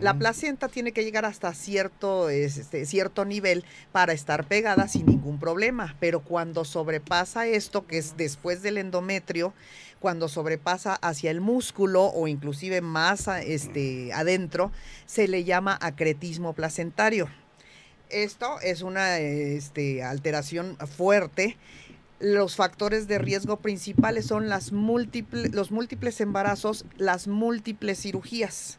La 0.00 0.12
placenta 0.12 0.68
tiene 0.68 0.92
que 0.92 1.04
llegar 1.04 1.24
hasta 1.24 1.54
cierto, 1.54 2.28
este, 2.28 2.84
cierto 2.84 3.24
nivel 3.24 3.64
para 3.92 4.12
estar 4.12 4.46
pegada 4.46 4.88
sin 4.88 5.06
ningún 5.06 5.38
problema, 5.38 5.96
pero 5.98 6.20
cuando 6.20 6.66
sobrepasa 6.66 7.46
esto, 7.46 7.86
que 7.86 7.96
es 7.96 8.14
después 8.16 8.60
del 8.60 8.76
endometrio, 8.76 9.54
cuando 9.98 10.28
sobrepasa 10.28 10.94
hacia 10.96 11.30
el 11.30 11.40
músculo 11.40 12.04
o 12.04 12.28
inclusive 12.28 12.82
más 12.82 13.26
este, 13.28 14.12
adentro, 14.12 14.70
se 15.06 15.28
le 15.28 15.44
llama 15.44 15.78
acretismo 15.80 16.52
placentario. 16.52 17.28
Esto 18.10 18.60
es 18.60 18.82
una 18.82 19.18
este, 19.18 20.02
alteración 20.02 20.76
fuerte. 20.76 21.56
Los 22.18 22.56
factores 22.56 23.08
de 23.08 23.18
riesgo 23.18 23.58
principales 23.58 24.26
son 24.26 24.48
las 24.48 24.72
múltiples, 24.72 25.54
los 25.54 25.70
múltiples 25.70 26.20
embarazos, 26.20 26.86
las 26.96 27.28
múltiples 27.28 28.00
cirugías 28.00 28.78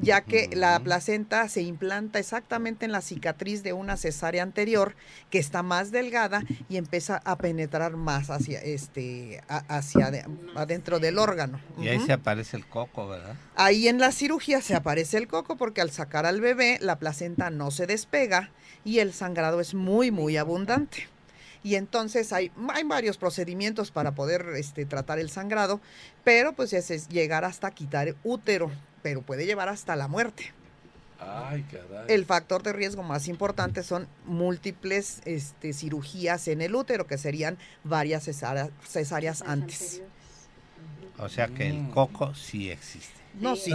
ya 0.00 0.22
que 0.22 0.48
la 0.54 0.78
placenta 0.80 1.48
se 1.48 1.62
implanta 1.62 2.18
exactamente 2.18 2.84
en 2.84 2.92
la 2.92 3.00
cicatriz 3.00 3.62
de 3.62 3.72
una 3.72 3.96
cesárea 3.96 4.42
anterior 4.42 4.94
que 5.30 5.38
está 5.38 5.62
más 5.62 5.90
delgada 5.90 6.42
y 6.68 6.76
empieza 6.76 7.20
a 7.24 7.36
penetrar 7.36 7.96
más 7.96 8.30
hacia 8.30 8.60
este 8.60 9.42
hacia 9.48 10.10
adentro 10.54 10.98
del 10.98 11.18
órgano. 11.18 11.60
Y 11.78 11.88
ahí 11.88 12.00
se 12.00 12.12
aparece 12.12 12.56
el 12.56 12.66
coco, 12.66 13.08
¿verdad? 13.08 13.36
Ahí 13.54 13.88
en 13.88 13.98
la 13.98 14.12
cirugía 14.12 14.60
se 14.60 14.74
aparece 14.74 15.18
el 15.18 15.28
coco 15.28 15.56
porque 15.56 15.80
al 15.80 15.90
sacar 15.90 16.26
al 16.26 16.40
bebé 16.40 16.78
la 16.80 16.98
placenta 16.98 17.50
no 17.50 17.70
se 17.70 17.86
despega 17.86 18.50
y 18.84 18.98
el 18.98 19.12
sangrado 19.12 19.60
es 19.60 19.74
muy 19.74 20.10
muy 20.10 20.36
abundante 20.36 21.11
y 21.62 21.76
entonces 21.76 22.32
hay, 22.32 22.50
hay 22.72 22.84
varios 22.84 23.16
procedimientos 23.18 23.90
para 23.90 24.14
poder 24.14 24.46
este, 24.56 24.84
tratar 24.84 25.18
el 25.18 25.30
sangrado, 25.30 25.80
pero 26.24 26.52
pues 26.54 26.72
es 26.72 27.08
llegar 27.08 27.44
hasta 27.44 27.70
quitar 27.70 28.14
útero, 28.24 28.70
pero 29.02 29.22
puede 29.22 29.46
llevar 29.46 29.68
hasta 29.68 29.94
la 29.96 30.08
muerte. 30.08 30.52
Ay, 31.20 31.62
caray. 31.62 32.06
El 32.08 32.24
factor 32.24 32.64
de 32.64 32.72
riesgo 32.72 33.04
más 33.04 33.28
importante 33.28 33.84
son 33.84 34.08
múltiples 34.26 35.22
este, 35.24 35.72
cirugías 35.72 36.48
en 36.48 36.62
el 36.62 36.74
útero, 36.74 37.06
que 37.06 37.16
serían 37.16 37.58
varias 37.84 38.24
cesáreas, 38.24 39.42
antes. 39.42 40.02
O 41.18 41.28
sea 41.28 41.46
que 41.46 41.68
el 41.68 41.82
mm. 41.82 41.90
coco 41.90 42.34
sí 42.34 42.70
existe. 42.70 43.22
No, 43.40 43.54
sí. 43.54 43.72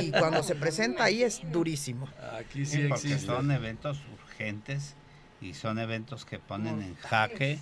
Y 0.00 0.10
cuando 0.10 0.42
se 0.42 0.54
presenta 0.56 1.04
ahí 1.04 1.22
es 1.22 1.40
durísimo. 1.52 2.08
Aquí 2.38 2.66
sí, 2.66 2.86
porque 2.88 3.18
son 3.18 3.50
eventos 3.52 3.98
urgentes 4.12 4.96
y 5.42 5.54
son 5.54 5.78
eventos 5.78 6.24
que 6.24 6.38
ponen 6.38 6.80
en 6.82 6.94
jaque 6.96 7.58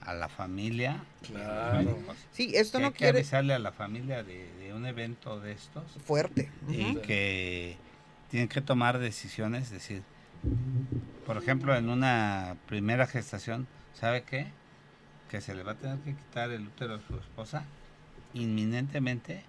a 0.00 0.14
la 0.14 0.28
familia. 0.28 1.04
Claro. 1.22 1.98
Sí, 2.32 2.52
esto 2.54 2.78
no 2.78 2.86
hay 2.86 2.92
quiere... 2.92 3.12
que 3.12 3.18
avisarle 3.18 3.54
a 3.54 3.58
la 3.58 3.72
familia 3.72 4.22
de, 4.22 4.72
un 4.74 4.86
evento 4.86 5.40
de 5.40 5.52
estos. 5.52 5.84
Fuerte. 6.04 6.50
Y 6.68 6.96
que 6.96 7.76
tienen 8.30 8.48
que 8.48 8.60
tomar 8.60 8.98
decisiones, 8.98 9.64
es 9.64 9.70
decir, 9.70 10.02
por 11.26 11.36
ejemplo, 11.36 11.74
en 11.76 11.88
una 11.88 12.56
primera 12.66 13.06
gestación, 13.06 13.66
¿sabe 13.94 14.22
qué? 14.22 14.48
Que 15.30 15.40
se 15.40 15.54
le 15.54 15.62
va 15.62 15.72
a 15.72 15.76
tener 15.76 15.98
que 15.98 16.14
quitar 16.14 16.50
el 16.50 16.66
útero 16.66 16.94
a 16.96 17.00
su 17.00 17.16
esposa 17.16 17.64
inminentemente 18.34 19.44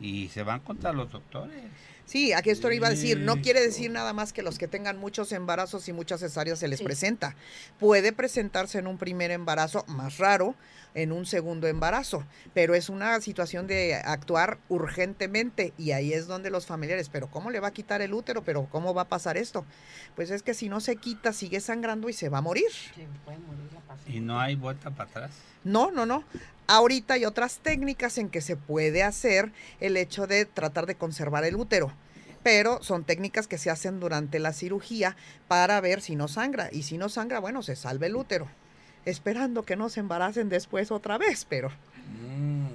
y 0.00 0.28
se 0.28 0.42
van 0.42 0.60
contra 0.60 0.92
los 0.92 1.10
doctores. 1.10 1.62
Sí, 2.10 2.32
aquí 2.32 2.50
esto 2.50 2.72
iba 2.72 2.88
a 2.88 2.90
decir, 2.90 3.18
no 3.20 3.40
quiere 3.40 3.60
decir 3.60 3.88
nada 3.88 4.12
más 4.12 4.32
que 4.32 4.42
los 4.42 4.58
que 4.58 4.66
tengan 4.66 4.98
muchos 4.98 5.30
embarazos 5.30 5.86
y 5.86 5.92
muchas 5.92 6.18
cesáreas 6.18 6.58
se 6.58 6.66
les 6.66 6.82
presenta. 6.82 7.36
Puede 7.78 8.12
presentarse 8.12 8.80
en 8.80 8.88
un 8.88 8.98
primer 8.98 9.30
embarazo 9.30 9.84
más 9.86 10.18
raro, 10.18 10.56
en 10.94 11.12
un 11.12 11.26
segundo 11.26 11.66
embarazo, 11.66 12.24
pero 12.54 12.74
es 12.74 12.88
una 12.88 13.20
situación 13.20 13.66
de 13.66 13.94
actuar 13.94 14.58
urgentemente 14.68 15.72
y 15.78 15.92
ahí 15.92 16.12
es 16.12 16.26
donde 16.26 16.50
los 16.50 16.66
familiares, 16.66 17.08
pero 17.08 17.28
¿cómo 17.30 17.50
le 17.50 17.60
va 17.60 17.68
a 17.68 17.72
quitar 17.72 18.02
el 18.02 18.14
útero? 18.14 18.42
¿Pero 18.42 18.66
cómo 18.70 18.94
va 18.94 19.02
a 19.02 19.08
pasar 19.08 19.36
esto? 19.36 19.64
Pues 20.16 20.30
es 20.30 20.42
que 20.42 20.54
si 20.54 20.68
no 20.68 20.80
se 20.80 20.96
quita, 20.96 21.32
sigue 21.32 21.60
sangrando 21.60 22.08
y 22.08 22.12
se 22.12 22.28
va 22.28 22.38
a 22.38 22.42
morir. 22.42 22.70
¿Y 24.06 24.20
no 24.20 24.40
hay 24.40 24.56
vuelta 24.56 24.90
para 24.90 25.10
atrás? 25.10 25.30
No, 25.64 25.90
no, 25.90 26.06
no. 26.06 26.24
Ahorita 26.66 27.14
hay 27.14 27.24
otras 27.24 27.58
técnicas 27.58 28.18
en 28.18 28.28
que 28.28 28.40
se 28.40 28.56
puede 28.56 29.02
hacer 29.02 29.52
el 29.80 29.96
hecho 29.96 30.26
de 30.26 30.44
tratar 30.44 30.86
de 30.86 30.94
conservar 30.94 31.44
el 31.44 31.56
útero 31.56 31.92
pero 32.42 32.82
son 32.82 33.04
técnicas 33.04 33.46
que 33.46 33.58
se 33.58 33.70
hacen 33.70 34.00
durante 34.00 34.38
la 34.38 34.52
cirugía 34.52 35.16
para 35.48 35.80
ver 35.80 36.00
si 36.00 36.16
no 36.16 36.28
sangra. 36.28 36.70
Y 36.72 36.84
si 36.84 36.98
no 36.98 37.08
sangra, 37.08 37.38
bueno, 37.38 37.62
se 37.62 37.76
salve 37.76 38.06
el 38.06 38.16
útero, 38.16 38.48
esperando 39.04 39.64
que 39.64 39.76
no 39.76 39.88
se 39.88 40.00
embaracen 40.00 40.48
después 40.48 40.90
otra 40.90 41.18
vez, 41.18 41.46
pero... 41.48 41.68
Mm. 41.68 42.68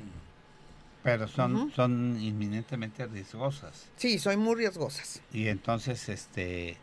Pero 1.04 1.28
son, 1.28 1.72
son 1.72 2.20
inminentemente 2.20 3.06
riesgosas. 3.06 3.86
Sí, 3.96 4.18
son 4.18 4.40
muy 4.40 4.56
riesgosas. 4.56 5.22
Y 5.32 5.50
entonces, 5.50 6.10
este, 6.10 6.78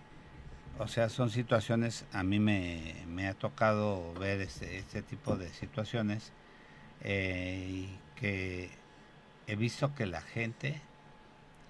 o 0.79 0.87
sea, 0.87 1.09
son 1.09 1.29
situaciones, 1.29 2.05
a 2.13 2.23
mí 2.23 2.39
me, 2.39 3.05
me 3.09 3.27
ha 3.27 3.35
tocado 3.35 4.15
ver 4.15 4.41
este, 4.41 4.79
este 4.79 5.03
tipo 5.03 5.37
de 5.37 5.49
situaciones 5.49 6.31
eh, 7.03 7.67
y 7.69 7.99
que 8.15 8.71
he 9.49 9.57
visto 9.57 9.93
que 9.95 10.07
la 10.07 10.23
gente 10.23 10.81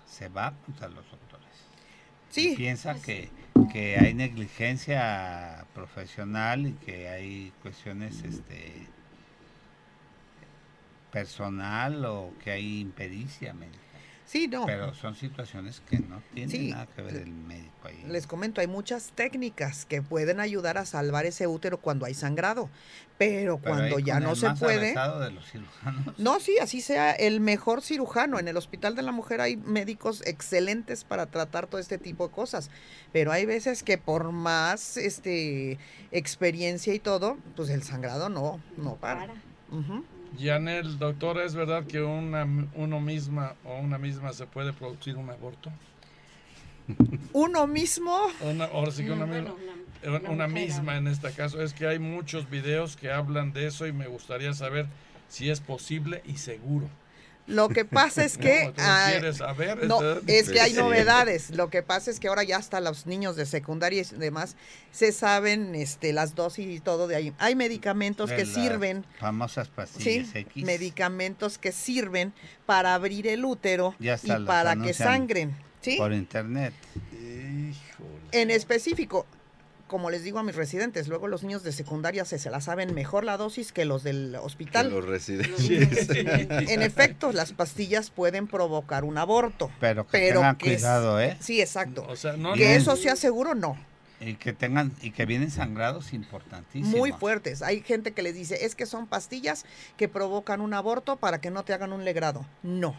se 0.06 0.28
va 0.28 0.52
contra 0.66 0.88
los 0.88 1.10
doctores. 1.10 1.46
Sí. 2.28 2.54
piensa 2.56 3.00
que, 3.00 3.30
que, 3.68 3.98
hay 3.98 4.14
negligencia 4.14 5.66
profesional 5.74 6.66
y 6.66 6.72
que 6.72 7.08
hay 7.08 7.52
cuestiones 7.62 8.22
este 8.22 8.86
personal 11.10 12.04
o 12.06 12.32
que 12.42 12.50
hay 12.50 12.80
impericia 12.80 13.52
médica. 13.52 13.81
Sí, 14.32 14.48
no. 14.48 14.64
Pero 14.64 14.94
son 14.94 15.14
situaciones 15.14 15.82
que 15.90 15.98
no 15.98 16.22
tienen 16.32 16.70
nada 16.70 16.86
que 16.86 17.02
ver 17.02 17.16
el 17.16 17.32
médico 17.32 17.70
ahí. 17.84 18.02
Les 18.08 18.26
comento, 18.26 18.62
hay 18.62 18.66
muchas 18.66 19.12
técnicas 19.14 19.84
que 19.84 20.00
pueden 20.00 20.40
ayudar 20.40 20.78
a 20.78 20.86
salvar 20.86 21.26
ese 21.26 21.46
útero 21.46 21.76
cuando 21.76 22.06
hay 22.06 22.14
sangrado, 22.14 22.70
pero, 23.18 23.58
cuando 23.58 23.98
ya 23.98 24.20
no 24.20 24.34
se 24.34 24.48
puede. 24.54 24.94
De 24.94 25.30
los 25.32 25.44
cirujanos. 25.50 26.18
No, 26.18 26.40
sí, 26.40 26.56
así 26.62 26.80
sea 26.80 27.12
el 27.12 27.40
mejor 27.40 27.82
cirujano. 27.82 28.38
En 28.38 28.48
el 28.48 28.56
Hospital 28.56 28.96
de 28.96 29.02
la 29.02 29.12
Mujer 29.12 29.42
hay 29.42 29.56
médicos 29.56 30.22
excelentes 30.24 31.04
para 31.04 31.26
tratar 31.26 31.66
todo 31.66 31.78
este 31.78 31.98
tipo 31.98 32.28
de 32.28 32.32
cosas, 32.32 32.70
pero 33.12 33.32
hay 33.32 33.44
veces 33.44 33.82
que 33.82 33.98
por 33.98 34.32
más 34.32 34.96
este 34.96 35.78
experiencia 36.10 36.94
y 36.94 37.00
todo, 37.00 37.36
pues 37.54 37.68
el 37.68 37.82
sangrado 37.82 38.30
no 38.30 38.62
no 38.78 38.96
para. 38.96 39.28
Yanel, 40.38 40.98
doctora, 40.98 41.44
¿es 41.44 41.54
verdad 41.54 41.84
que 41.84 42.02
una, 42.02 42.46
uno 42.74 43.00
misma 43.00 43.54
o 43.64 43.78
una 43.78 43.98
misma 43.98 44.32
se 44.32 44.46
puede 44.46 44.72
producir 44.72 45.16
un 45.16 45.30
aborto? 45.30 45.70
¿Uno 47.32 47.66
mismo? 47.66 48.16
Una, 48.40 48.64
ahora 48.64 48.90
sí 48.90 49.04
que 49.04 49.12
una, 49.12 49.26
misma, 49.26 49.54
una, 50.28 50.48
misma 50.48 50.96
en 50.96 51.06
este 51.06 51.30
caso. 51.32 51.62
Es 51.62 51.72
que 51.72 51.86
hay 51.86 51.98
muchos 51.98 52.50
videos 52.50 52.96
que 52.96 53.10
hablan 53.10 53.52
de 53.52 53.66
eso 53.66 53.86
y 53.86 53.92
me 53.92 54.08
gustaría 54.08 54.52
saber 54.52 54.86
si 55.28 55.50
es 55.50 55.60
posible 55.60 56.22
y 56.26 56.36
seguro. 56.36 56.88
Lo 57.46 57.68
que 57.68 57.84
pasa 57.84 58.24
es 58.24 58.38
que... 58.38 58.72
no, 59.86 60.00
es 60.26 60.50
que 60.50 60.60
hay 60.60 60.72
novedades. 60.72 61.50
Lo 61.50 61.70
que 61.70 61.82
pasa 61.82 62.10
es 62.10 62.20
que 62.20 62.28
ahora 62.28 62.42
ya 62.42 62.56
hasta 62.56 62.80
los 62.80 63.06
niños 63.06 63.36
de 63.36 63.46
secundaria 63.46 64.02
y 64.02 64.16
demás 64.16 64.56
se 64.90 65.12
saben 65.12 65.74
este, 65.74 66.12
las 66.12 66.34
dosis 66.34 66.66
y 66.68 66.80
todo 66.80 67.08
de 67.08 67.16
ahí. 67.16 67.32
Hay 67.38 67.54
medicamentos 67.54 68.30
que 68.30 68.46
sirven... 68.46 69.04
Famosas 69.18 69.68
pastillas 69.68 70.28
sí, 70.28 70.46
Medicamentos 70.62 71.58
que 71.58 71.72
sirven 71.72 72.32
para 72.66 72.94
abrir 72.94 73.26
el 73.26 73.44
útero 73.44 73.94
y 73.98 74.32
para 74.46 74.76
que 74.76 74.94
sangren. 74.94 75.56
¿sí? 75.80 75.96
Por 75.96 76.12
internet. 76.12 76.72
En 78.32 78.50
específico, 78.50 79.26
como 79.92 80.08
les 80.08 80.24
digo 80.24 80.38
a 80.38 80.42
mis 80.42 80.56
residentes, 80.56 81.06
luego 81.06 81.28
los 81.28 81.42
niños 81.42 81.62
de 81.64 81.70
secundaria 81.70 82.24
se, 82.24 82.38
se 82.38 82.48
la 82.48 82.62
saben 82.62 82.94
mejor 82.94 83.24
la 83.24 83.36
dosis 83.36 83.72
que 83.72 83.84
los 83.84 84.02
del 84.02 84.34
hospital. 84.36 84.88
los 84.88 85.04
residentes. 85.04 86.08
en 86.08 86.80
efecto, 86.80 87.30
las 87.30 87.52
pastillas 87.52 88.08
pueden 88.08 88.46
provocar 88.46 89.04
un 89.04 89.18
aborto. 89.18 89.70
Pero 89.80 90.06
que 90.06 90.32
tengan 90.32 90.56
cuidado, 90.56 91.20
¿eh? 91.20 91.36
Sí, 91.40 91.60
exacto. 91.60 92.08
que 92.54 92.74
eso 92.74 92.96
sea 92.96 93.16
seguro, 93.16 93.54
no. 93.54 93.76
Y 94.18 94.36
que 94.36 94.54
tengan, 94.54 94.92
y 95.02 95.10
que 95.10 95.26
vienen 95.26 95.50
sangrados 95.50 96.14
importantísimos. 96.14 96.98
Muy 96.98 97.12
fuertes. 97.12 97.60
Hay 97.60 97.82
gente 97.82 98.12
que 98.12 98.22
les 98.22 98.34
dice, 98.34 98.64
es 98.64 98.74
que 98.74 98.86
son 98.86 99.06
pastillas 99.06 99.66
que 99.98 100.08
provocan 100.08 100.62
un 100.62 100.72
aborto 100.72 101.16
para 101.16 101.38
que 101.38 101.50
no 101.50 101.64
te 101.64 101.74
hagan 101.74 101.92
un 101.92 102.06
legrado. 102.06 102.46
No 102.62 102.96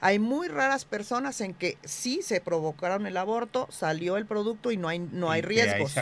hay 0.00 0.18
muy 0.18 0.48
raras 0.48 0.84
personas 0.84 1.40
en 1.40 1.54
que 1.54 1.76
sí 1.84 2.20
se 2.22 2.40
provocaron 2.40 3.06
el 3.06 3.16
aborto, 3.16 3.66
salió 3.70 4.16
el 4.16 4.26
producto 4.26 4.70
y 4.70 4.76
no 4.76 4.88
hay, 4.88 4.98
no 4.98 5.30
hay 5.30 5.42
riesgos. 5.42 5.94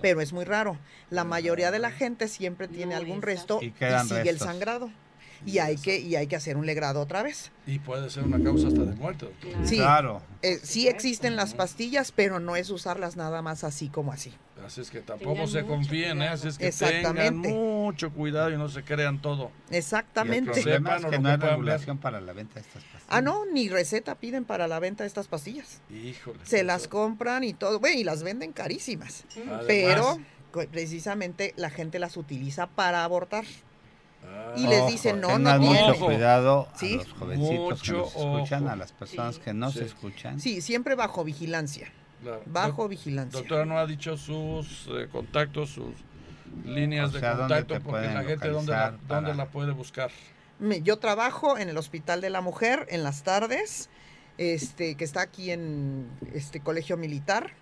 Pero 0.00 0.20
es 0.20 0.32
muy 0.32 0.44
raro. 0.44 0.78
La 1.10 1.24
mayoría 1.24 1.70
de 1.70 1.78
la 1.78 1.90
gente 1.90 2.28
siempre 2.28 2.68
tiene 2.68 2.94
algún 2.94 3.22
resto 3.22 3.60
y, 3.62 3.72
sigue 4.06 4.30
el 4.30 4.38
sangrado. 4.38 4.90
y 5.44 5.58
hay 5.58 5.76
que 5.76 5.98
y 5.98 6.16
hay 6.16 6.26
que 6.26 6.36
hacer 6.36 6.56
un 6.56 6.64
legrado 6.64 7.00
otra 7.00 7.22
vez. 7.22 7.52
Y 7.66 7.78
puede 7.78 8.08
ser 8.08 8.24
una 8.24 8.42
causa 8.42 8.68
hasta 8.68 8.82
de 8.82 8.94
muerte. 8.94 9.28
Sí, 9.64 9.76
claro. 9.76 10.22
Eh, 10.42 10.58
sí 10.62 10.88
existen 10.88 11.36
las 11.36 11.54
pastillas, 11.54 12.12
pero 12.12 12.40
no 12.40 12.56
es 12.56 12.70
usarlas 12.70 13.16
nada 13.16 13.42
más 13.42 13.62
así 13.62 13.88
como 13.88 14.12
así. 14.12 14.32
Así 14.64 14.80
es 14.80 14.90
que 14.90 15.00
tampoco 15.00 15.46
se 15.46 15.64
confíen, 15.64 16.22
¿eh? 16.22 16.28
así 16.28 16.48
es 16.48 16.56
que 16.56 16.70
tengan 16.70 17.36
mucho 17.36 18.10
cuidado 18.10 18.50
y 18.50 18.56
no 18.56 18.68
se 18.68 18.82
crean 18.82 19.20
todo. 19.20 19.50
Exactamente. 19.70 20.60
Y 20.60 20.62
el 20.62 20.86
es 20.86 21.04
que 21.06 21.18
no 21.18 21.28
hay 21.28 21.36
regulación 21.36 21.98
para 21.98 22.20
la 22.20 22.32
venta 22.32 22.54
de 22.54 22.60
estas 22.62 22.82
pastillas. 22.82 23.06
Ah, 23.08 23.20
no, 23.20 23.44
ni 23.46 23.68
receta 23.68 24.14
piden 24.14 24.44
para 24.44 24.66
la 24.66 24.78
venta 24.78 25.04
de 25.04 25.08
estas 25.08 25.28
pastillas. 25.28 25.82
Híjole. 25.90 26.38
Se 26.44 26.64
las 26.64 26.88
compran 26.88 27.44
y 27.44 27.52
todo, 27.52 27.78
bueno, 27.78 27.98
y 27.98 28.04
las 28.04 28.22
venden 28.22 28.52
carísimas. 28.52 29.24
pero 29.66 30.18
precisamente 30.70 31.52
la 31.56 31.68
gente 31.68 31.98
las 31.98 32.16
utiliza 32.16 32.66
para 32.66 33.04
abortar. 33.04 33.44
y 34.56 34.66
les 34.66 34.86
dicen, 34.86 35.20
no, 35.20 35.38
no 35.38 35.58
mucho 35.58 35.98
cuidado 35.98 36.68
a 36.72 36.84
los 36.84 37.12
jovencitos 37.12 37.82
que 37.82 37.92
nos 37.92 38.16
escuchan, 38.16 38.68
a 38.68 38.76
las 38.76 38.92
personas 38.92 39.38
que 39.38 39.52
no 39.52 39.70
se 39.70 39.84
escuchan. 39.84 40.40
Sí, 40.40 40.62
siempre 40.62 40.94
bajo 40.94 41.24
vigilancia. 41.24 41.92
Bajo 42.46 42.88
vigilancia. 42.88 43.40
Doctora, 43.40 43.64
¿no 43.64 43.78
ha 43.78 43.86
dicho 43.86 44.16
sus 44.16 44.88
eh, 44.88 45.08
contactos, 45.10 45.70
sus 45.70 45.94
líneas 46.64 47.12
de 47.12 47.20
contacto? 47.20 47.80
Porque 47.80 48.06
la 48.06 48.24
gente, 48.24 48.48
¿dónde, 48.48 48.72
la, 48.72 48.96
¿dónde 49.08 49.34
la 49.34 49.46
puede 49.46 49.72
buscar? 49.72 50.10
Yo 50.82 50.98
trabajo 50.98 51.58
en 51.58 51.68
el 51.68 51.76
Hospital 51.76 52.20
de 52.20 52.30
la 52.30 52.40
Mujer 52.40 52.86
en 52.90 53.02
las 53.02 53.22
tardes, 53.22 53.90
este, 54.38 54.94
que 54.94 55.04
está 55.04 55.20
aquí 55.22 55.50
en 55.50 56.08
este 56.32 56.60
Colegio 56.60 56.96
Militar 56.96 57.52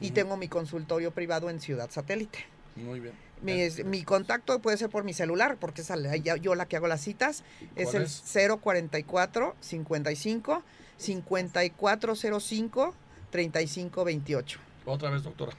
y 0.00 0.10
tengo 0.10 0.36
mi 0.36 0.48
consultorio 0.48 1.12
privado 1.12 1.48
en 1.48 1.60
Ciudad 1.60 1.90
Satélite. 1.90 2.46
Muy 2.76 3.00
bien. 3.00 3.14
Mi, 3.42 4.02
contacto 4.04 4.60
puede 4.60 4.76
ser 4.76 4.90
por 4.90 5.02
mi 5.04 5.12
celular, 5.12 5.56
porque 5.58 5.80
es 5.80 5.92
yo 6.40 6.54
la 6.54 6.66
que 6.66 6.76
hago 6.76 6.86
las 6.86 7.00
citas. 7.00 7.42
Es 7.74 7.94
el 7.94 8.06
044 8.60 9.56
55 9.60 10.62
5405 10.98 12.94
3528. 13.32 14.60
Otra 14.84 15.10
vez, 15.10 15.24
doctora. 15.24 15.52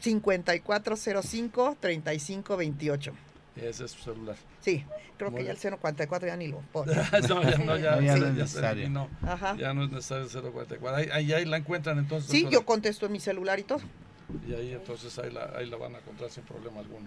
5405 0.00 1.76
3528. 1.78 3.12
Ese 3.56 3.84
es 3.84 3.90
su 3.90 4.02
celular. 4.02 4.36
Sí, 4.60 4.84
creo 5.16 5.34
que 5.34 5.44
ya 5.44 5.50
el 5.50 5.58
044 5.58 6.28
ya 6.28 6.36
ni 6.36 6.48
lo 6.48 6.60
pone. 6.72 6.94
no, 7.28 7.42
ya 7.42 7.58
no, 7.58 7.76
ya, 7.76 7.96
no 8.00 8.26
es 8.26 8.34
necesario. 8.34 9.08
Ya 9.58 9.74
no 9.74 9.84
es 9.84 9.90
necesario 9.90 10.24
el 10.24 10.52
044. 10.52 10.96
Ahí, 11.12 11.32
ahí, 11.32 11.44
la 11.44 11.56
encuentran 11.58 11.98
entonces. 11.98 12.30
Sí, 12.30 12.46
yo 12.50 12.64
contesto 12.64 13.06
en 13.06 13.12
mi 13.12 13.20
celular 13.20 13.58
y 13.58 13.64
todo. 13.64 13.80
Y 14.46 14.54
ahí 14.54 14.72
entonces 14.72 15.18
ahí 15.18 15.30
la, 15.30 15.52
ahí 15.56 15.66
la 15.66 15.76
van 15.76 15.94
a 15.94 15.98
encontrar 15.98 16.30
sin 16.30 16.44
problema 16.44 16.80
alguno. 16.80 17.06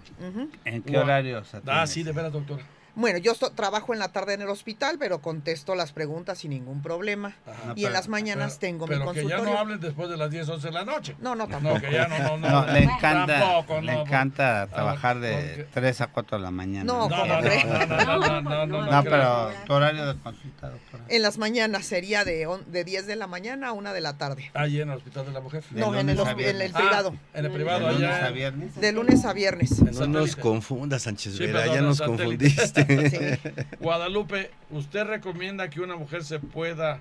¿En 0.64 0.82
qué 0.82 0.98
horario? 0.98 1.42
Ah, 1.66 1.86
sí, 1.86 2.02
de 2.02 2.12
veras, 2.12 2.32
doctora. 2.32 2.62
Bueno, 2.94 3.18
yo 3.18 3.34
trabajo 3.34 3.94
en 3.94 3.98
la 3.98 4.08
tarde 4.08 4.34
en 4.34 4.42
el 4.42 4.48
hospital, 4.48 4.96
pero 4.98 5.20
contesto 5.20 5.74
las 5.74 5.92
preguntas 5.92 6.38
sin 6.38 6.50
ningún 6.50 6.82
problema. 6.82 7.34
y 7.74 7.86
en 7.86 7.92
las 7.92 8.08
mañanas 8.08 8.58
tengo 8.58 8.86
mi 8.86 8.96
consultorio. 8.96 9.28
Pero 9.28 9.40
que 9.40 9.46
ya 9.46 9.52
no 9.52 9.58
hablen 9.58 9.80
después 9.80 10.10
de 10.10 10.16
las 10.16 10.30
10, 10.30 10.48
11 10.48 10.66
de 10.68 10.72
la 10.72 10.84
noche. 10.84 11.16
No, 11.20 11.34
no, 11.34 11.48
tampoco. 11.48 11.76
No, 11.76 11.80
que 11.80 11.92
ya 11.92 12.08
no, 12.08 12.36
no, 12.36 12.66
no. 12.66 12.72
le 12.72 12.82
encanta, 12.82 13.64
le 13.80 13.92
encanta 13.92 14.66
trabajar 14.66 15.20
de 15.20 15.66
3 15.72 16.00
a 16.02 16.06
4 16.08 16.38
de 16.38 16.44
la 16.44 16.50
mañana. 16.50 16.84
No, 16.84 17.08
no, 17.08 17.26
no, 17.26 17.40
no, 17.40 18.42
no, 18.42 18.66
no, 18.66 18.90
no, 18.90 19.04
pero 19.04 19.50
tu 19.66 19.72
horario 19.72 20.06
de 20.06 20.20
consulta, 20.20 20.70
doctora. 20.70 21.04
En 21.08 21.22
las 21.22 21.38
mañanas 21.38 21.86
sería 21.86 22.24
de, 22.24 22.46
de 22.66 22.84
10 22.84 23.06
de 23.06 23.16
la 23.16 23.26
mañana 23.26 23.68
a 23.68 23.72
1 23.72 23.92
de 23.92 24.00
la 24.00 24.18
tarde. 24.18 24.50
¿Allí 24.54 24.80
en 24.80 24.90
el 24.90 24.96
Hospital 24.96 25.26
de 25.26 25.32
la 25.32 25.40
Mujer? 25.40 25.64
No, 25.70 25.94
en 25.98 26.10
el, 26.10 26.18
en 26.18 26.60
el 26.60 26.72
privado. 26.72 27.14
en 27.32 27.44
el 27.46 27.52
privado, 27.52 27.88
allá. 27.88 27.98
¿De 27.98 28.02
lunes 28.02 28.24
a 28.24 28.30
viernes? 28.30 28.80
De 28.80 28.92
lunes 28.92 29.24
a 29.24 29.32
viernes. 29.32 29.80
No 29.80 30.06
nos 30.06 30.36
confundas, 30.36 31.02
Sánchez 31.02 31.38
Vera, 31.38 31.66
ya 31.66 31.80
nos 31.80 32.00
confundiste. 32.00 32.81
Guadalupe, 33.80 34.50
¿usted 34.70 35.04
recomienda 35.04 35.70
que 35.70 35.80
una 35.80 35.96
mujer 35.96 36.24
se 36.24 36.38
pueda 36.38 36.98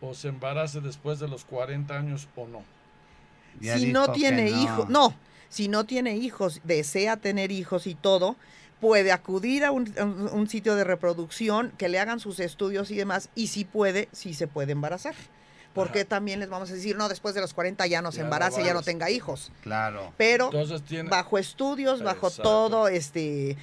o 0.00 0.14
se 0.14 0.28
embarace 0.28 0.80
después 0.80 1.18
de 1.18 1.28
los 1.28 1.44
40 1.44 1.96
años 1.96 2.28
o 2.36 2.46
no? 2.46 2.62
si 3.60 3.92
no 3.92 4.12
tiene 4.12 4.50
hijos, 4.50 4.88
no, 4.88 5.14
si 5.48 5.68
no 5.68 5.84
tiene 5.84 6.16
hijos, 6.16 6.60
desea 6.64 7.16
tener 7.16 7.52
hijos 7.52 7.86
y 7.86 7.94
todo, 7.94 8.36
puede 8.80 9.12
acudir 9.12 9.64
a 9.64 9.70
un, 9.70 10.48
sitio 10.48 10.74
de 10.74 10.84
reproducción, 10.84 11.72
que 11.76 11.88
le 11.88 12.00
hagan 12.00 12.18
sus 12.18 12.40
estudios 12.40 12.90
y 12.90 12.96
demás, 12.96 13.28
y 13.34 13.48
si 13.48 13.64
puede, 13.64 14.08
si 14.12 14.34
se 14.34 14.48
puede 14.48 14.72
embarazar 14.72 15.14
porque 15.74 16.04
también 16.04 16.40
les 16.40 16.48
vamos 16.48 16.70
a 16.70 16.74
decir, 16.74 16.96
no, 16.96 17.08
después 17.08 17.34
de 17.34 17.40
los 17.40 17.54
40 17.54 17.86
ya 17.86 18.02
no 18.02 18.12
se 18.12 18.20
embarace, 18.20 18.64
ya 18.64 18.74
no 18.74 18.82
tenga 18.82 19.10
hijos. 19.10 19.52
Claro. 19.62 20.12
Pero 20.16 20.50
bajo 21.08 21.38
estudios, 21.38 22.02
bajo 22.02 22.30
todo, 22.30 22.88
este, 22.88 23.56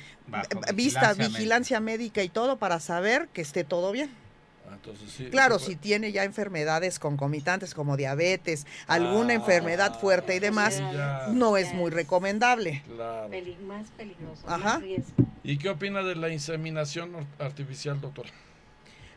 vista, 0.74 1.14
vigilancia 1.14 1.80
médica 1.80 2.24
y 2.24 2.30
todo 2.30 2.58
para 2.58 2.80
saber 2.80 3.28
que 3.34 3.42
esté 3.42 3.64
todo 3.64 3.92
bien. 3.92 4.10
Ah, 4.72 4.78
claro, 5.32 5.58
si 5.58 5.76
tiene 5.76 6.12
ya 6.12 6.24
enfermedades 6.24 7.00
concomitantes 7.00 7.74
como 7.74 7.98
diabetes, 7.98 8.68
alguna 8.88 9.34
ah, 9.34 9.38
enfermedad 9.38 10.00
fuerte 10.00 10.36
y 10.36 10.40
demás, 10.40 10.82
no 11.32 11.58
es 11.58 11.74
muy 11.74 11.92
recomendable. 11.92 12.84
Claro. 12.88 13.30
más 13.66 13.88
peligroso. 13.98 14.44
Ajá. 14.48 14.82
¿Y 15.44 15.58
qué 15.58 15.70
opina 15.70 16.04
de 16.04 16.16
la 16.16 16.30
inseminación 16.30 17.12
artificial, 17.40 18.00
doctor? 18.00 18.28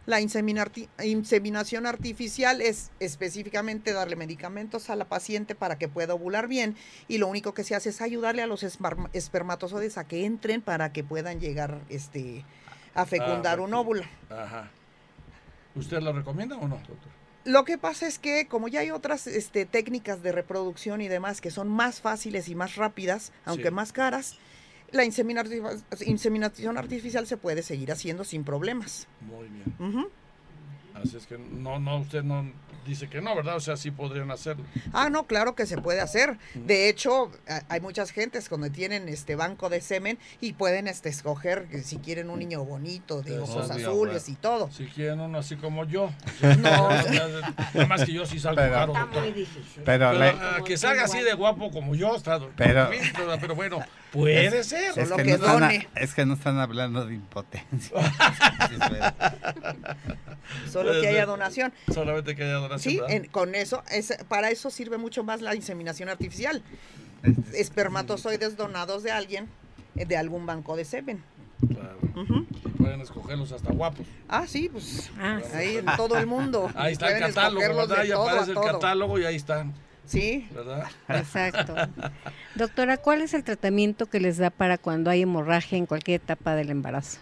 La 0.05 0.21
inseminación 0.21 1.87
artificial 1.87 2.61
es 2.61 2.91
específicamente 2.99 3.93
darle 3.93 4.17
medicamentos 4.17 4.91
a 4.91 4.97
la 4.97 5.05
paciente 5.05 5.55
para 5.55 5.79
que 5.79 5.89
pueda 5.89 6.15
ovular 6.15 6.49
bien 6.49 6.77
y 7.07 7.19
lo 7.19 7.29
único 7.29 7.55
que 7.55 7.63
se 7.63 7.77
hace 7.77 7.91
es 7.91 8.01
ayudarle 8.01 8.43
a 8.43 8.49
los 8.49 8.65
espermatozoides 8.65 9.99
a 9.99 10.05
que 10.09 10.25
entren 10.25 10.61
para 10.61 10.93
que 10.93 11.05
puedan 11.05 11.39
llegar 11.39 11.81
este, 11.89 12.45
a 12.95 13.07
fecundar 13.07 13.61
ah, 13.61 13.63
un 13.63 13.75
óvulo. 13.75 14.03
Ajá. 14.29 14.71
¿Usted 15.77 16.01
lo 16.01 16.13
recomienda 16.13 16.57
o 16.57 16.67
no, 16.67 16.77
doctor? 16.77 17.23
Lo 17.45 17.65
que 17.65 17.79
pasa 17.79 18.07
es 18.07 18.19
que 18.19 18.47
como 18.47 18.69
ya 18.69 18.81
hay 18.81 18.91
otras 18.91 19.27
este, 19.27 19.67
técnicas 19.67 20.23
de 20.23 20.33
reproducción 20.33 21.01
y 21.01 21.09
demás 21.09 21.41
que 21.41 21.51
son 21.51 21.69
más 21.69 22.01
fáciles 22.01 22.49
y 22.49 22.55
más 22.55 22.77
rápidas, 22.77 23.33
aunque 23.45 23.71
más 23.71 23.93
caras, 23.93 24.37
la 24.93 25.05
inseminación 25.05 26.79
artificial 26.79 27.27
se 27.27 27.37
puede 27.37 27.63
seguir 27.63 27.93
haciendo 27.93 28.25
sin 28.25 28.45
problemas. 28.45 29.09
Muy 29.21 29.49
bien. 29.49 30.09
Así 30.95 31.17
es 31.17 31.27
que 31.27 31.39
no, 31.39 31.79
no, 31.79 31.99
usted 31.99 32.23
no 32.23 32.53
dice 32.87 33.09
que 33.09 33.21
no, 33.21 33.35
¿verdad? 33.35 33.57
O 33.57 33.61
sea, 33.61 33.77
sí 33.77 33.91
podrían 33.91 34.31
hacerlo. 34.31 34.65
Ah, 34.93 35.09
no, 35.09 35.27
claro 35.27 35.55
que 35.55 35.67
se 35.67 35.79
puede 35.79 36.01
hacer. 36.01 36.39
De 36.55 36.89
hecho, 36.89 37.31
hay 37.69 37.81
muchas 37.81 38.11
gentes 38.11 38.49
cuando 38.49 38.71
tienen 38.71 39.09
este 39.09 39.37
banco 39.37 39.69
de 39.69 39.81
semen 39.81 40.19
y 40.41 40.55
pueden 40.55 40.89
este, 40.89 41.09
escoger 41.09 41.69
si 41.85 41.99
quieren 41.99 42.31
un 42.31 42.39
niño 42.41 42.65
bonito, 42.65 43.23
de 43.23 43.39
ojos 43.39 43.71
azules 43.71 44.29
y 44.29 44.35
todo. 44.35 44.71
Si 44.71 44.87
quieren 44.87 45.21
uno 45.21 45.39
así 45.39 45.57
como 45.57 45.85
yo. 45.85 46.11
no. 46.43 46.89
Nada 46.91 47.87
más 47.89 48.05
que 48.05 48.13
yo 48.13 48.27
sí 48.27 48.39
salgo 48.39 48.61
pero, 48.61 48.73
caro. 48.73 48.93
Está 48.93 49.07
muy 49.07 49.33
difícil. 49.33 49.83
Pero, 49.85 50.13
que 50.65 50.77
salga 50.77 51.05
así 51.05 51.21
de 51.21 51.35
guapo 51.35 51.71
como 51.71 51.95
yo, 51.95 52.17
está. 52.17 52.41
Pero, 52.57 52.91
pero 53.41 53.55
bueno, 53.55 53.83
puede 54.13 54.63
ser. 54.63 54.97
Es 54.97 55.11
que, 55.11 55.25
no 55.25 55.35
están, 55.35 55.87
es 55.97 56.15
que 56.15 56.27
no 56.27 56.35
están 56.35 56.59
hablando 56.59 57.07
de 57.07 57.15
impotencia. 57.15 57.97
Solo 60.71 61.01
que 61.01 61.09
haya 61.09 61.27
donación. 61.27 61.73
Solamente 61.93 62.37
que 62.37 62.45
haya 62.45 62.55
donación. 62.55 63.07
Sí, 63.09 63.29
con 63.31 63.55
eso, 63.55 63.83
es, 63.91 64.17
para 64.29 64.51
eso 64.51 64.71
sirve 64.71 64.99
mucho 64.99 65.25
más 65.25 65.41
la 65.41 65.55
inseminación 65.55 66.09
artificial. 66.09 66.63
Espermatozoides 67.55 68.57
donados 68.57 69.03
de 69.03 69.13
alguien, 69.13 69.49
eh, 69.97 70.05
de 70.05 70.17
algún 70.17 70.47
banco 70.47 70.77
de 70.77 70.85
semen. 70.85 71.23
Claro. 71.67 71.99
Y 72.65 72.69
pueden 72.71 73.01
escogerlos 73.01 73.53
hasta 73.53 73.73
guapos. 73.73 74.07
Ah, 74.29 74.47
sí, 74.47 74.69
pues 74.69 75.11
ah, 75.19 75.41
ahí 75.55 75.77
en 75.77 75.87
todo 75.97 76.19
el 76.19 76.27
mundo. 76.27 76.71
Ahí 76.75 76.93
está 76.93 77.17
el 77.17 77.21
catálogo, 77.21 77.61
¿verdad? 77.61 78.01
Ahí 78.01 78.11
aparece 78.11 78.51
el 78.51 78.61
catálogo 78.61 79.19
y 79.19 79.25
ahí 79.25 79.37
están. 79.37 79.73
Sí. 80.07 80.49
¿Verdad? 80.53 80.89
Exacto. 81.09 81.75
Doctora, 82.55 82.97
¿cuál 82.97 83.23
es 83.23 83.35
el 83.35 83.45
tratamiento 83.45 84.07
que 84.07 84.21
les 84.21 84.39
da 84.39 84.51
para 84.51 84.79
cuando 84.79 85.11
hay 85.11 85.23
hemorragia 85.23 85.79
en 85.79 85.87
cualquier 85.87 86.21
etapa 86.21 86.55
del 86.55 86.71
embarazo? 86.71 87.19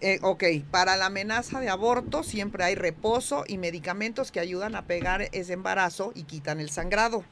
Eh, 0.00 0.18
ok, 0.22 0.42
para 0.70 0.96
la 0.96 1.06
amenaza 1.06 1.60
de 1.60 1.68
aborto 1.68 2.24
siempre 2.24 2.64
hay 2.64 2.74
reposo 2.74 3.44
y 3.46 3.56
medicamentos 3.56 4.32
que 4.32 4.40
ayudan 4.40 4.74
a 4.74 4.86
pegar 4.86 5.28
ese 5.30 5.52
embarazo 5.52 6.10
y 6.16 6.24
quitan 6.24 6.58
el 6.58 6.70
sangrado, 6.70 7.24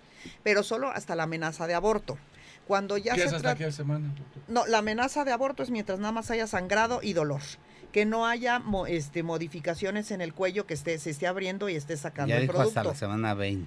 pero 0.44 0.62
solo 0.62 0.88
hasta 0.90 1.16
la 1.16 1.24
amenaza 1.24 1.66
de 1.66 1.74
aborto. 1.74 2.16
Cuando 2.68 2.96
ya 2.96 3.14
¿Qué 3.14 3.24
es 3.24 3.32
hasta 3.32 3.56
qué 3.56 3.72
semana? 3.72 4.14
No, 4.46 4.64
la 4.68 4.78
amenaza 4.78 5.24
de 5.24 5.32
aborto 5.32 5.64
es 5.64 5.70
mientras 5.70 5.98
nada 5.98 6.12
más 6.12 6.30
haya 6.30 6.46
sangrado 6.46 7.00
y 7.02 7.14
dolor. 7.14 7.40
Que 7.90 8.06
no 8.06 8.28
haya 8.28 8.62
este, 8.86 9.24
modificaciones 9.24 10.12
en 10.12 10.20
el 10.20 10.32
cuello 10.32 10.64
que 10.64 10.74
esté, 10.74 10.96
se 11.00 11.10
esté 11.10 11.26
abriendo 11.26 11.68
y 11.68 11.74
esté 11.74 11.96
sacando 11.96 12.28
ya 12.28 12.36
el 12.36 12.42
dijo 12.42 12.60
hasta 12.60 12.84
la 12.84 12.94
semana 12.94 13.34
20. 13.34 13.66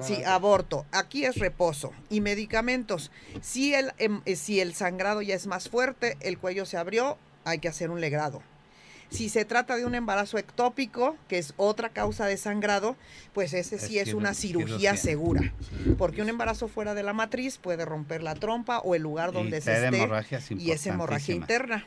Sí, 0.00 0.22
aborto. 0.24 0.86
Aquí 0.92 1.24
es 1.24 1.36
reposo. 1.36 1.92
Y 2.10 2.20
medicamentos. 2.20 3.10
Si 3.40 3.74
el, 3.74 3.92
em, 3.98 4.22
eh, 4.24 4.36
si 4.36 4.60
el 4.60 4.74
sangrado 4.74 5.22
ya 5.22 5.34
es 5.34 5.46
más 5.46 5.68
fuerte, 5.68 6.16
el 6.20 6.38
cuello 6.38 6.66
se 6.66 6.76
abrió, 6.76 7.18
hay 7.44 7.58
que 7.58 7.68
hacer 7.68 7.90
un 7.90 8.00
legrado. 8.00 8.42
Si 9.08 9.28
se 9.28 9.44
trata 9.44 9.76
de 9.76 9.84
un 9.84 9.94
embarazo 9.94 10.36
ectópico, 10.36 11.16
que 11.28 11.38
es 11.38 11.54
otra 11.56 11.90
causa 11.90 12.26
de 12.26 12.36
sangrado, 12.36 12.96
pues 13.34 13.52
ese 13.52 13.78
sí 13.78 13.98
es, 13.98 14.14
una 14.14 14.34
cirugía 14.34 14.96
segura. 14.96 15.52
Porque 15.96 16.22
un 16.22 16.28
embarazo 16.28 16.66
fuera 16.66 16.94
de 16.94 17.02
la 17.02 17.12
matriz 17.12 17.58
puede 17.58 17.84
romper 17.84 18.22
la 18.22 18.34
trompa 18.34 18.80
o 18.80 18.94
el 18.94 19.02
lugar 19.02 19.32
donde 19.32 19.60
se 19.60 19.84
esté. 19.84 20.08
y 20.58 20.72
es 20.72 20.86
hemorragia 20.86 21.34
interna. 21.34 21.86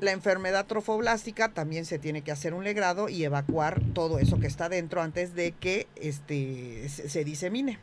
La 0.00 0.12
enfermedad 0.12 0.66
trofoblástica 0.66 1.48
también 1.48 1.84
se 1.84 1.98
tiene 1.98 2.22
que 2.22 2.32
hacer 2.32 2.54
un 2.54 2.64
legrado 2.64 3.08
y 3.08 3.24
evacuar 3.24 3.80
todo 3.94 4.18
eso 4.18 4.38
que 4.40 4.46
está 4.46 4.68
dentro 4.68 5.00
antes 5.00 5.34
de 5.34 5.52
que 5.52 5.86
este, 5.96 6.88
se 6.88 7.24
disemine 7.24 7.78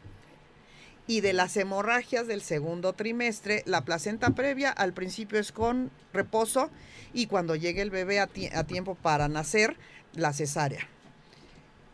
y 1.10 1.22
de 1.22 1.34
las 1.34 1.58
hemorragias 1.58 2.28
del 2.28 2.44
segundo 2.44 2.94
trimestre, 2.94 3.64
la 3.66 3.82
placenta 3.84 4.30
previa 4.30 4.70
al 4.70 4.94
principio 4.94 5.40
es 5.40 5.52
con 5.52 5.90
reposo 6.14 6.70
y 7.14 7.26
cuando 7.26 7.56
llegue 7.56 7.82
el 7.82 7.90
bebé 7.90 8.20
a, 8.20 8.28
tiempo 8.28 8.94
para 8.94 9.28
nacer, 9.28 9.76
la 10.14 10.34
cesárea. 10.34 10.88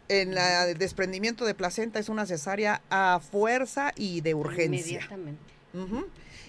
En 0.10 0.38
el 0.38 0.78
desprendimiento 0.78 1.46
de 1.46 1.56
placenta 1.56 2.00
es 2.00 2.10
una 2.10 2.26
cesárea 2.26 2.82
a 2.90 3.22
fuerza 3.22 3.94
y 3.96 4.20
de 4.20 4.34
urgencia. 4.34 5.00
Inmediatamente. 5.00 5.54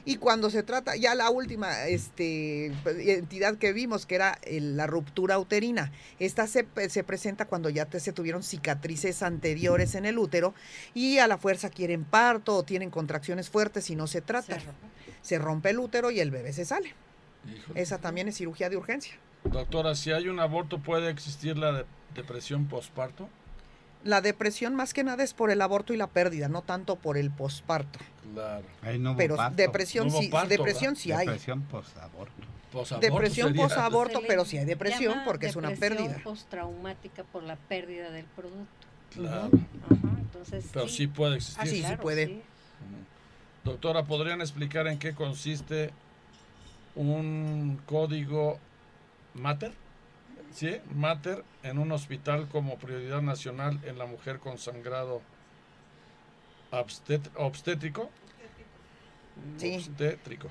Y 0.09 0.19
cuando 0.19 0.51
se 0.51 0.63
trata, 0.63 0.95
ya 0.95 1.17
la 1.17 1.31
última 1.31 1.89
este, 1.89 2.67
entidad 2.87 3.57
que 3.57 3.73
vimos, 3.73 4.07
que 4.07 4.15
era 4.15 4.39
la 4.49 4.87
ruptura 4.87 5.37
uterina, 5.37 5.91
esta 6.21 6.47
se, 6.47 6.63
presenta 6.63 7.47
cuando 7.47 7.71
ya 7.71 7.89
se 7.91 8.13
tuvieron 8.13 8.45
cicatrices 8.45 9.25
anteriores 9.25 9.97
en 9.97 10.07
el 10.07 10.17
útero 10.19 10.55
y 10.95 11.19
a 11.19 11.27
la 11.27 11.39
fuerza 11.39 11.71
quieren 11.71 12.05
parto 12.05 12.55
o 12.55 12.63
tienen 12.63 12.89
contracciones 12.91 13.51
fuertes 13.51 13.91
y 13.91 13.97
no 13.97 14.07
se 14.07 14.21
trata. 14.21 14.59
Se 15.23 15.41
rompe, 15.41 15.71
el 15.71 15.81
útero 15.81 16.13
y 16.13 16.21
el 16.21 16.31
bebé 16.31 16.53
se 16.53 16.65
sale. 16.65 16.95
Esa 17.75 17.99
también 17.99 18.29
es 18.29 18.37
cirugía 18.37 18.71
de 18.71 18.77
urgencia. 18.77 19.15
Doctora, 19.43 19.97
si 19.97 20.13
hay 20.13 20.29
un 20.29 20.39
aborto, 20.39 20.79
¿puede 20.79 21.11
existir 21.11 21.59
la 21.59 21.85
depresión 22.15 22.67
postparto? 22.69 23.29
La 24.07 24.21
depresión 24.21 24.75
más 24.75 24.95
que 24.95 25.03
nada 25.03 25.25
es 25.25 25.35
por 25.35 25.51
el 25.51 25.61
aborto 25.61 25.93
y 25.93 25.97
la 25.97 26.07
pérdida, 26.07 26.49
no 26.49 26.63
tanto 26.63 26.95
por 26.97 27.19
el 27.19 27.31
posparto. 27.31 27.99
Claro. 28.33 28.65
pero 29.17 29.37
depresión 29.55 30.11
sí, 30.11 30.31
depresión 30.49 30.95
sí 30.95 31.11
hay. 31.11 31.27
Depresión 31.27 31.63
posaborto. 31.63 33.01
Depresión 33.01 33.55
posaborto, 33.55 34.21
pero 34.27 34.45
sí 34.45 34.59
hay 34.59 34.65
depresión 34.65 35.21
porque 35.25 35.47
es 35.47 35.57
una 35.57 35.71
pérdida. 35.73 36.21
postraumática 36.23 37.25
por 37.25 37.43
la 37.43 37.57
pérdida 37.57 38.11
del 38.11 38.27
producto. 38.27 38.87
Claro. 39.13 39.51
entonces, 40.19 40.67
pero 40.73 40.89
sí. 40.89 41.07
puede 41.07 41.37
existir. 41.37 41.63
Ah, 41.63 41.67
sí, 41.67 41.83
sí 41.83 41.97
puede. 42.01 42.43
Doctora, 43.65 44.05
¿podrían 44.05 44.41
explicar 44.41 44.87
en 44.87 44.99
qué 44.99 45.15
consiste 45.15 45.91
un 46.95 47.81
código 47.87 48.59
MATER? 49.35 49.73
¿Sí? 50.57 50.81
Mater 50.95 51.45
en 51.63 51.79
un 51.79 51.93
hospital 51.93 52.49
como 52.49 52.79
prioridad 52.79 53.21
nacional 53.21 53.79
en 53.85 53.99
la 53.99 54.07
mujer 54.07 54.39
con 54.39 54.57
sangrado 54.57 55.21
obstétrico. 57.37 58.09
Sí. 59.59 59.77
Obstétrico. 59.77 60.49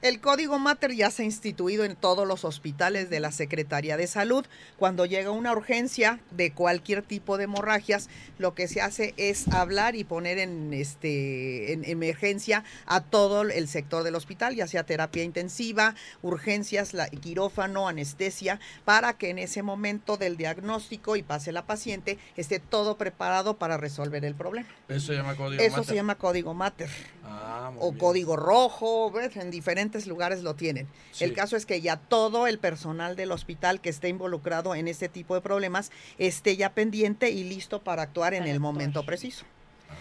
El 0.00 0.20
código 0.20 0.60
Mater 0.60 0.94
ya 0.94 1.10
se 1.10 1.22
ha 1.22 1.24
instituido 1.24 1.84
en 1.84 1.96
todos 1.96 2.26
los 2.26 2.44
hospitales 2.44 3.10
de 3.10 3.18
la 3.18 3.32
Secretaría 3.32 3.96
de 3.96 4.06
Salud. 4.06 4.46
Cuando 4.76 5.06
llega 5.06 5.32
una 5.32 5.50
urgencia 5.50 6.20
de 6.30 6.52
cualquier 6.52 7.02
tipo 7.02 7.36
de 7.36 7.44
hemorragias, 7.44 8.08
lo 8.38 8.54
que 8.54 8.68
se 8.68 8.80
hace 8.80 9.12
es 9.16 9.48
hablar 9.48 9.96
y 9.96 10.04
poner 10.04 10.38
en 10.38 10.72
este 10.72 11.72
en 11.72 11.84
emergencia 11.84 12.62
a 12.86 13.00
todo 13.00 13.42
el 13.42 13.66
sector 13.66 14.04
del 14.04 14.14
hospital, 14.14 14.54
ya 14.54 14.68
sea 14.68 14.84
terapia 14.84 15.24
intensiva, 15.24 15.96
urgencias, 16.22 16.94
la, 16.94 17.08
quirófano, 17.08 17.88
anestesia, 17.88 18.60
para 18.84 19.14
que 19.14 19.30
en 19.30 19.38
ese 19.38 19.64
momento 19.64 20.16
del 20.16 20.36
diagnóstico 20.36 21.16
y 21.16 21.24
pase 21.24 21.50
la 21.50 21.66
paciente 21.66 22.18
esté 22.36 22.60
todo 22.60 22.96
preparado 22.98 23.56
para 23.56 23.76
resolver 23.76 24.24
el 24.24 24.36
problema. 24.36 24.68
Eso 24.88 25.08
se 25.08 25.14
llama 25.14 25.34
código 25.34 25.60
Eso 25.60 25.82
se 25.82 25.96
llama 25.96 26.14
código 26.14 26.54
Mater. 26.54 26.88
Ah, 27.24 27.57
o 27.78 27.92
código 27.92 28.36
rojo, 28.36 29.12
en 29.34 29.50
diferentes 29.50 30.06
lugares 30.06 30.42
lo 30.42 30.54
tienen. 30.54 30.88
El 31.20 31.34
caso 31.34 31.56
es 31.56 31.66
que 31.66 31.80
ya 31.80 31.96
todo 31.96 32.46
el 32.46 32.58
personal 32.58 33.16
del 33.16 33.32
hospital 33.32 33.80
que 33.80 33.90
esté 33.90 34.08
involucrado 34.08 34.74
en 34.74 34.88
este 34.88 35.08
tipo 35.08 35.34
de 35.34 35.40
problemas 35.40 35.90
esté 36.18 36.56
ya 36.56 36.72
pendiente 36.72 37.30
y 37.30 37.44
listo 37.44 37.82
para 37.82 38.02
actuar 38.02 38.34
en 38.34 38.44
el 38.44 38.60
momento 38.60 39.04
preciso. 39.04 39.44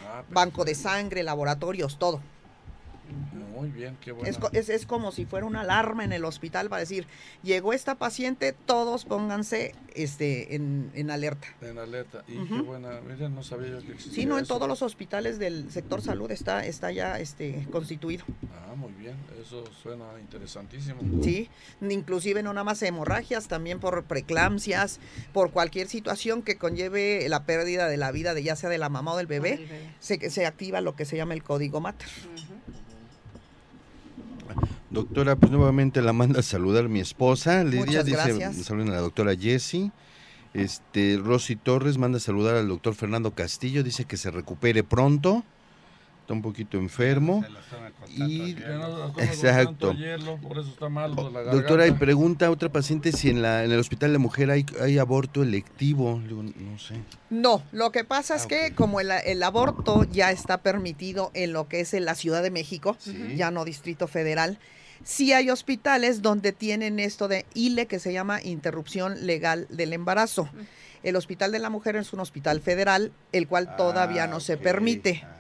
Ah, 0.07 0.24
Banco 0.30 0.65
de 0.65 0.76
sangre, 0.76 1.24
laboratorios, 1.24 1.97
todo. 1.97 2.22
Muy 3.58 3.70
bien, 3.70 3.97
qué 4.01 4.12
bueno. 4.12 4.30
Es, 4.51 4.70
es, 4.70 4.86
como 4.86 5.12
si 5.12 5.26
fuera 5.26 5.45
una 5.45 5.62
alarma 5.62 6.03
en 6.03 6.14
el 6.14 6.26
hospital 6.26 6.70
para 6.70 6.82
decir, 6.82 7.08
llegó 7.41 7.74
esta 7.74 7.95
paciente, 7.95 8.53
todos 8.53 9.05
pónganse 9.05 9.74
este, 9.95 10.55
en, 10.55 11.10
alerta. 11.10 11.47
En 11.62 11.80
alerta. 11.80 12.24
Y 12.28 12.38
qué 12.45 12.62
buena, 12.62 13.01
miren, 13.01 13.34
no 13.34 13.43
sabía 13.43 13.70
yo 13.70 13.80
que 13.80 13.93
existía 13.93 14.14
Sí, 14.14 14.26
no, 14.28 14.38
en 14.38 14.45
todos 14.45 14.68
los 14.68 14.84
hospitales 14.84 15.39
del 15.39 15.72
sector 15.72 16.03
salud 16.03 16.30
está, 16.30 16.66
está 16.66 16.91
ya 16.91 17.20
este, 17.20 17.68
constituido. 17.72 18.26
Ah, 18.53 18.76
muy 18.76 18.91
bien, 18.93 19.16
eso 19.41 19.64
suena 19.82 20.05
interesantísimo. 20.20 21.01
Sí, 21.24 21.49
inclusive 21.82 22.43
no 22.43 22.53
nada 22.53 22.64
más 22.64 22.82
hemorragias, 22.84 23.47
también 23.47 23.80
por 23.80 24.03
preeclampsias, 24.03 24.99
por 25.34 25.51
cualquier 25.51 25.88
situación 25.88 26.43
que 26.43 26.58
conlleve 26.58 27.28
la 27.28 27.45
pérdida 27.45 27.88
de 27.88 27.97
la 27.97 28.12
vida 28.12 28.36
de 28.36 28.43
ya 28.43 28.55
sea 28.55 28.70
de 28.70 28.78
la 28.78 28.89
mamá 28.89 29.14
o 29.14 29.18
del 29.18 29.28
bebé, 29.28 29.68
Se, 29.99 30.30
se 30.30 30.45
activa 30.45 30.80
lo 30.82 30.95
que 30.95 31.05
se 31.05 31.18
llama 31.18 31.34
el 31.34 31.41
código 31.41 31.82
MATER. 31.82 32.08
Doctora, 34.89 35.35
pues 35.35 35.51
nuevamente 35.51 36.01
la 36.01 36.13
manda 36.13 36.39
a 36.39 36.43
saludar 36.43 36.89
mi 36.89 36.99
esposa. 36.99 37.63
Lidia 37.63 38.03
dice, 38.03 38.53
saludan 38.63 38.89
a 38.89 38.93
la 38.93 39.01
doctora 39.01 39.35
Jessie. 39.35 39.91
Este, 40.53 41.19
Rosy 41.23 41.55
Torres 41.55 41.97
manda 41.97 42.17
a 42.17 42.21
saludar 42.21 42.55
al 42.55 42.67
doctor 42.67 42.95
Fernando 42.95 43.31
Castillo, 43.31 43.83
dice 43.83 44.05
que 44.05 44.17
se 44.17 44.31
recupere 44.31 44.83
pronto. 44.83 45.43
Está 46.28 46.34
un 46.34 46.41
poquito 46.41 46.78
enfermo. 46.78 47.41
Y, 48.09 48.51
exacto. 49.17 49.95
Doctora, 51.53 51.88
y 51.88 51.93
pregunta 51.93 52.47
a 52.47 52.51
otra 52.51 52.67
paciente 52.67 53.13
si 53.13 53.30
en, 53.30 53.41
la, 53.41 53.63
en 53.63 53.71
el 53.71 53.80
hospital 53.80 54.11
de 54.11 54.17
mujer 54.17 54.51
hay, 54.51 54.65
hay 54.82 54.97
aborto 54.97 55.41
electivo. 55.41 56.19
no 56.19 56.80
sé. 56.80 56.95
No, 57.30 57.63
lo 57.71 57.93
que 57.93 58.03
pasa 58.03 58.36
es 58.36 58.43
ah, 58.43 58.47
que 58.49 58.75
como 58.75 58.99
el, 58.99 59.09
el, 59.09 59.41
aborto 59.41 60.03
ya 60.03 60.32
está 60.32 60.57
permitido 60.57 61.32
en 61.34 61.53
lo 61.53 61.69
que 61.69 61.80
es 61.80 61.93
en 61.93 62.03
la 62.03 62.13
Ciudad 62.13 62.43
de 62.43 62.51
México, 62.51 62.97
ya 63.38 63.49
no 63.49 63.63
Distrito 63.63 64.09
Federal, 64.09 64.59
sí 65.05 65.32
hay 65.32 65.49
hospitales 65.49 66.21
donde 66.21 66.51
tienen 66.51 66.99
esto 66.99 67.30
de 67.30 67.45
ILE, 67.53 67.86
que 67.86 67.99
se 67.99 68.11
llama 68.11 68.43
interrupción 68.43 69.25
legal 69.25 69.65
del 69.69 69.93
embarazo. 69.93 70.49
El 71.03 71.15
Hospital 71.15 71.53
de 71.53 71.59
la 71.59 71.69
Mujer 71.69 71.95
es 71.95 72.11
un 72.11 72.19
hospital 72.19 72.59
federal, 72.59 73.13
el 73.32 73.47
cual 73.47 73.78
todavía 73.78 74.28
no 74.28 74.38
ah, 74.38 74.41
se 74.41 74.57
permite. 74.57 75.21
Ah, 75.23 75.36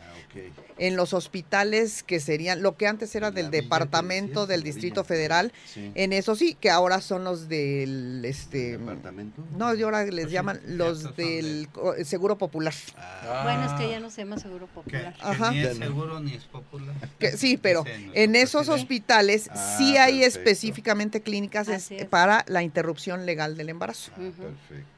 en 0.77 0.95
los 0.95 1.13
hospitales 1.13 2.03
que 2.03 2.19
serían 2.19 2.61
lo 2.61 2.77
que 2.77 2.87
antes 2.87 3.15
era 3.15 3.31
del 3.31 3.51
departamento 3.51 4.47
del 4.47 4.63
Distrito 4.63 5.03
Federal, 5.03 5.51
en 5.75 6.13
eso 6.13 6.35
sí, 6.35 6.55
que 6.59 6.69
ahora 6.69 7.01
son 7.01 7.23
los 7.23 7.49
del 7.49 8.23
este 8.25 8.77
departamento. 8.77 9.43
No, 9.57 9.73
y 9.73 9.81
ahora 9.81 10.05
les 10.05 10.31
llaman 10.31 10.59
los 10.65 11.15
del 11.15 11.67
Seguro 12.03 12.37
Popular. 12.37 12.73
Ah. 12.97 13.41
Bueno, 13.43 13.65
es 13.65 13.73
que 13.73 13.89
ya 13.89 13.99
no 13.99 14.09
se 14.09 14.21
llama 14.21 14.37
Seguro 14.37 14.67
Popular. 14.67 15.15
ni 15.51 15.59
es 15.59 15.77
seguro 15.77 16.19
ni 16.19 16.33
es 16.33 16.43
popular. 16.45 16.95
sí, 17.35 17.57
pero 17.61 17.83
en 18.13 18.35
esos 18.35 18.69
hospitales 18.69 19.49
ah, 19.51 19.75
sí 19.77 19.97
hay 19.97 20.23
específicamente 20.23 21.21
clínicas 21.21 21.67
para 22.09 22.45
la 22.47 22.63
interrupción 22.63 23.25
legal 23.25 23.57
del 23.57 23.69
embarazo. 23.69 24.11
Ah, 24.15 24.19
perfecto. 24.19 24.96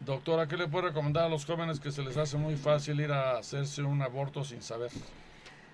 Doctora, 0.00 0.46
¿qué 0.46 0.56
le 0.56 0.68
puede 0.68 0.88
recomendar 0.88 1.24
a 1.24 1.28
los 1.28 1.44
jóvenes 1.44 1.80
que 1.80 1.90
se 1.90 2.02
les 2.02 2.16
hace 2.16 2.36
muy 2.36 2.56
fácil 2.56 3.00
ir 3.00 3.12
a 3.12 3.38
hacerse 3.38 3.82
un 3.82 4.00
aborto 4.02 4.44
sin 4.44 4.62
saber? 4.62 4.90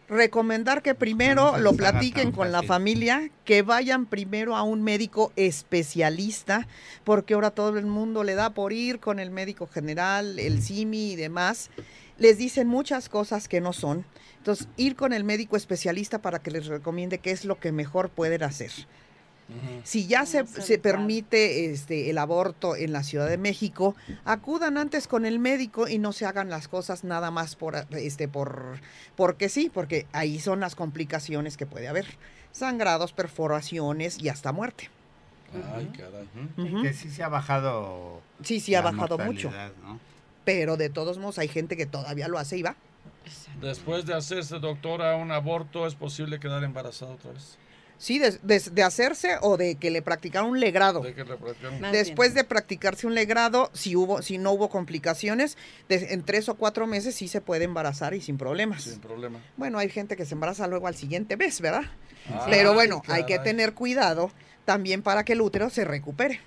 Recomendar 0.09 0.83
que 0.83 0.95
primero 0.95 1.59
lo 1.59 1.75
platiquen 1.75 2.31
con 2.31 2.53
la 2.53 2.63
familia, 2.63 3.29
que 3.45 3.63
vayan 3.63 4.07
primero 4.07 4.55
a 4.55 4.63
un 4.63 4.83
médico 4.83 5.33
especialista, 5.35 6.69
porque 7.03 7.35
ahora 7.35 7.51
todo 7.51 7.77
el 7.77 7.87
mundo 7.87 8.23
le 8.23 8.35
da 8.35 8.51
por 8.51 8.73
ir 8.73 9.01
con 9.01 9.19
el 9.19 9.31
médico 9.31 9.67
general, 9.67 10.39
el 10.39 10.63
CIMI 10.63 11.13
y 11.13 11.17
demás. 11.17 11.71
Les 12.19 12.39
dicen 12.39 12.69
muchas 12.69 13.09
cosas 13.09 13.49
que 13.49 13.61
no 13.61 13.73
son. 13.73 14.05
Entonces, 14.39 14.69
ir 14.77 14.95
con 14.95 15.13
el 15.13 15.25
médico 15.25 15.57
especialista 15.57 16.23
para 16.23 16.39
que 16.39 16.53
les 16.53 16.67
recomiende 16.67 17.19
qué 17.19 17.33
es 17.33 17.45
lo 17.45 17.59
que 17.59 17.73
mejor 17.73 18.09
pueden 18.11 18.45
hacer. 18.45 18.71
Si 19.85 20.07
ya 20.09 20.27
se, 20.27 20.45
se, 20.47 20.79
permite 20.79 21.71
este, 21.71 22.11
el 22.11 22.19
aborto 22.19 22.75
en 22.75 22.93
la 22.93 23.05
Ciudad 23.05 23.29
de 23.29 23.39
México, 23.39 23.95
acudan 24.25 24.77
antes 24.77 25.07
con 25.07 25.25
el 25.25 25.39
médico 25.39 25.87
y 25.89 25.99
no 25.99 26.13
se 26.13 26.27
hagan 26.27 26.51
las 26.51 26.67
cosas 26.67 27.05
nada 27.05 27.31
más 27.31 27.55
por, 27.55 27.77
este, 27.93 28.27
por, 28.27 28.81
porque 29.15 29.49
sí, 29.49 29.71
porque 29.73 30.07
ahí 30.13 30.41
son 30.41 30.61
las 30.61 30.75
complicaciones 30.75 31.57
que 31.57 31.67
puede 31.67 31.87
haber. 31.87 32.07
Sangrados, 32.51 33.13
perforaciones 33.13 34.19
y 34.19 34.29
hasta 34.31 34.51
muerte. 34.51 34.91
Ay, 35.75 35.93
caray. 35.97 36.83
Que 36.83 36.93
sí 36.93 37.11
se 37.11 37.23
ha 37.23 37.29
bajado. 37.29 38.21
Sí, 38.43 38.61
sí 38.61 38.75
ha 38.75 38.83
bajado 38.83 39.19
mucho. 39.19 39.53
Pero 40.45 40.77
de 40.77 40.91
todos 40.91 41.19
modos 41.19 41.39
hay 41.39 41.49
gente 41.49 41.77
que 41.77 41.87
todavía 41.87 42.29
lo 42.29 42.39
hace 42.39 42.59
y 42.59 42.63
va. 42.63 42.77
Después 43.61 44.07
de 44.07 44.15
hacerse, 44.15 44.59
doctora, 44.59 45.17
un 45.17 45.33
aborto, 45.33 45.87
¿es 45.87 45.95
posible 45.95 46.39
quedar 46.39 46.63
embarazada 46.65 47.13
otra 47.13 47.33
vez? 47.33 47.59
Sí, 47.99 48.19
de, 48.19 48.83
hacerse 48.83 49.39
o 49.41 49.57
de 49.57 49.77
que 49.77 49.91
le 49.91 50.03
practicaron 50.03 50.51
un 50.51 50.61
legrado. 50.61 51.03
Después 51.93 52.35
de 52.35 52.45
practicarse 52.45 53.07
un 53.07 53.15
legrado, 53.15 53.71
si 53.73 53.97
hubo, 53.97 54.21
si 54.21 54.37
no 54.39 54.53
hubo 54.53 54.69
complicaciones, 54.69 55.57
en 55.89 56.23
tres 56.23 56.49
o 56.49 56.57
cuatro 56.57 56.87
meses 56.87 57.15
sí 57.15 57.29
se 57.29 57.41
puede 57.41 57.65
embarazar 57.65 58.13
y 58.15 58.21
sin 58.21 58.37
problemas. 58.37 58.83
Sin 58.83 59.01
problema. 59.01 59.41
Bueno, 59.57 59.79
hay 59.79 59.89
gente 59.89 60.17
que 60.17 60.27
se 60.27 60.35
embaraza 60.35 60.67
luego 60.67 60.89
al 60.89 60.95
siguiente 60.95 61.37
mes, 61.37 61.61
¿verdad? 61.61 61.85
Ah, 62.31 62.47
Pero 62.51 62.75
bueno, 62.75 63.03
hay 63.09 63.25
que 63.25 63.39
tener 63.39 63.73
cuidado 63.73 64.31
también 64.65 65.03
para 65.03 65.25
que 65.25 65.33
el 65.33 65.41
útero 65.41 65.71
se 65.71 65.85
recupere. 65.85 66.41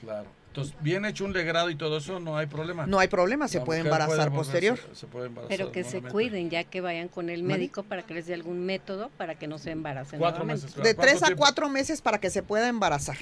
Claro. 0.00 0.28
Entonces, 0.54 0.76
bien 0.82 1.04
hecho 1.04 1.24
un 1.24 1.32
legrado 1.32 1.68
y 1.68 1.74
todo 1.74 1.96
eso, 1.96 2.20
no 2.20 2.36
hay 2.38 2.46
problema. 2.46 2.86
No 2.86 3.00
hay 3.00 3.08
problema, 3.08 3.48
se 3.48 3.60
puede 3.60 3.80
embarazar 3.80 4.30
posterior. 4.32 4.78
Pero 5.48 5.72
que 5.72 5.82
se 5.82 6.00
cuiden, 6.00 6.48
ya 6.48 6.62
que 6.62 6.80
vayan 6.80 7.08
con 7.08 7.28
el 7.28 7.42
médico 7.42 7.82
para 7.82 8.02
que 8.02 8.14
les 8.14 8.26
dé 8.26 8.34
algún 8.34 8.64
método 8.64 9.10
para 9.16 9.34
que 9.34 9.48
no 9.48 9.58
se 9.58 9.72
embaracen. 9.72 10.20
Cuatro 10.20 10.44
meses. 10.44 10.72
De 10.76 10.94
tres 10.94 11.24
a 11.24 11.34
cuatro 11.34 11.68
meses 11.68 12.00
para 12.00 12.18
que 12.18 12.30
se 12.30 12.44
pueda 12.44 12.68
embarazar. 12.68 13.16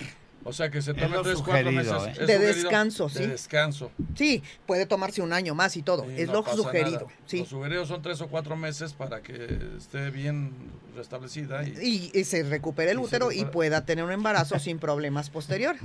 O 0.44 0.52
sea 0.52 0.70
que 0.70 0.82
se 0.82 0.94
tome 0.94 1.16
tres, 1.22 1.40
cuatro 1.42 1.72
meses 1.72 2.18
¿eh? 2.18 2.26
de 2.26 2.38
descanso, 2.38 3.08
sí. 3.08 3.20
De 3.20 3.28
descanso. 3.28 3.90
Sí, 4.14 4.42
puede 4.66 4.86
tomarse 4.86 5.22
un 5.22 5.32
año 5.32 5.54
más 5.54 5.76
y 5.76 5.82
todo. 5.82 6.08
es 6.10 6.28
lo 6.28 6.44
sugerido. 6.44 7.08
Sí. 7.26 7.40
Los 7.40 7.48
sugeridos 7.48 7.88
son 7.88 8.02
tres 8.02 8.20
o 8.20 8.28
cuatro 8.28 8.56
meses 8.56 8.92
para 8.92 9.22
que 9.22 9.58
esté 9.78 10.10
bien 10.10 10.52
restablecida. 10.96 11.64
Y, 11.64 12.10
y, 12.12 12.24
se 12.24 12.42
recupere 12.42 12.90
el 12.90 12.98
útero 12.98 13.32
y 13.32 13.44
pueda 13.44 13.84
tener 13.84 14.04
un 14.04 14.12
embarazo 14.12 14.58
sin 14.58 14.78
problemas 14.78 15.30
posteriores. 15.30 15.80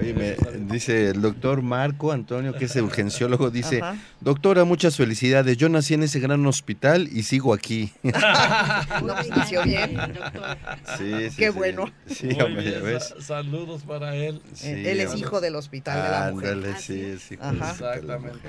me 0.00 0.36
dice 0.72 1.10
el 1.10 1.22
doctor 1.22 1.62
Marco 1.62 2.12
Antonio, 2.12 2.54
que 2.54 2.64
es 2.64 2.76
el 2.76 2.84
urgenciólogo, 2.84 3.50
dice, 3.50 3.80
doctora, 4.20 4.64
muchas 4.64 4.96
felicidades. 4.96 5.56
Yo 5.56 5.68
nací 5.68 5.94
en 5.94 6.02
ese 6.02 6.20
gran 6.20 6.44
hospital 6.46 7.08
y 7.12 7.22
sigo 7.22 7.54
aquí. 7.54 7.92
no, 8.02 8.12
pues, 9.14 9.64
bien. 9.64 9.98
Sí, 10.98 11.30
sí, 11.30 11.36
Qué 11.36 11.50
bueno. 11.50 11.92
Sí, 12.06 12.30
Saludos 13.20 13.84
para 13.90 14.14
él. 14.14 14.40
él 14.62 15.00
es 15.00 15.16
hijo 15.16 15.40
del 15.40 15.56
hospital 15.56 16.00
de 16.00 16.08
la 16.08 16.30
mujer. 16.30 16.52
Ándale, 16.52 16.78
sí, 16.78 17.00
es 17.00 17.32
hijo 17.32 17.42
Exactamente. 17.50 18.48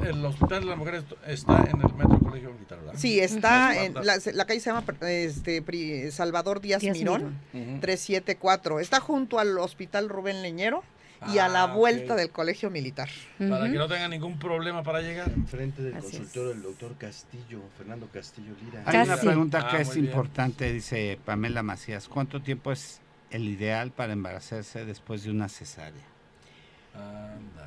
El 0.00 0.24
hospital 0.24 0.60
de 0.60 0.66
la 0.66 0.76
mujer 0.76 1.04
está 1.26 1.58
en 1.58 1.82
el 1.82 1.94
Metro 1.94 2.18
Colegio 2.20 2.52
Militar, 2.54 2.78
¿verdad? 2.78 2.94
Sí, 2.96 3.20
está 3.20 3.84
en 3.84 3.92
la, 3.92 4.18
la 4.32 4.46
calle 4.46 4.60
se 4.60 4.70
llama 4.70 4.84
este, 5.02 6.10
Salvador 6.10 6.62
Díaz, 6.62 6.82
Mirón, 6.82 7.38
374. 7.52 8.80
Está 8.80 9.00
junto 9.00 9.38
al 9.38 9.58
Hospital 9.58 10.08
Rubén 10.08 10.40
Leñero 10.40 10.82
y 11.34 11.36
a 11.36 11.48
la 11.48 11.64
ah, 11.64 11.74
vuelta 11.74 12.16
del 12.16 12.30
colegio 12.30 12.70
militar. 12.70 13.10
Para 13.38 13.70
que 13.70 13.76
no 13.76 13.88
tenga 13.88 14.08
ningún 14.08 14.38
problema 14.38 14.82
para 14.82 15.02
llegar. 15.02 15.28
Enfrente 15.28 15.82
del 15.82 15.98
consultorio 15.98 16.48
del 16.48 16.62
doctor 16.62 16.96
Castillo, 16.96 17.60
Fernando 17.76 18.08
Castillo 18.10 18.54
Lira. 18.64 18.84
Hay 18.86 19.06
una 19.06 19.18
pregunta 19.18 19.68
que 19.68 19.76
ah, 19.76 19.80
es 19.82 19.94
importante, 19.98 20.72
dice 20.72 21.18
Pamela 21.26 21.62
Macías. 21.62 22.08
¿Cuánto 22.08 22.40
tiempo 22.40 22.72
es 22.72 23.02
el 23.30 23.48
ideal 23.48 23.90
para 23.92 24.12
embarazarse 24.12 24.84
después 24.84 25.24
de 25.24 25.30
una 25.30 25.48
cesárea? 25.48 26.17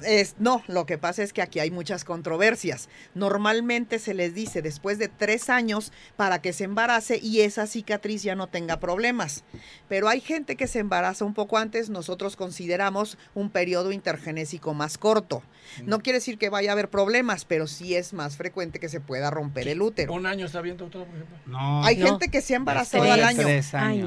Es, 0.04 0.36
no, 0.40 0.64
lo 0.68 0.86
que 0.86 0.98
pasa 0.98 1.24
es 1.24 1.34
que 1.34 1.42
aquí 1.42 1.60
hay 1.60 1.72
muchas 1.72 2.04
controversias. 2.04 2.90
Normalmente 3.14 4.00
se 4.00 4.14
les 4.14 4.34
dice 4.34 4.62
después 4.62 4.98
de 4.98 5.08
tres 5.08 5.50
años 5.50 5.92
para 6.16 6.42
que 6.42 6.54
se 6.54 6.64
embarace 6.64 7.20
y 7.22 7.42
esa 7.42 7.68
cicatriz 7.68 8.24
ya 8.24 8.36
no 8.36 8.48
tenga 8.48 8.80
problemas. 8.80 9.44
Pero 9.88 10.10
hay 10.10 10.22
gente 10.22 10.56
que 10.56 10.68
se 10.68 10.80
embaraza 10.80 11.26
un 11.26 11.34
poco 11.34 11.58
antes, 11.58 11.90
nosotros 11.90 12.36
consideramos 12.36 13.18
un 13.34 13.50
periodo 13.50 13.92
intergenésico 13.92 14.74
más 14.74 14.98
corto. 14.98 15.44
No 15.86 16.00
quiere 16.00 16.18
decir 16.18 16.38
que 16.38 16.50
vaya 16.50 16.72
a 16.72 16.74
haber 16.74 16.90
problemas, 16.90 17.46
pero 17.46 17.68
sí 17.68 17.96
es 17.96 18.14
más 18.14 18.38
frecuente 18.38 18.80
que 18.80 18.90
se 18.90 19.00
pueda 19.00 19.30
romper 19.30 19.68
el 19.68 19.82
útero. 19.82 20.14
¿Un 20.14 20.26
año 20.26 20.46
está 20.46 20.62
bien, 20.62 20.78
doctor, 20.78 21.06
por 21.06 21.16
ejemplo? 21.16 21.38
No. 21.46 21.84
Hay 21.86 21.98
gente 21.98 22.30
que 22.30 22.42
se 22.42 22.54
ha 22.54 22.58
embarazado 22.58 23.12
al 23.12 23.24
año, 23.24 23.48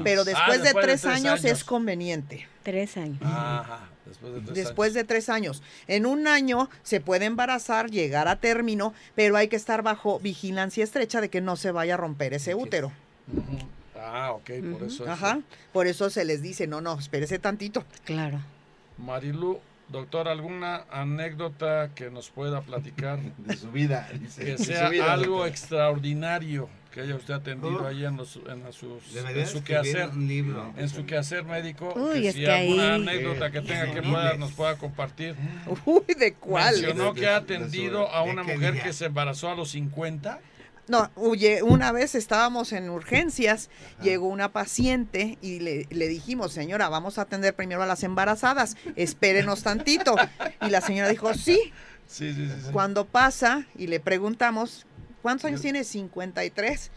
pero 0.03 0.21
ah, 0.21 0.25
después, 0.25 0.63
de, 0.63 0.73
tres 0.73 1.05
años, 1.05 1.43
es 1.45 1.63
conveniente. 1.63 2.47
Tres 2.63 2.97
años. 2.97 3.19
Ajá. 3.23 3.89
Después 4.53 4.93
de 4.93 5.03
tres, 5.03 5.29
años. 5.29 5.63
En 5.87 6.05
un 6.05 6.27
año 6.27 6.69
se 6.83 7.01
puede 7.01 7.25
embarazar, 7.25 7.89
llegar 7.89 8.27
a 8.27 8.39
término, 8.39 8.93
pero 9.15 9.37
hay 9.37 9.47
que 9.47 9.55
estar 9.55 9.81
bajo 9.81 10.19
vigilancia 10.19 10.83
estrecha 10.83 11.21
de 11.21 11.29
que 11.29 11.41
no 11.41 11.55
se 11.55 11.71
vaya 11.71 11.95
a 11.95 11.97
romper 11.97 12.33
ese 12.33 12.55
útero. 12.55 12.91
Ah, 13.97 14.31
ok, 14.33 14.51
por 14.71 14.83
eso. 14.83 15.09
Ajá, 15.09 15.39
por 15.73 15.87
eso 15.87 16.09
se 16.09 16.25
les 16.25 16.41
dice, 16.41 16.67
no, 16.67 16.81
no, 16.81 16.99
espérese 16.99 17.39
tantito. 17.39 17.83
Claro. 18.03 18.39
Marilu, 18.97 19.59
doctor, 19.89 20.27
¿alguna 20.27 20.85
anécdota 20.91 21.89
que 21.95 22.11
nos 22.11 22.29
pueda 22.29 22.61
platicar? 22.61 23.19
de 23.37 23.55
su 23.55 23.71
vida. 23.71 24.07
que 24.37 24.57
sea 24.57 24.87
algo 25.11 25.45
extraordinario 25.45 26.69
que 26.95 27.01
haya 27.01 27.15
usted 27.15 27.33
atendido 27.33 27.81
oh. 27.83 27.87
ahí 27.87 28.05
en, 28.05 28.15
los, 28.15 28.37
en, 28.37 28.71
sus, 28.71 29.13
en 29.17 29.47
su 29.47 29.61
quehacer, 29.65 30.11
en 30.13 30.89
su 30.89 31.05
quehacer 31.05 31.43
médico, 31.43 31.93
Uy, 31.93 32.21
que 32.21 32.31
si 32.31 32.39
que 32.39 32.49
alguna 32.49 32.95
anécdota 32.95 33.51
que 33.51 33.59
tenga 33.59 33.93
que 33.93 34.01
pueda, 34.01 34.37
nos 34.37 34.53
pueda 34.53 34.77
compartir. 34.77 35.35
Uy, 35.85 36.05
¿de 36.17 36.35
cuál? 36.35 36.73
Mencionó 36.73 37.13
que 37.13 37.27
ha 37.27 37.35
atendido 37.35 38.09
a 38.09 38.23
una 38.23 38.43
mujer 38.43 38.81
que 38.81 38.93
se 38.93 39.07
embarazó 39.07 39.49
a 39.49 39.55
los 39.55 39.71
50. 39.71 40.39
No, 40.87 41.11
una 41.63 41.91
vez 41.91 42.15
estábamos 42.15 42.71
en 42.71 42.89
urgencias, 42.89 43.69
llegó 44.01 44.29
una 44.29 44.53
paciente 44.53 45.37
y 45.41 45.59
le, 45.59 45.87
le, 45.89 46.07
dijimos, 46.07 46.53
señora, 46.53 46.87
vamos 46.87 47.17
a 47.17 47.23
atender 47.23 47.55
primero 47.55 47.83
a 47.83 47.87
las 47.87 48.03
embarazadas, 48.03 48.77
espérenos 48.95 49.63
tantito. 49.63 50.15
Y 50.65 50.69
la 50.69 50.79
señora 50.79 51.09
dijo, 51.09 51.33
sí. 51.33 51.73
Sí, 52.07 52.33
sí, 52.33 52.47
sí, 52.47 52.71
Cuando 52.71 53.05
pasa 53.05 53.65
y 53.75 53.87
le 53.87 53.99
preguntamos, 53.99 54.85
¿Cuántos 55.25 55.45
años 55.45 55.61
tiene? 55.61 55.83
53. 55.83 56.91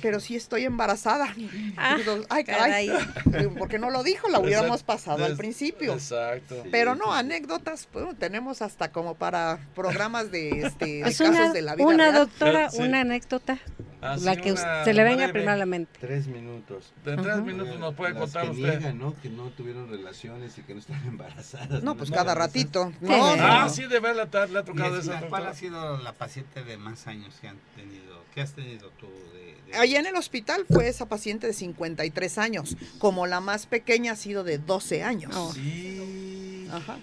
Pero 0.00 0.18
sí 0.18 0.36
estoy 0.36 0.64
embarazada. 0.64 1.28
Ah, 1.76 1.98
Ay, 2.30 2.44
caray. 2.44 2.88
¿Por 3.58 3.68
qué 3.68 3.78
no 3.78 3.90
lo 3.90 4.02
dijo? 4.02 4.28
La 4.28 4.38
hubiéramos 4.38 4.82
pasado 4.82 5.24
al 5.24 5.36
principio. 5.36 5.92
Exacto. 5.92 6.62
Pero 6.70 6.94
no, 6.94 7.12
anécdotas, 7.12 7.88
pues, 7.92 8.16
tenemos 8.18 8.62
hasta 8.62 8.90
como 8.92 9.16
para 9.16 9.58
programas 9.74 10.30
de, 10.30 10.62
este, 10.62 11.00
casos 11.02 11.52
de 11.52 11.62
la 11.62 11.74
vida. 11.74 11.86
Una 11.86 12.12
doctora, 12.12 12.70
una 12.78 13.00
anécdota. 13.00 13.58
Ah, 14.06 14.16
la 14.20 14.36
que 14.36 14.54
se 14.54 14.92
le 14.92 15.02
venga 15.02 15.28
primero 15.28 15.52
a 15.52 15.56
la 15.56 15.64
mente. 15.64 15.98
Tres 15.98 16.26
minutos. 16.26 16.92
En 17.06 17.22
tres 17.22 17.38
minutos 17.38 17.78
nos 17.78 17.94
puede 17.94 18.12
contar 18.12 18.50
usted. 18.50 18.92
¿no? 18.92 19.14
Que 19.22 19.30
no 19.30 19.44
tuvieron 19.50 19.88
relaciones 19.88 20.58
y 20.58 20.62
que 20.62 20.74
no 20.74 20.80
están 20.80 21.02
embarazadas. 21.08 21.82
No, 21.82 21.96
pues 21.96 22.10
cada 22.10 22.34
ratito. 22.34 22.92
ah, 23.08 23.66
sí, 23.70 23.86
de 23.86 24.00
verdad 24.00 24.48
le 24.50 24.58
ha 24.58 24.64
tocado 24.64 24.98
esa. 24.98 25.22
¿Cuál 25.22 25.46
ha 25.46 25.54
sido 25.54 25.96
la 25.98 26.12
paciente 26.12 26.62
de 26.62 26.76
más 26.76 27.06
años 27.06 27.34
que 27.40 27.48
han 27.48 27.58
tenido? 27.74 28.22
¿Qué 28.34 28.42
has 28.42 28.52
tenido 28.52 28.90
tú 29.00 29.06
de, 29.32 29.76
Allá 29.76 30.00
en 30.00 30.06
el 30.06 30.16
hospital 30.16 30.66
fue 30.68 30.88
esa 30.88 31.06
paciente 31.06 31.46
de 31.46 31.54
53 31.54 32.38
años. 32.38 32.76
Como 32.98 33.26
la 33.26 33.40
más 33.40 33.66
pequeña 33.66 34.12
ha 34.12 34.16
sido 34.16 34.44
de 34.44 34.58
12 34.58 35.02
años. 35.02 35.54
Sí. 35.54 36.68
Ajá. 36.70 36.98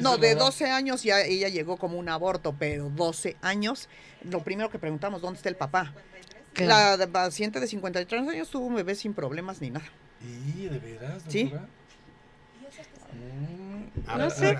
No, 0.00 0.18
de 0.18 0.34
12 0.34 0.70
años 0.70 1.02
ya 1.02 1.20
ella 1.20 1.48
llegó 1.48 1.76
como 1.76 1.98
un 1.98 2.08
aborto, 2.08 2.54
pero 2.58 2.90
12 2.90 3.36
años, 3.42 3.88
lo 4.24 4.42
primero 4.42 4.70
que 4.70 4.78
preguntamos, 4.78 5.20
¿dónde 5.20 5.36
está 5.36 5.48
el 5.48 5.56
papá? 5.56 5.94
La 6.56 6.98
paciente 7.10 7.60
de 7.60 7.66
53 7.66 8.28
años 8.28 8.50
tuvo 8.50 8.66
un 8.66 8.74
bebé 8.74 8.94
sin 8.94 9.14
problemas 9.14 9.60
ni 9.60 9.70
nada. 9.70 9.86
¿Y 10.56 10.66
de 10.66 10.78
veras? 10.78 11.22
Sí. 11.28 11.52
Mm, 13.12 14.18
no 14.18 14.30
sé. 14.30 14.58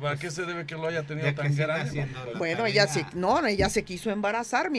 ¿Para 0.00 0.16
qué 0.16 0.30
se 0.30 0.44
debe 0.44 0.66
que 0.66 0.74
lo 0.74 0.86
haya 0.86 1.04
tenido 1.04 1.32
tan 1.34 1.54
grande? 1.54 2.06
Bueno, 2.36 2.66
ella 2.66 2.86
se, 2.86 3.06
no, 3.14 3.44
ella 3.46 3.68
se 3.68 3.84
quiso 3.84 4.10
embarazar. 4.10 4.70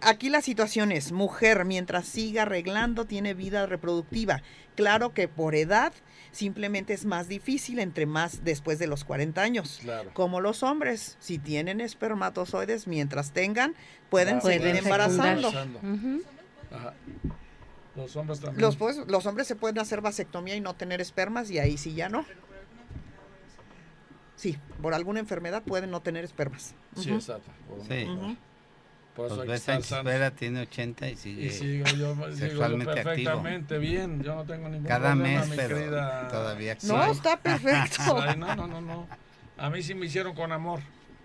Aquí 0.00 0.28
la 0.28 0.42
situación 0.42 0.92
es, 0.92 1.12
mujer, 1.12 1.64
mientras 1.64 2.06
siga 2.06 2.42
arreglando, 2.42 3.06
tiene 3.06 3.34
vida 3.34 3.66
reproductiva. 3.66 4.42
Claro 4.76 5.14
que 5.14 5.28
por 5.28 5.54
edad 5.54 5.92
simplemente 6.34 6.92
es 6.92 7.04
más 7.04 7.28
difícil 7.28 7.78
entre 7.78 8.06
más 8.06 8.44
después 8.44 8.78
de 8.78 8.86
los 8.86 9.04
40 9.04 9.40
años. 9.40 9.80
Como 10.12 10.40
los 10.40 10.62
hombres, 10.62 11.16
si 11.20 11.38
tienen 11.38 11.80
espermatozoides, 11.80 12.86
mientras 12.86 13.32
tengan, 13.32 13.74
pueden 14.10 14.42
seguir 14.42 14.76
embarazando. 14.76 15.52
Los 17.96 18.16
hombres 18.16 18.40
también. 18.40 18.60
Los, 18.60 18.76
pues, 18.76 18.96
los 19.06 19.24
hombres 19.26 19.46
se 19.46 19.54
pueden 19.54 19.78
hacer 19.78 20.00
vasectomía 20.00 20.56
y 20.56 20.60
no 20.60 20.74
tener 20.74 21.00
espermas 21.00 21.50
y 21.50 21.60
ahí 21.60 21.78
sí 21.78 21.94
ya 21.94 22.08
no. 22.08 22.26
Sí, 24.34 24.58
por 24.82 24.94
alguna 24.94 25.20
enfermedad 25.20 25.62
pueden 25.62 25.92
no 25.92 26.02
tener 26.02 26.24
espermas. 26.24 26.74
Sí, 26.96 27.10
exacto. 27.10 27.50
sí. 27.88 28.06
Por 29.14 29.26
eso 29.26 29.44
pues 29.44 29.68
Espera 29.68 30.30
tiene 30.32 30.62
80 30.62 31.08
y 31.08 31.16
sigue, 31.16 31.46
y 31.46 31.50
sigo 31.50 31.86
yo, 31.96 32.16
sexualmente 32.34 32.94
perfectamente 32.94 33.78
bien. 33.78 34.22
Yo 34.22 34.34
no 34.34 34.44
tengo 34.44 34.68
ningún 34.68 34.88
Cada 34.88 35.12
problema, 35.12 35.44
mes, 35.44 35.56
pero 35.56 36.28
todavía 36.28 36.76
No, 36.82 37.04
está 37.04 37.36
perfecto. 37.36 38.18
Ay, 38.20 38.36
no, 38.36 38.56
no, 38.56 38.66
no, 38.66 38.80
no. 38.80 39.06
A 39.56 39.70
mí 39.70 39.82
sí 39.84 39.94
me 39.94 40.06
hicieron 40.06 40.34
con 40.34 40.50
amor. 40.50 40.80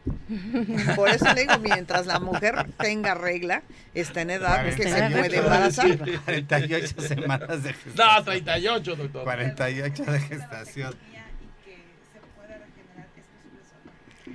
Por 0.96 1.10
eso 1.10 1.34
le 1.34 1.42
digo, 1.42 1.58
mientras 1.60 2.06
la 2.06 2.20
mujer 2.20 2.68
tenga 2.78 3.16
regla, 3.16 3.64
está 3.94 4.22
en 4.22 4.30
edad 4.32 4.66
que 4.66 4.84
se 4.84 5.10
puede 5.10 5.38
embarazar. 5.38 5.98
48 6.26 7.02
semanas 7.02 7.64
de 7.64 7.74
gestación. 7.74 8.16
No, 8.18 8.24
38, 8.24 8.96
doctor. 8.96 9.24
48 9.24 10.04
de 10.04 10.20
gestación. 10.20 10.96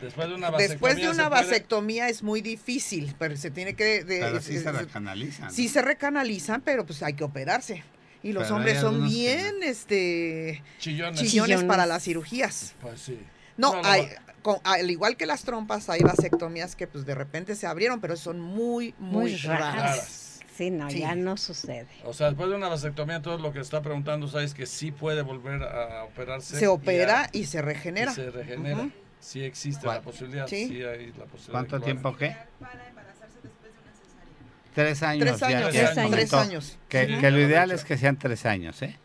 Después 0.04 0.28
de 0.28 0.34
una 0.34 0.50
vasectomía, 0.50 0.68
Después 0.68 0.96
de 0.96 1.10
una 1.10 1.28
vasectomía 1.28 2.08
es 2.08 2.22
muy 2.22 2.40
difícil, 2.40 3.14
pero 3.18 3.36
se 3.36 3.50
tiene 3.50 3.74
que... 3.74 4.04
pero 4.06 4.40
sí 4.40 4.58
se 4.58 4.70
recanalizan. 4.70 5.52
Sí 5.52 5.68
se 5.68 5.82
recanalizan, 5.82 6.60
pero 6.60 6.84
pues 6.84 7.02
hay 7.02 7.14
que 7.14 7.24
operarse. 7.24 7.82
Y 8.22 8.32
los 8.32 8.50
hombres 8.50 8.80
son 8.80 9.06
bien, 9.08 9.62
este... 9.62 10.62
Chillones. 10.78 11.64
para 11.64 11.86
las 11.86 12.04
cirugías. 12.04 12.74
Pues 12.80 13.00
sí. 13.00 13.18
No, 13.56 13.74
hay, 13.84 14.08
al 14.64 14.90
igual 14.90 15.16
que 15.16 15.26
las 15.26 15.44
trompas, 15.44 15.88
hay 15.88 16.00
vasectomías 16.00 16.74
que 16.76 16.86
pues 16.86 17.06
de 17.06 17.14
repente 17.14 17.54
se 17.54 17.66
abrieron, 17.66 18.00
pero 18.00 18.16
son 18.16 18.40
muy, 18.40 18.94
muy, 18.98 19.36
raras. 19.36 20.40
Sí, 20.56 20.70
no, 20.70 20.88
ya 20.88 21.14
no 21.14 21.36
sucede. 21.36 21.88
O 22.04 22.12
sea, 22.12 22.28
después 22.28 22.48
de 22.48 22.54
una 22.54 22.68
vasectomía, 22.68 23.20
todo 23.20 23.38
lo 23.38 23.52
que 23.52 23.60
está 23.60 23.82
preguntando, 23.82 24.28
sabes 24.28 24.54
que 24.54 24.66
sí 24.66 24.92
puede 24.92 25.22
volver 25.22 25.62
a 25.62 26.04
operarse. 26.04 26.58
Se 26.58 26.68
opera 26.68 27.28
y, 27.32 27.46
se 27.46 27.60
regenera. 27.60 28.14
se 28.14 28.30
regenera. 28.30 28.88
Sí 29.24 29.42
existe 29.42 29.86
la 29.86 30.02
posibilidad. 30.02 30.46
Sí. 30.46 30.82
hay 30.82 31.06
la 31.06 31.24
posibilidad 31.24 31.52
¿Cuánto 31.52 31.80
tiempo 31.80 32.14
qué? 32.14 32.36
Tres 34.74 35.02
años. 35.02 35.38
Tres 35.38 35.42
años. 35.42 36.10
Tres 36.10 36.34
años. 36.34 36.78
Que, 36.90 37.18
que 37.18 37.30
lo 37.30 37.40
ideal 37.40 37.70
es 37.70 37.84
que 37.84 37.96
sean 37.96 38.18
tres 38.18 38.44
años, 38.44 38.82
¿eh? 38.82 38.98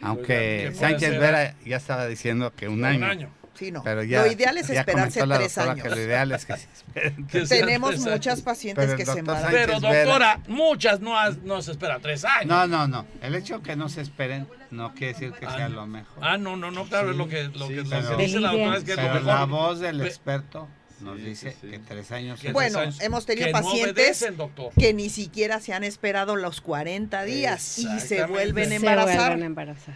Aunque 0.00 0.70
Sánchez 0.74 1.18
Vera 1.18 1.56
ya 1.66 1.76
estaba 1.76 2.06
diciendo 2.06 2.52
que 2.54 2.68
un 2.68 2.84
año. 2.84 2.98
Un 2.98 3.04
año. 3.04 3.30
Sí, 3.58 3.72
no. 3.72 3.82
lo 3.84 4.04
ideal 4.04 4.56
es 4.56 4.70
esperarse 4.70 5.20
tres 5.20 5.58
años. 5.58 5.88
lo 5.88 6.00
ideal 6.00 6.30
es 6.30 6.46
que 6.46 6.56
se 6.56 6.68
esperen. 6.72 7.26
Tenemos 7.48 7.98
muchas 7.98 8.40
pacientes 8.40 8.94
que 8.94 9.04
se 9.04 9.18
embarazan. 9.18 9.50
Pero 9.50 9.80
doctora, 9.80 10.40
muchas 10.46 11.00
no, 11.00 11.14
no 11.44 11.60
se 11.60 11.72
esperan 11.72 12.00
tres 12.00 12.24
años. 12.24 12.46
No, 12.46 12.68
no, 12.68 12.86
no. 12.86 13.04
El 13.20 13.34
hecho 13.34 13.60
que 13.60 13.74
no 13.74 13.88
se 13.88 14.02
esperen 14.02 14.46
no 14.70 14.94
quiere 14.94 15.14
decir 15.14 15.32
que 15.32 15.46
sea 15.46 15.68
lo 15.68 15.86
mejor. 15.88 16.18
Ah, 16.24 16.38
no, 16.38 16.56
no, 16.56 16.70
no, 16.70 16.84
claro, 16.84 17.10
es 17.10 17.16
lo 17.16 17.28
que, 17.28 17.44
lo 17.44 17.66
que, 17.66 17.82
dice 18.16 18.38
la 18.38 18.52
doctora 18.52 18.76
es 18.76 18.84
que 18.84 18.92
es 18.92 18.96
lo 18.96 19.02
mejor. 19.02 19.22
La 19.22 19.44
voz 19.44 19.80
del 19.80 20.02
experto 20.02 20.68
nos 21.00 21.18
dice 21.18 21.56
que 21.60 21.78
tres 21.78 22.10
años. 22.12 22.40
bueno, 22.52 22.80
hemos 23.00 23.26
tenido 23.26 23.50
pacientes 23.52 24.26
que 24.78 24.92
ni 24.94 25.08
siquiera 25.10 25.60
se 25.60 25.72
han 25.72 25.84
esperado 25.84 26.36
los 26.36 26.60
40 26.60 27.24
días 27.24 27.78
y 27.78 28.00
se 28.00 28.24
vuelven 28.26 28.72
a 28.72 28.76
embarazar. 28.76 29.38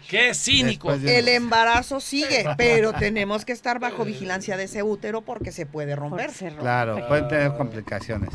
Qué 0.08 0.34
cínico. 0.34 0.92
El 0.92 1.28
embarazo 1.28 2.00
sigue, 2.00 2.44
pero 2.56 2.92
tenemos 2.92 3.44
que 3.44 3.52
estar 3.52 3.78
bajo 3.78 4.04
vigilancia 4.04 4.56
de 4.56 4.64
ese 4.64 4.82
útero 4.82 5.22
porque 5.22 5.52
se 5.52 5.66
puede 5.66 5.96
romper. 5.96 6.30
Claro, 6.58 7.06
pueden 7.08 7.28
tener 7.28 7.54
complicaciones. 7.56 8.30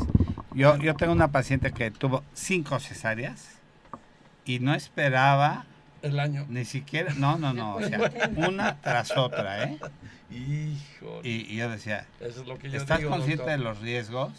Yo, 0.54 0.76
yo 0.76 0.94
tengo 0.94 1.12
una 1.12 1.30
paciente 1.30 1.72
que 1.72 1.90
tuvo 1.90 2.24
cinco 2.34 2.80
cesáreas 2.80 3.46
y 4.44 4.58
no 4.58 4.74
esperaba 4.74 5.66
el 6.02 6.20
año. 6.20 6.46
Ni 6.48 6.64
siquiera, 6.64 7.12
no, 7.14 7.38
no, 7.38 7.52
no, 7.52 7.76
o 7.76 7.82
sea, 7.82 8.10
una 8.36 8.76
tras 8.80 9.16
otra, 9.16 9.64
¿eh? 9.64 9.78
Hijo. 10.30 11.20
Y, 11.22 11.56
yo 11.56 11.70
decía, 11.70 12.06
¿estás 12.20 13.00
consciente 13.00 13.50
de 13.50 13.58
los 13.58 13.80
riesgos? 13.80 14.32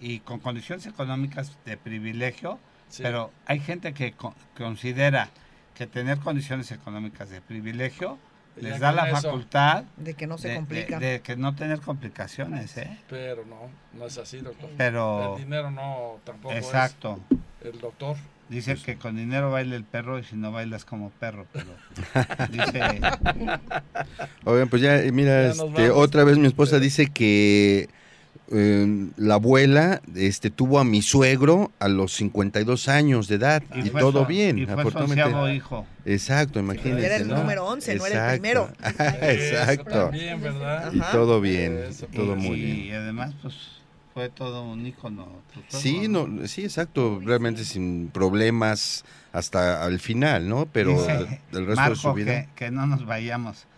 Y 0.00 0.20
con 0.20 0.38
condiciones 0.38 0.86
económicas 0.86 1.56
de 1.64 1.76
privilegio, 1.76 2.58
pero 2.98 3.32
hay 3.46 3.58
gente 3.58 3.92
que 3.92 4.14
considera 4.56 5.30
que 5.74 5.86
tener 5.86 6.18
condiciones 6.18 6.70
económicas 6.70 7.30
de 7.30 7.40
privilegio 7.40 8.18
les 8.60 8.80
da 8.80 8.92
la 8.92 9.06
facultad 9.06 9.84
de 9.96 10.14
que 10.14 10.26
no 10.26 10.38
se 10.38 10.54
complica. 10.54 10.98
De, 10.98 11.20
que 11.20 11.36
no 11.36 11.54
tener 11.54 11.80
complicaciones, 11.80 12.76
¿eh? 12.76 12.98
Pero 13.08 13.44
no, 13.44 13.68
no 13.92 14.06
es 14.06 14.18
así, 14.18 14.38
doctor. 14.38 14.70
Pero 14.76 15.36
el 15.36 15.44
dinero 15.44 15.70
no 15.70 16.18
tampoco 16.24 16.54
exacto. 16.54 17.20
el 17.62 17.78
doctor. 17.80 18.16
Dice 18.48 18.76
que 18.76 18.96
con 18.96 19.16
dinero 19.16 19.50
baila 19.50 19.76
el 19.76 19.84
perro 19.84 20.18
y 20.18 20.24
si 20.24 20.34
no 20.34 20.50
bailas 20.50 20.86
como 20.86 21.10
perro, 21.10 21.46
pero 21.52 21.66
dice... 22.50 22.80
Oigan, 24.44 24.68
pues 24.68 24.80
ya, 24.80 25.02
mira, 25.12 25.48
este, 25.48 25.90
otra 25.90 26.24
vez 26.24 26.38
mi 26.38 26.46
esposa 26.46 26.78
dice 26.78 27.08
que 27.08 27.90
em, 28.50 29.10
la 29.18 29.34
abuela 29.34 30.00
este, 30.14 30.48
tuvo 30.48 30.78
a 30.78 30.84
mi 30.84 31.02
suegro 31.02 31.72
a 31.78 31.88
los 31.88 32.14
52 32.14 32.88
años 32.88 33.28
de 33.28 33.34
edad 33.34 33.62
y, 33.74 33.90
todo 33.90 34.24
bien. 34.24 34.58
Y 34.58 34.64
fue 34.64 35.54
hijo. 35.54 35.86
Exacto, 36.06 36.58
imagínense. 36.58 37.04
Era 37.04 37.16
el 37.16 37.28
número 37.28 37.66
11, 37.66 37.96
no 37.96 38.06
era 38.06 38.32
el 38.32 38.40
primero. 38.40 38.70
Exacto. 39.20 40.10
¿verdad? 40.10 40.90
Y 40.94 41.00
todo 41.12 41.42
bien, 41.42 41.80
todo 42.14 42.34
muy 42.34 42.58
bien. 42.58 42.78
Y 42.78 42.90
además, 42.92 43.34
pues 43.42 43.77
fue 44.18 44.30
todo 44.30 44.64
un 44.64 44.84
ícono. 44.84 45.28
Sí, 45.68 46.08
no, 46.08 46.26
sí, 46.48 46.64
exacto, 46.64 47.20
realmente 47.24 47.64
sin 47.64 48.08
problemas 48.08 49.04
hasta 49.32 49.86
el 49.86 50.00
final, 50.00 50.48
¿no? 50.48 50.66
Pero 50.66 50.98
el 51.52 51.66
resto 51.66 51.90
de 51.90 51.94
su 51.94 52.12
vida. 52.14 52.46
Que, 52.46 52.48
que 52.64 52.70
no 52.72 52.84
nos 52.88 53.06
vayamos. 53.06 53.68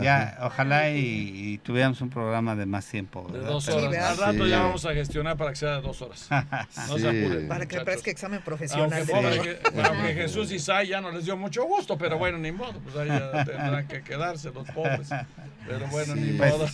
Ya, 0.00 0.38
ojalá 0.42 0.90
y, 0.90 1.58
tuviéramos 1.64 2.00
un 2.00 2.10
programa 2.10 2.54
de 2.54 2.66
más 2.66 2.86
tiempo. 2.86 3.26
De 3.32 3.40
dos 3.40 3.68
horas. 3.68 3.94
Al 3.94 4.16
rato 4.18 4.46
ya 4.46 4.62
vamos 4.62 4.84
a 4.84 4.92
gestionar 4.92 5.36
para 5.36 5.50
que 5.50 5.56
sea 5.56 5.76
de 5.76 5.82
dos 5.82 6.02
horas. 6.02 6.28
No 6.88 6.98
se 6.98 7.08
apuren. 7.08 7.48
Para 7.48 7.66
que 7.66 7.80
parezca 7.80 8.10
examen 8.10 8.40
profesional. 8.42 9.04
Aunque, 9.12 9.58
que, 9.58 10.14
Jesús 10.14 10.52
y 10.52 10.58
Sai 10.58 10.88
ya 10.88 11.00
no 11.00 11.10
les 11.10 11.24
dio 11.24 11.36
mucho 11.36 11.64
gusto, 11.64 11.96
pero 11.98 12.18
bueno, 12.18 12.38
ni 12.38 12.52
modo. 12.52 12.78
Pues 12.80 12.96
ahí 12.96 13.08
ya 13.08 13.44
tendrán 13.44 13.86
que 13.86 14.02
quedarse 14.02 14.50
los 14.50 14.68
pobres. 14.70 15.08
Pero 15.66 15.86
bueno, 15.88 16.14
ni 16.14 16.32
pues, 16.32 16.52
modo. 16.52 16.66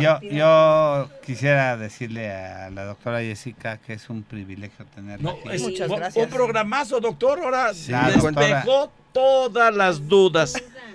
Yo, 0.00 0.20
yo 0.20 1.10
quisiera 1.24 1.76
decirle 1.76 2.32
a 2.32 2.70
la 2.70 2.84
doctora 2.84 3.20
Jessica 3.20 3.78
que 3.78 3.92
es 3.94 4.10
un 4.10 4.22
privilegio 4.22 4.84
tenerla 4.94 5.32
no, 5.32 5.38
aquí. 5.50 5.62
Muchas 5.62 5.88
gracias. 5.90 6.24
Un 6.24 6.30
programazo, 6.30 7.00
doctor. 7.00 7.40
Ahora 7.40 7.72
despejó 7.72 8.92
todas 9.12 9.74
las 9.74 10.08
dudas. 10.08 10.54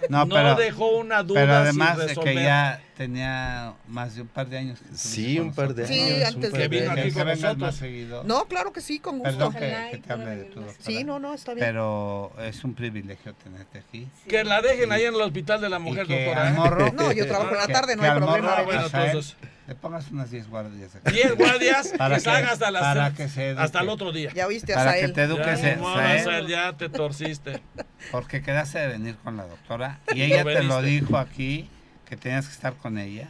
No, 0.09 0.55
dejó 0.55 0.97
una 0.97 1.23
duda. 1.23 1.41
Pero 1.41 1.53
además 1.53 1.97
de 1.97 2.15
que 2.15 2.35
ya 2.35 2.81
tenía 2.95 3.73
más 3.87 4.15
de 4.15 4.21
un 4.21 4.27
par 4.27 4.47
de 4.47 4.57
años. 4.57 4.79
sí, 4.93 5.39
un 5.39 5.53
par 5.53 5.73
de 5.73 5.85
años. 5.85 5.95
Sí, 5.95 6.23
antes 6.23 6.51
de 6.51 6.59
que 6.59 6.67
vino 6.67 6.91
aquí 6.91 7.11
con 7.11 7.27
nosotros. 7.27 7.81
No, 8.25 8.45
claro 8.45 8.73
que 8.73 8.81
sí, 8.81 8.99
con 8.99 9.19
gusto. 9.19 9.51
que, 9.51 10.01
te 10.05 10.13
hable 10.13 10.35
de 10.35 10.43
tu 10.45 10.61
doctora. 10.61 10.79
Sí, 10.79 11.03
no, 11.03 11.19
no, 11.19 11.33
está 11.33 11.53
bien. 11.53 11.65
pero 11.65 12.31
es 12.39 12.63
un 12.63 12.73
privilegio 12.73 13.33
tenerte 13.35 13.79
aquí. 13.79 14.07
Que 14.27 14.43
la 14.43 14.61
dejen 14.61 14.91
ahí 14.91 15.03
en 15.03 15.15
el 15.15 15.21
hospital 15.21 15.61
de 15.61 15.69
la 15.69 15.79
mujer, 15.79 16.07
doctora. 16.07 16.49
¿eh? 16.49 16.93
no, 16.93 17.11
yo 17.11 17.27
trabajo 17.27 17.51
en 17.51 17.57
la 17.57 17.67
tarde, 17.67 17.95
no 17.95 18.03
hay 18.03 18.11
problema. 18.17 18.55
Ah, 18.57 18.61
bueno, 18.63 18.85
entonces 18.85 19.35
le 19.67 19.75
pongas 19.75 20.09
unas 20.11 20.31
10 20.31 20.49
guardias. 20.49 20.95
Aquí. 20.95 21.11
10 21.11 21.35
guardias 21.35 21.93
para 21.97 22.15
que, 22.15 22.21
salgan 22.21 22.49
hasta 22.51 22.71
las 22.71 22.81
para 22.81 23.13
que 23.13 23.27
se 23.27 23.51
hasta 23.51 23.81
el 23.81 23.89
otro 23.89 24.13
día. 24.13 24.31
Ya 24.33 24.47
oíste 24.47 24.73
a 24.73 24.77
Para 24.77 24.93
que 24.93 25.09
te 25.09 25.23
eduques, 25.23 25.61
ya, 25.61 26.41
ya 26.47 26.73
te 26.73 26.89
torciste. 26.89 27.61
Porque 28.11 28.41
quedaste 28.41 28.79
de 28.79 28.87
venir 28.87 29.17
con 29.17 29.35
la 29.35 29.45
doctora 29.45 29.99
y 30.15 30.21
ella 30.21 30.43
te 30.43 30.63
lo 30.63 30.81
dijo 30.81 31.17
aquí 31.17 31.69
que 32.05 32.15
tenías 32.15 32.47
que 32.47 32.53
estar 32.53 32.75
con 32.75 32.97
ella. 32.97 33.29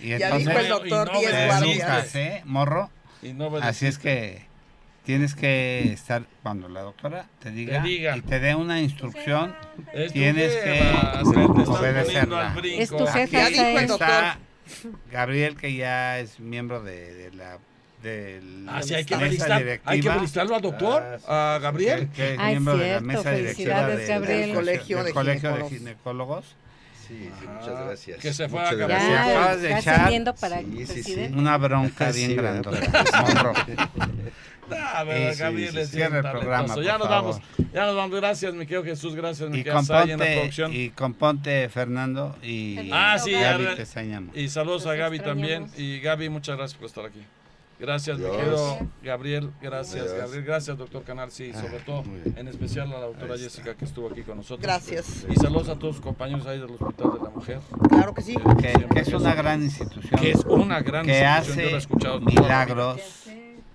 Y 0.00 0.18
ya 0.18 0.36
dijo 0.36 0.50
el 0.50 0.68
doctor 0.68 1.12
10 1.12 1.32
no 1.32 1.46
guardias. 1.46 2.14
¿eh? 2.16 2.42
Morro. 2.44 2.90
Y 3.22 3.32
no 3.32 3.56
Así 3.58 3.86
es 3.86 3.98
que 3.98 4.46
tienes 5.04 5.36
que 5.36 5.92
estar 5.92 6.24
cuando 6.42 6.68
la 6.68 6.80
doctora 6.80 7.26
te 7.38 7.50
diga, 7.50 7.86
y 7.86 8.20
te 8.22 8.40
dé 8.40 8.54
una 8.54 8.80
instrucción, 8.80 9.54
tienes 10.12 10.52
que 10.56 10.82
obedecerla. 11.66 12.56
Es 12.64 12.90
tu 12.90 13.06
jefe. 13.06 13.36
Ya 13.36 13.48
dijo 13.48 13.78
el 13.78 13.86
doctor. 13.86 14.49
Gabriel, 15.10 15.56
que 15.56 15.74
ya 15.74 16.18
es 16.18 16.40
miembro 16.40 16.82
de, 16.82 17.30
la 17.34 17.58
de 18.02 18.40
ah, 18.68 18.82
sí, 18.82 18.94
hay 18.94 19.04
que, 19.04 19.14
hay 19.14 20.00
que 20.00 20.10
felicitarlo 20.10 20.56
al 20.56 20.62
doctor, 20.62 21.20
ah, 21.26 21.56
a 21.56 21.58
Gabriel. 21.58 22.08
Que, 22.14 22.34
es 22.34 22.38
miembro 22.38 22.76
de 22.76 22.94
la 22.94 23.00
mesa 23.00 23.30
directiva 23.32 23.86
del 23.86 24.54
colegio, 24.54 25.04
de, 25.04 25.12
colegio 25.12 25.54
de 25.54 25.68
ginecólogos. 25.68 26.56
Sí, 27.06 27.28
sí, 27.40 27.46
muchas 27.46 27.84
gracias. 27.84 28.18
Que 28.20 28.32
se 28.32 28.48
fue 28.48 28.60
muchas 28.60 28.72
a 28.72 28.76
Gabriel. 28.76 29.02
Ya, 29.10 29.30
acabas 29.30 29.62
de 29.62 29.78
echar 29.78 30.34
para 30.36 30.60
sí, 30.60 30.86
sí, 30.86 31.02
sí. 31.02 31.30
una 31.34 31.58
bronca 31.58 32.12
bien 32.12 32.36
grande. 32.36 32.70
Ah, 34.72 35.04
Gabriel 35.38 35.76
es 35.78 35.90
cierre 35.90 36.18
el 36.18 36.30
programa. 36.30 36.74
Ya 36.82 36.98
nos 36.98 37.08
vamos. 37.08 37.40
Ya 37.72 37.86
nos 37.86 37.96
vamos. 37.96 38.16
Gracias, 38.16 38.54
mi 38.54 38.66
querido 38.66 38.84
Jesús. 38.84 39.14
Gracias, 39.14 39.48
mi 39.50 39.60
y 39.60 39.64
componte, 39.64 40.12
en 40.12 40.18
la 40.18 40.26
producción. 40.26 40.72
Y 40.74 40.90
componte 40.90 41.68
Fernando 41.68 42.36
y 42.42 42.90
ah, 42.92 43.18
sí, 43.18 43.32
Gaby 43.32 43.66
te 43.76 43.82
extrañamos. 43.82 44.36
Y 44.36 44.48
saludos 44.48 44.86
a 44.86 44.94
Gaby 44.94 45.20
también. 45.20 45.66
Y 45.76 46.00
Gaby, 46.00 46.28
muchas 46.28 46.56
gracias 46.56 46.78
por 46.78 46.86
estar 46.86 47.04
aquí. 47.04 47.20
Gracias, 47.80 48.18
mi 48.18 48.30
querido 48.30 48.78
Gabriel. 49.02 49.50
Gracias, 49.62 50.12
Gabriel. 50.12 50.44
Gracias, 50.44 50.76
doctor 50.76 51.02
Canal. 51.02 51.30
Sí, 51.30 51.50
sobre 51.54 51.78
ah, 51.78 51.84
todo, 51.86 52.04
en 52.36 52.46
especial 52.46 52.92
a 52.92 53.00
la 53.00 53.06
doctora 53.06 53.38
Jessica 53.38 53.74
que 53.74 53.86
estuvo 53.86 54.10
aquí 54.10 54.22
con 54.22 54.36
nosotros. 54.36 54.60
Gracias. 54.60 55.24
Y 55.30 55.34
saludos 55.36 55.70
a 55.70 55.76
todos 55.76 55.96
los 55.96 56.04
compañeros 56.04 56.46
ahí 56.46 56.58
del 56.58 56.70
Hospital 56.70 57.12
de 57.14 57.24
la 57.24 57.30
Mujer. 57.30 57.60
Claro 57.88 58.12
que 58.14 58.20
sí. 58.20 58.36
Que, 58.60 58.86
que 58.92 59.00
es 59.00 59.08
una 59.08 59.34
gran 59.34 59.62
institución. 59.62 60.20
Que 60.20 60.32
es 60.32 60.44
una 60.44 60.82
gran 60.82 61.06
que 61.06 61.22
institución. 61.22 62.22
hace 62.22 62.38
milagros 62.38 63.00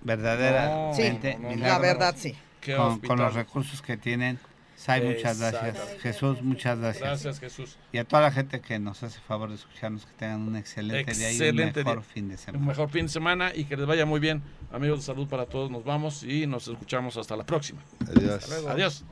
verdaderamente 0.06 1.38
La 1.58 1.78
verdad, 1.78 2.14
sí. 2.16 2.34
Con, 2.64 3.18
los 3.18 3.34
recursos 3.34 3.82
que 3.82 3.96
tienen. 3.96 4.38
Sai, 4.76 5.02
muchas 5.02 5.38
gracias. 5.38 5.78
Jesús, 6.00 6.42
muchas 6.42 6.78
gracias. 6.78 7.02
Gracias, 7.02 7.40
Jesús. 7.40 7.78
Y 7.92 7.98
a 7.98 8.04
toda 8.04 8.22
la 8.22 8.30
gente 8.30 8.60
que 8.60 8.78
nos 8.78 9.02
hace 9.02 9.18
favor 9.20 9.48
de 9.48 9.54
escucharnos, 9.54 10.04
que 10.04 10.12
tengan 10.12 10.42
un 10.42 10.56
excelente, 10.56 11.12
día 11.12 11.32
y 11.32 11.50
un 11.50 11.72
mejor 11.72 12.02
fin 12.02 12.28
de 12.28 12.36
semana. 12.36 12.58
Un 12.58 12.68
mejor 12.68 12.90
fin 12.90 13.06
de 13.06 13.12
semana 13.12 13.52
y 13.54 13.64
que 13.64 13.76
les 13.76 13.86
vaya 13.86 14.04
muy 14.04 14.20
bien. 14.20 14.42
Amigos 14.72 14.98
de 15.00 15.04
salud 15.04 15.28
para 15.28 15.46
todos, 15.46 15.70
nos 15.70 15.84
vamos 15.84 16.22
y 16.22 16.46
nos 16.46 16.68
escuchamos 16.68 17.16
hasta 17.16 17.36
la 17.36 17.46
próxima. 17.46 17.80
Adiós. 18.14 18.52
Adiós. 18.68 19.04